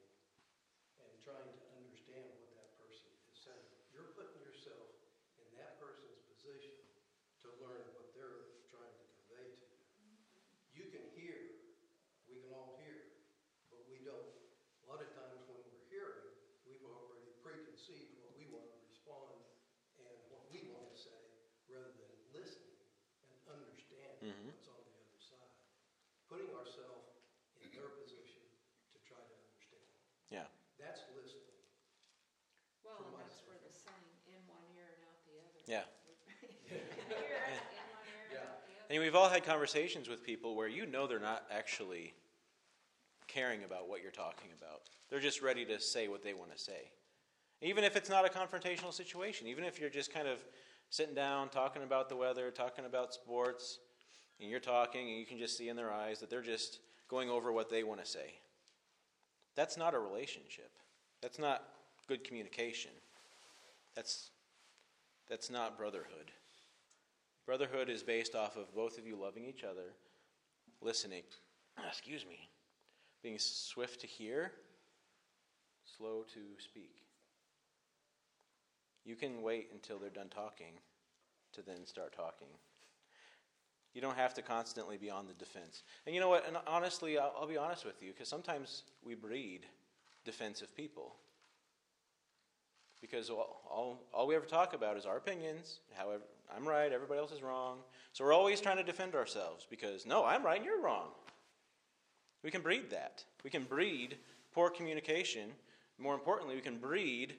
and 0.99 1.17
trying 1.19 1.49
to 1.49 1.61
understand 1.71 2.29
what 2.35 2.51
that 2.51 2.75
person 2.77 3.07
is 3.27 3.35
saying. 3.43 3.71
You're 3.89 4.05
putting 4.05 4.39
yourself 4.39 4.87
in 5.37 5.51
that 5.53 5.77
person's 5.77 6.19
position 6.27 6.75
to 7.41 7.49
learn 7.49 7.89
what 7.91 8.05
they're 8.13 8.43
trying 8.67 8.93
to 8.93 9.03
convey 9.15 9.55
to 9.55 9.73
you. 9.97 10.19
You 10.71 10.85
can 10.85 11.05
hear, 11.05 11.47
we 12.27 12.37
can 12.37 12.51
all 12.51 12.71
hear, 12.75 13.01
but 13.69 13.85
we 13.85 13.99
don't, 13.99 14.29
a 14.83 14.85
lot 14.87 15.01
of 15.01 15.09
times 15.09 15.41
when 15.45 15.59
we're 15.63 15.79
hearing, 15.87 16.23
we've 16.65 16.83
already 16.83 17.29
preconceived 17.41 18.11
what 18.15 18.33
we 18.33 18.45
want 18.45 18.69
to 18.71 18.77
respond 18.79 19.39
and 19.97 20.19
what 20.27 20.47
we 20.47 20.61
want 20.63 20.85
to 20.87 20.95
say, 20.95 21.19
rather 21.67 21.91
than 21.91 22.09
listening 22.31 22.77
and 23.23 23.35
understanding 23.45 24.23
Mhm. 24.23 24.51
what's 24.51 24.67
on 24.67 24.81
the 24.85 24.95
other 24.99 25.17
side. 25.19 25.55
Putting 26.27 26.53
ourselves 26.53 27.09
in 27.55 27.71
their 27.71 27.89
position 27.89 28.43
to 28.93 28.99
try 28.99 29.21
to 29.23 29.33
understand. 29.43 29.91
Yeah. 30.31 30.45
That's 30.77 31.01
listening. 31.09 31.53
Well, 32.83 32.97
From 32.97 33.07
and 33.07 33.13
my 33.13 33.19
that's 33.19 33.41
where 33.45 33.57
the 33.57 33.71
saying, 33.71 34.17
in 34.25 34.47
one 34.47 34.65
ear 34.65 34.87
and 34.89 35.01
out 35.01 35.17
the 35.25 35.39
other. 35.39 35.63
Yeah. 35.67 35.83
In 36.65 37.85
one 37.87 38.05
ear 38.05 38.25
and 38.29 38.33
Yeah. 38.33 38.39
out 38.41 38.63
the 38.63 38.75
other. 38.75 38.78
And 38.91 39.03
we've 39.03 39.15
all 39.15 39.29
had 39.29 39.45
conversations 39.45 40.09
with 40.09 40.25
people 40.25 40.55
where 40.55 40.69
you 40.69 40.87
know 40.87 41.07
they're 41.07 41.19
not 41.19 41.45
actually 41.51 42.15
caring 43.27 43.65
about 43.65 43.89
what 43.89 44.03
you're 44.03 44.11
talking 44.11 44.49
about. 44.59 44.81
They're 45.11 45.21
just 45.21 45.43
ready 45.43 45.65
to 45.67 45.81
say 45.81 46.09
what 46.09 46.23
they 46.23 46.33
want 46.33 46.53
to 46.53 46.59
say. 46.59 46.91
Even 47.61 47.85
if 47.85 47.97
it's 47.97 48.09
not 48.09 48.25
a 48.25 48.29
confrontational 48.29 48.93
situation, 48.93 49.47
even 49.47 49.65
if 49.65 49.79
you're 49.81 49.91
just 49.91 50.13
kind 50.13 50.27
of 50.27 50.39
sitting 50.91 51.15
down, 51.15 51.49
talking 51.49 51.83
about 51.83 52.09
the 52.09 52.17
weather, 52.17 52.51
talking 52.51 52.87
about 52.87 53.13
sports, 53.13 53.79
and 54.41 54.49
you're 54.49 54.61
talking, 54.61 55.09
and 55.09 55.19
you 55.19 55.27
can 55.27 55.39
just 55.39 55.59
see 55.59 55.69
in 55.69 55.77
their 55.77 55.93
eyes 55.93 56.21
that 56.21 56.31
they're 56.31 56.41
just 56.41 56.79
going 57.09 57.29
over 57.29 57.53
what 57.53 57.69
they 57.69 57.83
want 57.83 58.03
to 58.03 58.07
say. 58.07 58.35
That's 59.55 59.77
not 59.77 59.95
a 59.95 59.99
relationship. 59.99 60.71
That's 61.21 61.39
not 61.39 61.65
good 62.07 62.23
communication. 62.23 62.93
That's, 63.95 64.31
that's 65.29 65.51
not 65.51 65.77
brotherhood. 65.77 66.31
Brotherhood 67.49 67.89
is 67.89 68.03
based 68.03 68.35
off 68.35 68.59
of 68.59 68.75
both 68.75 68.99
of 68.99 69.07
you 69.07 69.17
loving 69.17 69.47
each 69.47 69.65
other, 69.65 69.95
listening, 70.83 71.23
excuse 71.89 72.27
me, 72.27 72.47
being 73.23 73.39
swift 73.39 74.03
to 74.03 74.07
hear, 74.07 74.53
slow 75.97 76.27
to 76.35 76.41
speak. 76.63 76.97
You 79.07 79.17
can 79.17 79.41
wait 79.41 79.71
until 79.73 79.99
they're 79.99 80.11
done 80.11 80.29
talking 80.29 80.75
to 81.55 81.63
then 81.63 81.87
start 81.87 82.15
talking. 82.15 82.49
You 83.95 84.03
don't 84.03 84.19
have 84.19 84.35
to 84.35 84.43
constantly 84.43 84.99
be 84.99 85.09
on 85.09 85.27
the 85.27 85.33
defense. 85.33 85.85
And 86.05 86.15
you 86.15 86.21
know 86.21 86.29
what? 86.29 86.47
And 86.47 86.59
honestly, 86.67 87.17
I'll, 87.17 87.33
I'll 87.35 87.49
be 87.49 87.57
honest 87.57 87.87
with 87.87 88.03
you, 88.03 88.13
because 88.13 88.29
sometimes 88.29 88.83
we 89.03 89.15
breed 89.15 89.61
defensive 90.23 90.77
people. 90.77 91.15
Because 93.01 93.31
all, 93.31 93.63
all, 93.71 94.03
all 94.13 94.27
we 94.27 94.37
ever 94.37 94.45
talk 94.45 94.75
about 94.75 94.99
is 94.99 95.07
our 95.07 95.17
opinions, 95.17 95.81
however, 95.97 96.25
I'm 96.55 96.67
right, 96.67 96.93
everybody 96.93 97.21
else 97.21 97.33
is 97.33 97.43
wrong. 97.43 97.79
So 98.13 98.25
we're 98.25 98.33
always 98.33 98.61
trying 98.61 98.79
to 98.79 98.83
defend 98.83 99.15
ourselves 99.15 99.67
because, 99.69 100.07
no, 100.07 100.25
I'm 100.25 100.45
right 100.45 100.57
and 100.57 100.65
you're 100.65 100.81
wrong. 100.81 101.09
We 102.43 102.51
can 102.51 102.63
breed 102.63 102.91
that. 102.91 103.25
We 103.45 103.51
can 103.51 103.65
breed 103.65 104.17
poor 104.55 104.71
communication. 104.71 105.51
More 105.99 106.15
importantly, 106.15 106.55
we 106.55 106.61
can 106.61 106.79
breed 106.79 107.35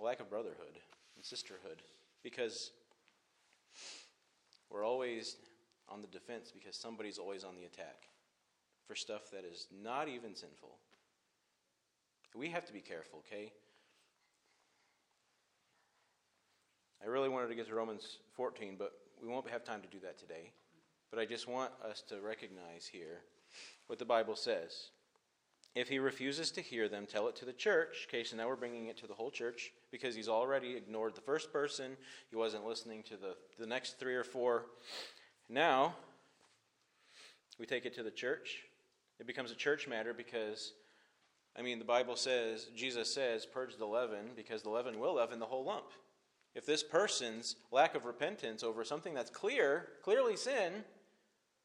a 0.00 0.02
lack 0.02 0.20
of 0.20 0.28
brotherhood 0.28 0.78
and 1.16 1.24
sisterhood 1.24 1.82
because 2.22 2.72
we're 4.70 4.84
always 4.84 5.36
on 5.88 6.00
the 6.00 6.06
defense 6.08 6.50
because 6.52 6.76
somebody's 6.76 7.18
always 7.18 7.44
on 7.44 7.54
the 7.54 7.64
attack 7.64 8.08
for 8.86 8.94
stuff 8.94 9.30
that 9.30 9.44
is 9.44 9.66
not 9.82 10.08
even 10.08 10.34
sinful. 10.34 10.76
We 12.34 12.48
have 12.48 12.64
to 12.64 12.72
be 12.72 12.80
careful, 12.80 13.22
okay? 13.26 13.52
I 17.02 17.08
really 17.08 17.28
wanted 17.28 17.48
to 17.48 17.54
get 17.54 17.66
to 17.68 17.74
Romans 17.74 18.18
14, 18.36 18.76
but 18.78 18.92
we 19.20 19.28
won't 19.28 19.48
have 19.50 19.64
time 19.64 19.80
to 19.82 19.88
do 19.88 19.98
that 20.04 20.18
today. 20.18 20.52
But 21.10 21.18
I 21.18 21.24
just 21.24 21.48
want 21.48 21.72
us 21.88 22.02
to 22.08 22.20
recognize 22.20 22.86
here 22.90 23.22
what 23.88 23.98
the 23.98 24.04
Bible 24.04 24.36
says. 24.36 24.90
If 25.74 25.88
he 25.88 25.98
refuses 25.98 26.50
to 26.52 26.60
hear 26.60 26.88
them, 26.88 27.06
tell 27.06 27.28
it 27.28 27.36
to 27.36 27.44
the 27.44 27.52
church. 27.52 28.06
Okay, 28.08 28.24
so 28.24 28.36
now 28.36 28.46
we're 28.46 28.56
bringing 28.56 28.86
it 28.86 28.98
to 28.98 29.06
the 29.06 29.14
whole 29.14 29.30
church 29.30 29.72
because 29.90 30.14
he's 30.14 30.28
already 30.28 30.76
ignored 30.76 31.14
the 31.14 31.22
first 31.22 31.52
person. 31.52 31.96
He 32.30 32.36
wasn't 32.36 32.66
listening 32.66 33.02
to 33.04 33.16
the, 33.16 33.34
the 33.58 33.66
next 33.66 33.98
three 33.98 34.14
or 34.14 34.24
four. 34.24 34.66
Now, 35.48 35.94
we 37.58 37.66
take 37.66 37.84
it 37.84 37.94
to 37.94 38.02
the 38.02 38.10
church. 38.10 38.58
It 39.18 39.26
becomes 39.26 39.50
a 39.50 39.56
church 39.56 39.88
matter 39.88 40.14
because, 40.14 40.74
I 41.58 41.62
mean, 41.62 41.78
the 41.78 41.84
Bible 41.84 42.16
says, 42.16 42.68
Jesus 42.76 43.12
says, 43.12 43.46
purge 43.46 43.76
the 43.76 43.86
leaven 43.86 44.30
because 44.36 44.62
the 44.62 44.70
leaven 44.70 44.98
will 44.98 45.14
leaven 45.14 45.38
the 45.38 45.46
whole 45.46 45.64
lump. 45.64 45.86
If 46.54 46.66
this 46.66 46.82
person's 46.82 47.56
lack 47.70 47.94
of 47.94 48.04
repentance 48.04 48.62
over 48.62 48.84
something 48.84 49.14
that's 49.14 49.30
clear, 49.30 49.88
clearly 50.02 50.36
sin, 50.36 50.84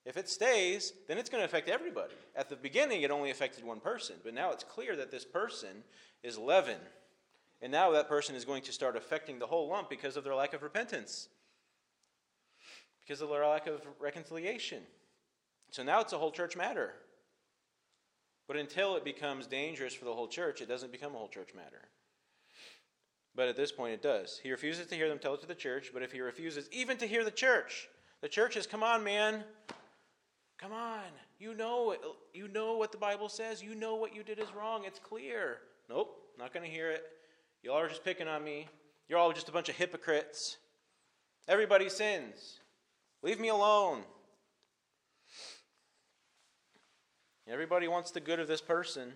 if 0.06 0.16
it 0.16 0.30
stays, 0.30 0.94
then 1.08 1.18
it's 1.18 1.30
going 1.30 1.42
to 1.42 1.46
affect 1.46 1.68
everybody. 1.68 2.14
At 2.36 2.48
the 2.48 2.56
beginning, 2.56 3.02
it 3.02 3.12
only 3.12 3.30
affected 3.30 3.66
one 3.66 3.82
person, 3.82 4.16
but 4.24 4.34
now 4.34 4.52
it's 4.52 4.64
clear 4.64 4.96
that 4.96 5.12
this 5.12 5.26
person 5.26 5.84
is 6.24 6.38
leaven. 6.38 6.80
And 7.62 7.72
now 7.72 7.92
that 7.92 8.08
person 8.08 8.36
is 8.36 8.46
going 8.46 8.64
to 8.64 8.72
start 8.72 8.96
affecting 8.96 9.40
the 9.40 9.48
whole 9.48 9.68
lump 9.68 9.90
because 9.90 10.16
of 10.16 10.24
their 10.24 10.36
lack 10.36 10.54
of 10.54 10.64
repentance, 10.64 11.28
because 13.06 13.20
of 13.20 13.30
their 13.30 13.46
lack 13.46 13.68
of 13.68 13.82
reconciliation. 14.00 14.84
So 15.72 15.84
now 15.84 16.00
it's 16.00 16.14
a 16.14 16.18
whole 16.18 16.32
church 16.32 16.56
matter. 16.56 16.94
But 18.48 18.56
until 18.56 18.96
it 18.96 19.04
becomes 19.04 19.46
dangerous 19.46 19.94
for 19.94 20.06
the 20.06 20.14
whole 20.14 20.30
church, 20.30 20.62
it 20.62 20.70
doesn't 20.70 20.94
become 20.94 21.16
a 21.16 21.18
whole 21.18 21.28
church 21.28 21.50
matter. 21.54 21.82
But 23.38 23.48
at 23.48 23.56
this 23.56 23.72
point, 23.72 23.94
it 23.94 24.02
does. 24.02 24.40
He 24.42 24.50
refuses 24.50 24.88
to 24.88 24.96
hear 24.96 25.08
them, 25.08 25.20
tell 25.20 25.36
it 25.36 25.42
to 25.42 25.48
the 25.48 25.54
church. 25.54 25.92
But 25.94 26.02
if 26.02 26.12
he 26.12 26.22
refuses 26.22 26.68
even 26.72 26.98
to 26.98 27.06
hear 27.06 27.24
the 27.24 27.32
church, 27.32 27.88
the 28.20 28.28
church 28.28 28.58
is, 28.58 28.66
come 28.66 28.82
on, 28.82 29.04
man. 29.04 29.44
Come 30.58 30.74
on. 30.74 31.04
You 31.40 31.54
know, 31.54 31.96
you 32.34 32.48
know 32.48 32.78
what 32.78 32.92
the 32.92 32.98
Bible 32.98 33.30
says. 33.30 33.62
You 33.62 33.76
know 33.76 33.94
what 33.94 34.16
you 34.16 34.24
did 34.24 34.40
is 34.40 34.48
wrong. 34.58 34.86
It's 34.86 34.98
clear. 34.98 35.60
Nope, 35.88 36.18
not 36.40 36.52
going 36.52 36.66
to 36.66 36.72
hear 36.72 36.90
it. 36.90 37.04
Y'all 37.62 37.78
are 37.78 37.88
just 37.88 38.04
picking 38.04 38.28
on 38.28 38.44
me. 38.44 38.68
You're 39.08 39.20
all 39.20 39.32
just 39.32 39.50
a 39.50 39.52
bunch 39.52 39.70
of 39.70 39.76
hypocrites. 39.76 40.58
Everybody 41.48 41.90
sins. 41.90 42.60
Leave 43.22 43.40
me 43.40 43.50
alone. 43.50 44.02
Everybody 47.48 47.88
wants 47.88 48.10
the 48.10 48.20
good 48.20 48.40
of 48.40 48.48
this 48.48 48.62
person 48.62 49.14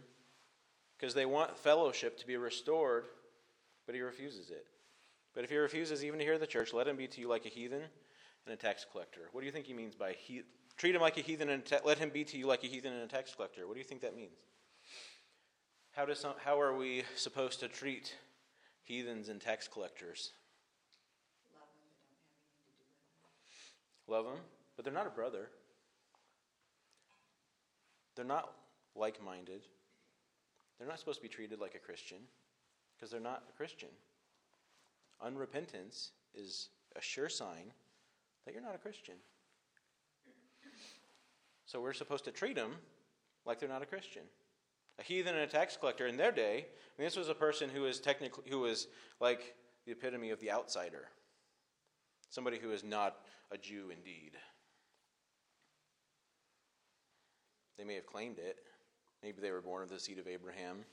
because 0.96 1.16
they 1.16 1.26
want 1.26 1.58
fellowship 1.58 2.20
to 2.20 2.28
be 2.28 2.38
restored, 2.38 3.06
but 3.92 3.96
he 3.98 4.02
refuses 4.04 4.52
it. 4.52 4.68
But 5.36 5.44
if 5.44 5.50
he 5.50 5.58
refuses 5.58 6.06
even 6.06 6.18
to 6.20 6.24
hear 6.24 6.38
the 6.38 6.48
church, 6.48 6.72
let 6.74 6.88
him 6.88 6.96
be 6.96 7.08
to 7.08 7.20
you 7.20 7.28
like 7.28 7.46
a 7.46 7.50
heathen 7.50 7.82
and 8.46 8.54
a 8.54 8.56
tax 8.56 8.86
collector. 8.90 9.28
What 9.34 9.42
do 9.42 9.46
you 9.46 9.52
think 9.52 9.66
he 9.66 9.74
means 9.74 9.96
by 9.96 10.14
he, 10.14 10.44
treat 10.78 10.96
him 10.96 11.02
like 11.02 11.18
a 11.18 11.22
heathen 11.22 11.50
and 11.50 11.66
ta- 11.66 11.82
let 11.84 11.98
him 11.98 12.10
be 12.10 12.24
to 12.24 12.38
you 12.38 12.48
like 12.48 12.64
a 12.64 12.68
heathen 12.68 12.94
and 12.94 13.04
a 13.04 13.08
tax 13.08 13.36
collector? 13.36 13.68
What 13.68 13.74
do 13.74 13.80
you 13.80 13.84
think 13.84 14.00
that 14.00 14.16
means? 14.16 14.38
How, 15.92 16.06
does 16.06 16.20
some, 16.20 16.36
how 16.42 16.62
are 16.62 16.74
we 16.74 17.04
supposed 17.18 17.60
to 17.60 17.68
treat 17.68 18.16
heathens 18.84 19.28
and 19.28 19.42
tax 19.42 19.68
collectors? 19.68 20.32
Love 24.08 24.24
them. 24.24 24.24
Love 24.30 24.36
them, 24.36 24.44
but 24.78 24.86
they're 24.86 24.94
not 24.94 25.06
a 25.06 25.10
brother. 25.10 25.50
They're 28.16 28.24
not 28.24 28.54
like 28.96 29.22
minded. 29.22 29.64
They're 30.80 30.88
not 30.88 30.98
supposed 30.98 31.18
to 31.18 31.24
be 31.24 31.28
treated 31.28 31.60
like 31.60 31.76
a 31.76 31.80
Christian 31.80 32.20
because 33.02 33.12
they're 33.12 33.20
not 33.20 33.42
a 33.50 33.58
Christian. 33.58 33.90
Unrepentance 35.26 36.12
is 36.36 36.70
a 36.96 37.02
sure 37.02 37.30
sign 37.30 37.74
that 38.46 38.54
you're 38.54 38.64
not 38.64 38.76
a 38.76 38.78
Christian. 38.78 39.16
So 41.66 41.82
we're 41.82 41.94
supposed 41.94 42.26
to 42.26 42.32
treat 42.32 42.56
them 42.56 42.74
like 43.44 43.60
they're 43.60 43.70
not 43.70 43.82
a 43.82 43.88
Christian. 43.88 44.22
A 45.00 45.04
heathen 45.04 45.34
and 45.34 45.44
a 45.44 45.48
tax 45.48 45.76
collector 45.78 46.06
in 46.06 46.16
their 46.16 46.32
day, 46.32 46.58
I 46.58 47.02
mean, 47.02 47.08
this 47.08 47.16
was 47.16 47.30
a 47.30 47.34
person 47.34 47.70
who 47.70 47.82
was 47.82 48.00
technically 48.00 48.44
who 48.50 48.60
was 48.60 48.88
like 49.20 49.56
the 49.86 49.94
epitome 49.94 50.30
of 50.30 50.40
the 50.40 50.52
outsider. 50.52 51.08
Somebody 52.30 52.60
who 52.60 52.72
is 52.72 52.84
not 52.84 53.16
a 53.52 53.58
Jew 53.58 53.90
indeed. 53.90 54.34
They 57.80 57.84
may 57.84 57.96
have 57.96 58.06
claimed 58.06 58.38
it. 58.38 58.58
Maybe 59.24 59.42
they 59.42 59.52
were 59.52 59.62
born 59.62 59.82
of 59.82 59.90
the 59.90 60.00
seed 60.00 60.20
of 60.20 60.28
Abraham. 60.28 60.86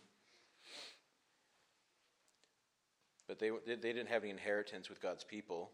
but 3.29 3.39
they, 3.39 3.51
they 3.67 3.77
didn't 3.77 4.09
have 4.09 4.23
any 4.23 4.31
inheritance 4.31 4.89
with 4.89 5.01
God's 5.03 5.23
people. 5.23 5.71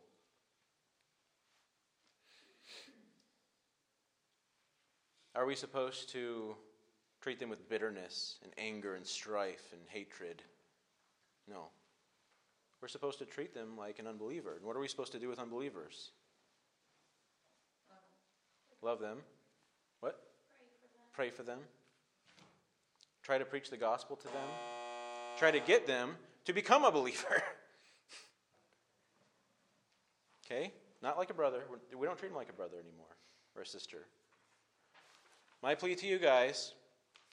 Are 5.36 5.46
we 5.46 5.54
supposed 5.54 6.10
to 6.10 6.56
treat 7.20 7.38
them 7.38 7.48
with 7.48 7.68
bitterness 7.68 8.36
and 8.42 8.52
anger 8.58 8.96
and 8.96 9.06
strife 9.06 9.72
and 9.72 9.80
hatred? 9.88 10.42
No. 11.48 11.68
We're 12.82 12.88
supposed 12.88 13.18
to 13.20 13.24
treat 13.24 13.54
them 13.54 13.78
like 13.78 13.98
an 13.98 14.06
unbeliever. 14.06 14.56
And 14.56 14.64
what 14.64 14.76
are 14.76 14.80
we 14.80 14.88
supposed 14.88 15.12
to 15.12 15.18
do 15.18 15.28
with 15.28 15.38
unbelievers? 15.38 16.10
Love 18.82 19.00
them. 19.00 19.18
What? 20.00 20.20
Pray 20.50 20.66
for 20.80 20.88
them. 20.92 21.06
Pray 21.14 21.30
for 21.30 21.42
them. 21.42 21.58
Try 23.22 23.38
to 23.38 23.44
preach 23.44 23.70
the 23.70 23.78
gospel 23.78 24.16
to 24.16 24.24
them. 24.24 24.48
Try 25.38 25.50
to 25.50 25.60
get 25.60 25.86
them 25.86 26.16
to 26.44 26.52
become 26.52 26.84
a 26.84 26.90
believer. 26.90 27.42
okay? 30.46 30.72
Not 31.02 31.18
like 31.18 31.30
a 31.30 31.34
brother. 31.34 31.62
We 31.96 32.06
don't 32.06 32.18
treat 32.18 32.30
him 32.30 32.36
like 32.36 32.50
a 32.50 32.54
brother 32.54 32.76
anymore 32.78 33.06
or 33.56 33.62
a 33.62 33.66
sister. 33.66 34.06
My 35.62 35.74
plea 35.74 35.94
to 35.96 36.06
you 36.06 36.18
guys, 36.18 36.74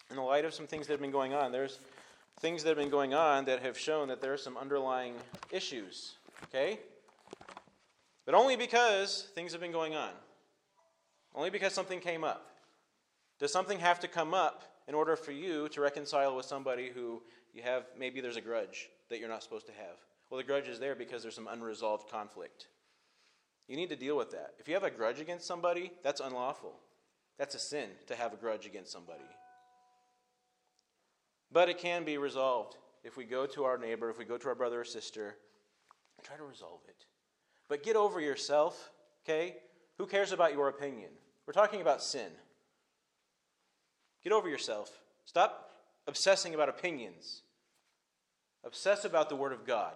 in 0.09 0.15
the 0.15 0.21
light 0.21 0.45
of 0.45 0.53
some 0.53 0.67
things 0.67 0.87
that 0.87 0.93
have 0.93 1.01
been 1.01 1.11
going 1.11 1.33
on, 1.33 1.51
there's 1.51 1.79
things 2.39 2.63
that 2.63 2.69
have 2.69 2.77
been 2.77 2.89
going 2.89 3.13
on 3.13 3.45
that 3.45 3.61
have 3.61 3.77
shown 3.77 4.07
that 4.07 4.21
there 4.21 4.33
are 4.33 4.37
some 4.37 4.57
underlying 4.57 5.15
issues. 5.51 6.15
Okay? 6.43 6.79
But 8.25 8.35
only 8.35 8.55
because 8.55 9.27
things 9.35 9.51
have 9.51 9.61
been 9.61 9.71
going 9.71 9.95
on. 9.95 10.11
Only 11.35 11.49
because 11.49 11.73
something 11.73 11.99
came 11.99 12.23
up. 12.23 12.47
Does 13.39 13.51
something 13.51 13.79
have 13.79 13.99
to 14.01 14.07
come 14.07 14.33
up 14.33 14.63
in 14.87 14.95
order 14.95 15.15
for 15.15 15.31
you 15.31 15.69
to 15.69 15.81
reconcile 15.81 16.35
with 16.35 16.45
somebody 16.45 16.89
who 16.93 17.21
you 17.53 17.63
have, 17.63 17.85
maybe 17.97 18.21
there's 18.21 18.37
a 18.37 18.41
grudge 18.41 18.89
that 19.11 19.19
you're 19.19 19.29
not 19.29 19.43
supposed 19.43 19.67
to 19.67 19.73
have? 19.73 19.97
Well, 20.29 20.39
the 20.39 20.43
grudge 20.43 20.67
is 20.67 20.79
there 20.79 20.95
because 20.95 21.21
there's 21.21 21.35
some 21.35 21.47
unresolved 21.47 22.09
conflict. 22.09 22.67
You 23.67 23.75
need 23.75 23.89
to 23.89 23.95
deal 23.95 24.17
with 24.17 24.31
that. 24.31 24.55
If 24.59 24.67
you 24.67 24.73
have 24.73 24.83
a 24.83 24.89
grudge 24.89 25.19
against 25.19 25.45
somebody, 25.45 25.91
that's 26.03 26.19
unlawful. 26.19 26.73
That's 27.37 27.55
a 27.55 27.59
sin 27.59 27.89
to 28.07 28.15
have 28.15 28.33
a 28.33 28.37
grudge 28.37 28.65
against 28.65 28.91
somebody. 28.91 29.23
But 31.51 31.69
it 31.69 31.77
can 31.77 32.03
be 32.03 32.17
resolved 32.17 32.77
if 33.03 33.17
we 33.17 33.25
go 33.25 33.45
to 33.45 33.63
our 33.63 33.77
neighbor, 33.77 34.09
if 34.09 34.17
we 34.17 34.25
go 34.25 34.37
to 34.37 34.47
our 34.47 34.55
brother 34.55 34.81
or 34.81 34.85
sister, 34.85 35.35
try 36.23 36.37
to 36.37 36.43
resolve 36.43 36.81
it. 36.87 37.05
But 37.67 37.83
get 37.83 37.95
over 37.95 38.19
yourself, 38.19 38.91
okay? 39.25 39.57
Who 39.97 40.05
cares 40.05 40.31
about 40.31 40.53
your 40.53 40.67
opinion? 40.67 41.09
We're 41.45 41.53
talking 41.53 41.81
about 41.81 42.03
sin. 42.03 42.31
Get 44.23 44.33
over 44.33 44.49
yourself. 44.49 44.91
Stop 45.25 45.71
obsessing 46.07 46.53
about 46.53 46.69
opinions. 46.69 47.41
Obsess 48.63 49.05
about 49.05 49.29
the 49.29 49.35
Word 49.35 49.53
of 49.53 49.65
God. 49.65 49.93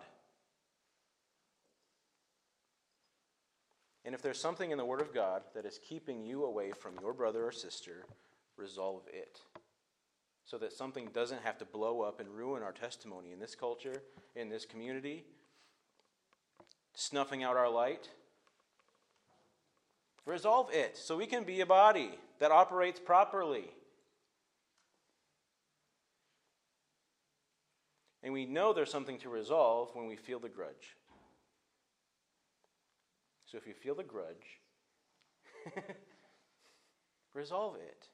And 4.04 4.14
if 4.14 4.22
there's 4.22 4.40
something 4.40 4.72
in 4.72 4.78
the 4.78 4.86
Word 4.86 5.02
of 5.02 5.14
God 5.14 5.42
that 5.56 5.66
is 5.66 5.80
keeping 5.80 6.24
you 6.24 6.46
away 6.46 6.72
from 6.72 6.94
your 7.02 7.14
brother 7.14 7.46
or 7.46 7.52
sister, 7.52 8.06
resolve 8.58 9.02
it. 9.12 9.40
So 10.46 10.60
that 10.60 10.74
something 10.74 11.10
doesn't 11.12 11.42
have 11.42 11.58
to 11.58 11.66
blow 11.66 12.02
up 12.02 12.20
and 12.20 12.30
ruin 12.30 12.62
our 12.62 12.72
testimony 12.72 13.32
in 13.32 13.40
this 13.40 13.56
culture, 13.56 14.04
in 14.36 14.50
this 14.50 14.64
community, 14.64 15.26
snuffing 16.94 17.44
out 17.44 17.58
our 17.58 17.70
light. 17.70 18.10
Resolve 20.26 20.70
it 20.72 20.98
so 20.98 21.18
we 21.18 21.26
can 21.26 21.44
be 21.44 21.62
a 21.62 21.66
body 21.66 22.12
that 22.40 22.52
operates 22.52 23.00
properly. 23.00 23.66
And 28.26 28.34
we 28.34 28.48
know 28.48 28.74
there's 28.74 28.90
something 28.90 29.20
to 29.20 29.30
resolve 29.30 29.92
when 29.94 30.08
we 30.08 30.16
feel 30.16 30.40
the 30.40 30.50
grudge. 30.50 30.98
So 33.46 33.56
if 33.56 33.68
you 33.68 33.74
feel 33.74 33.94
the 33.94 34.04
grudge, 34.04 34.62
resolve 37.36 37.76
it. 37.76 38.08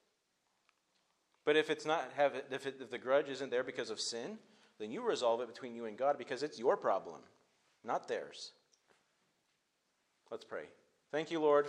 But 1.45 1.55
if 1.55 1.69
it's 1.69 1.85
not 1.85 2.11
have 2.17 2.35
it, 2.35 2.45
if, 2.51 2.67
it, 2.67 2.75
if 2.81 2.91
the 2.91 2.97
grudge 2.97 3.29
isn't 3.29 3.51
there 3.51 3.63
because 3.63 3.89
of 3.89 4.01
sin, 4.01 4.37
then 4.79 4.91
you 4.91 5.01
resolve 5.01 5.39
it 5.39 5.47
between 5.47 5.73
you 5.73 5.85
and 5.85 5.97
God 5.97 6.17
because 6.17 6.43
it's 6.43 6.59
your 6.59 6.75
problem, 6.75 7.21
not 7.85 8.09
theirs. 8.09 8.51
Let's 10.29 10.43
pray. 10.43 10.65
Thank 11.13 11.31
you, 11.31 11.39
Lord, 11.39 11.67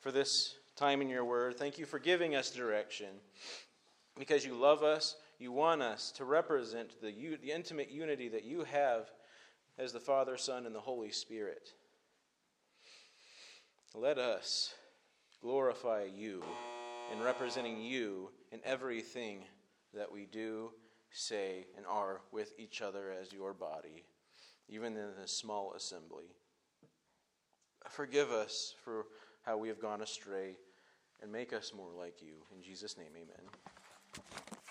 for 0.00 0.10
this 0.10 0.56
time 0.74 1.00
in 1.00 1.08
your 1.08 1.24
word. 1.24 1.56
Thank 1.56 1.78
you 1.78 1.86
for 1.86 2.00
giving 2.00 2.34
us 2.34 2.50
direction. 2.50 3.10
Because 4.18 4.44
you 4.44 4.54
love 4.54 4.82
us, 4.82 5.14
you 5.38 5.52
want 5.52 5.82
us 5.82 6.12
to 6.12 6.24
represent 6.24 7.00
the, 7.00 7.12
the 7.42 7.52
intimate 7.52 7.90
unity 7.90 8.28
that 8.28 8.44
you 8.44 8.64
have 8.64 9.10
as 9.78 9.92
the 9.92 10.00
Father, 10.00 10.36
Son, 10.36 10.66
and 10.66 10.74
the 10.74 10.80
Holy 10.80 11.10
Spirit. 11.10 11.72
Let 13.94 14.18
us 14.18 14.74
glorify 15.40 16.04
you 16.04 16.42
in 17.12 17.22
representing 17.22 17.80
you 17.80 18.30
in 18.50 18.60
everything 18.64 19.44
that 19.94 20.10
we 20.10 20.26
do, 20.26 20.70
say, 21.10 21.66
and 21.76 21.86
are 21.86 22.20
with 22.32 22.52
each 22.58 22.82
other 22.82 23.12
as 23.12 23.32
your 23.32 23.52
body, 23.52 24.04
even 24.68 24.96
in 24.96 25.10
this 25.20 25.32
small 25.32 25.74
assembly. 25.74 26.34
Forgive 27.88 28.30
us 28.30 28.74
for 28.84 29.06
how 29.44 29.58
we 29.58 29.68
have 29.68 29.80
gone 29.80 30.00
astray 30.00 30.56
and 31.22 31.30
make 31.30 31.52
us 31.52 31.72
more 31.76 31.92
like 31.96 32.22
you. 32.22 32.34
In 32.54 32.62
Jesus' 32.62 32.96
name, 32.96 33.12
amen. 33.14 34.63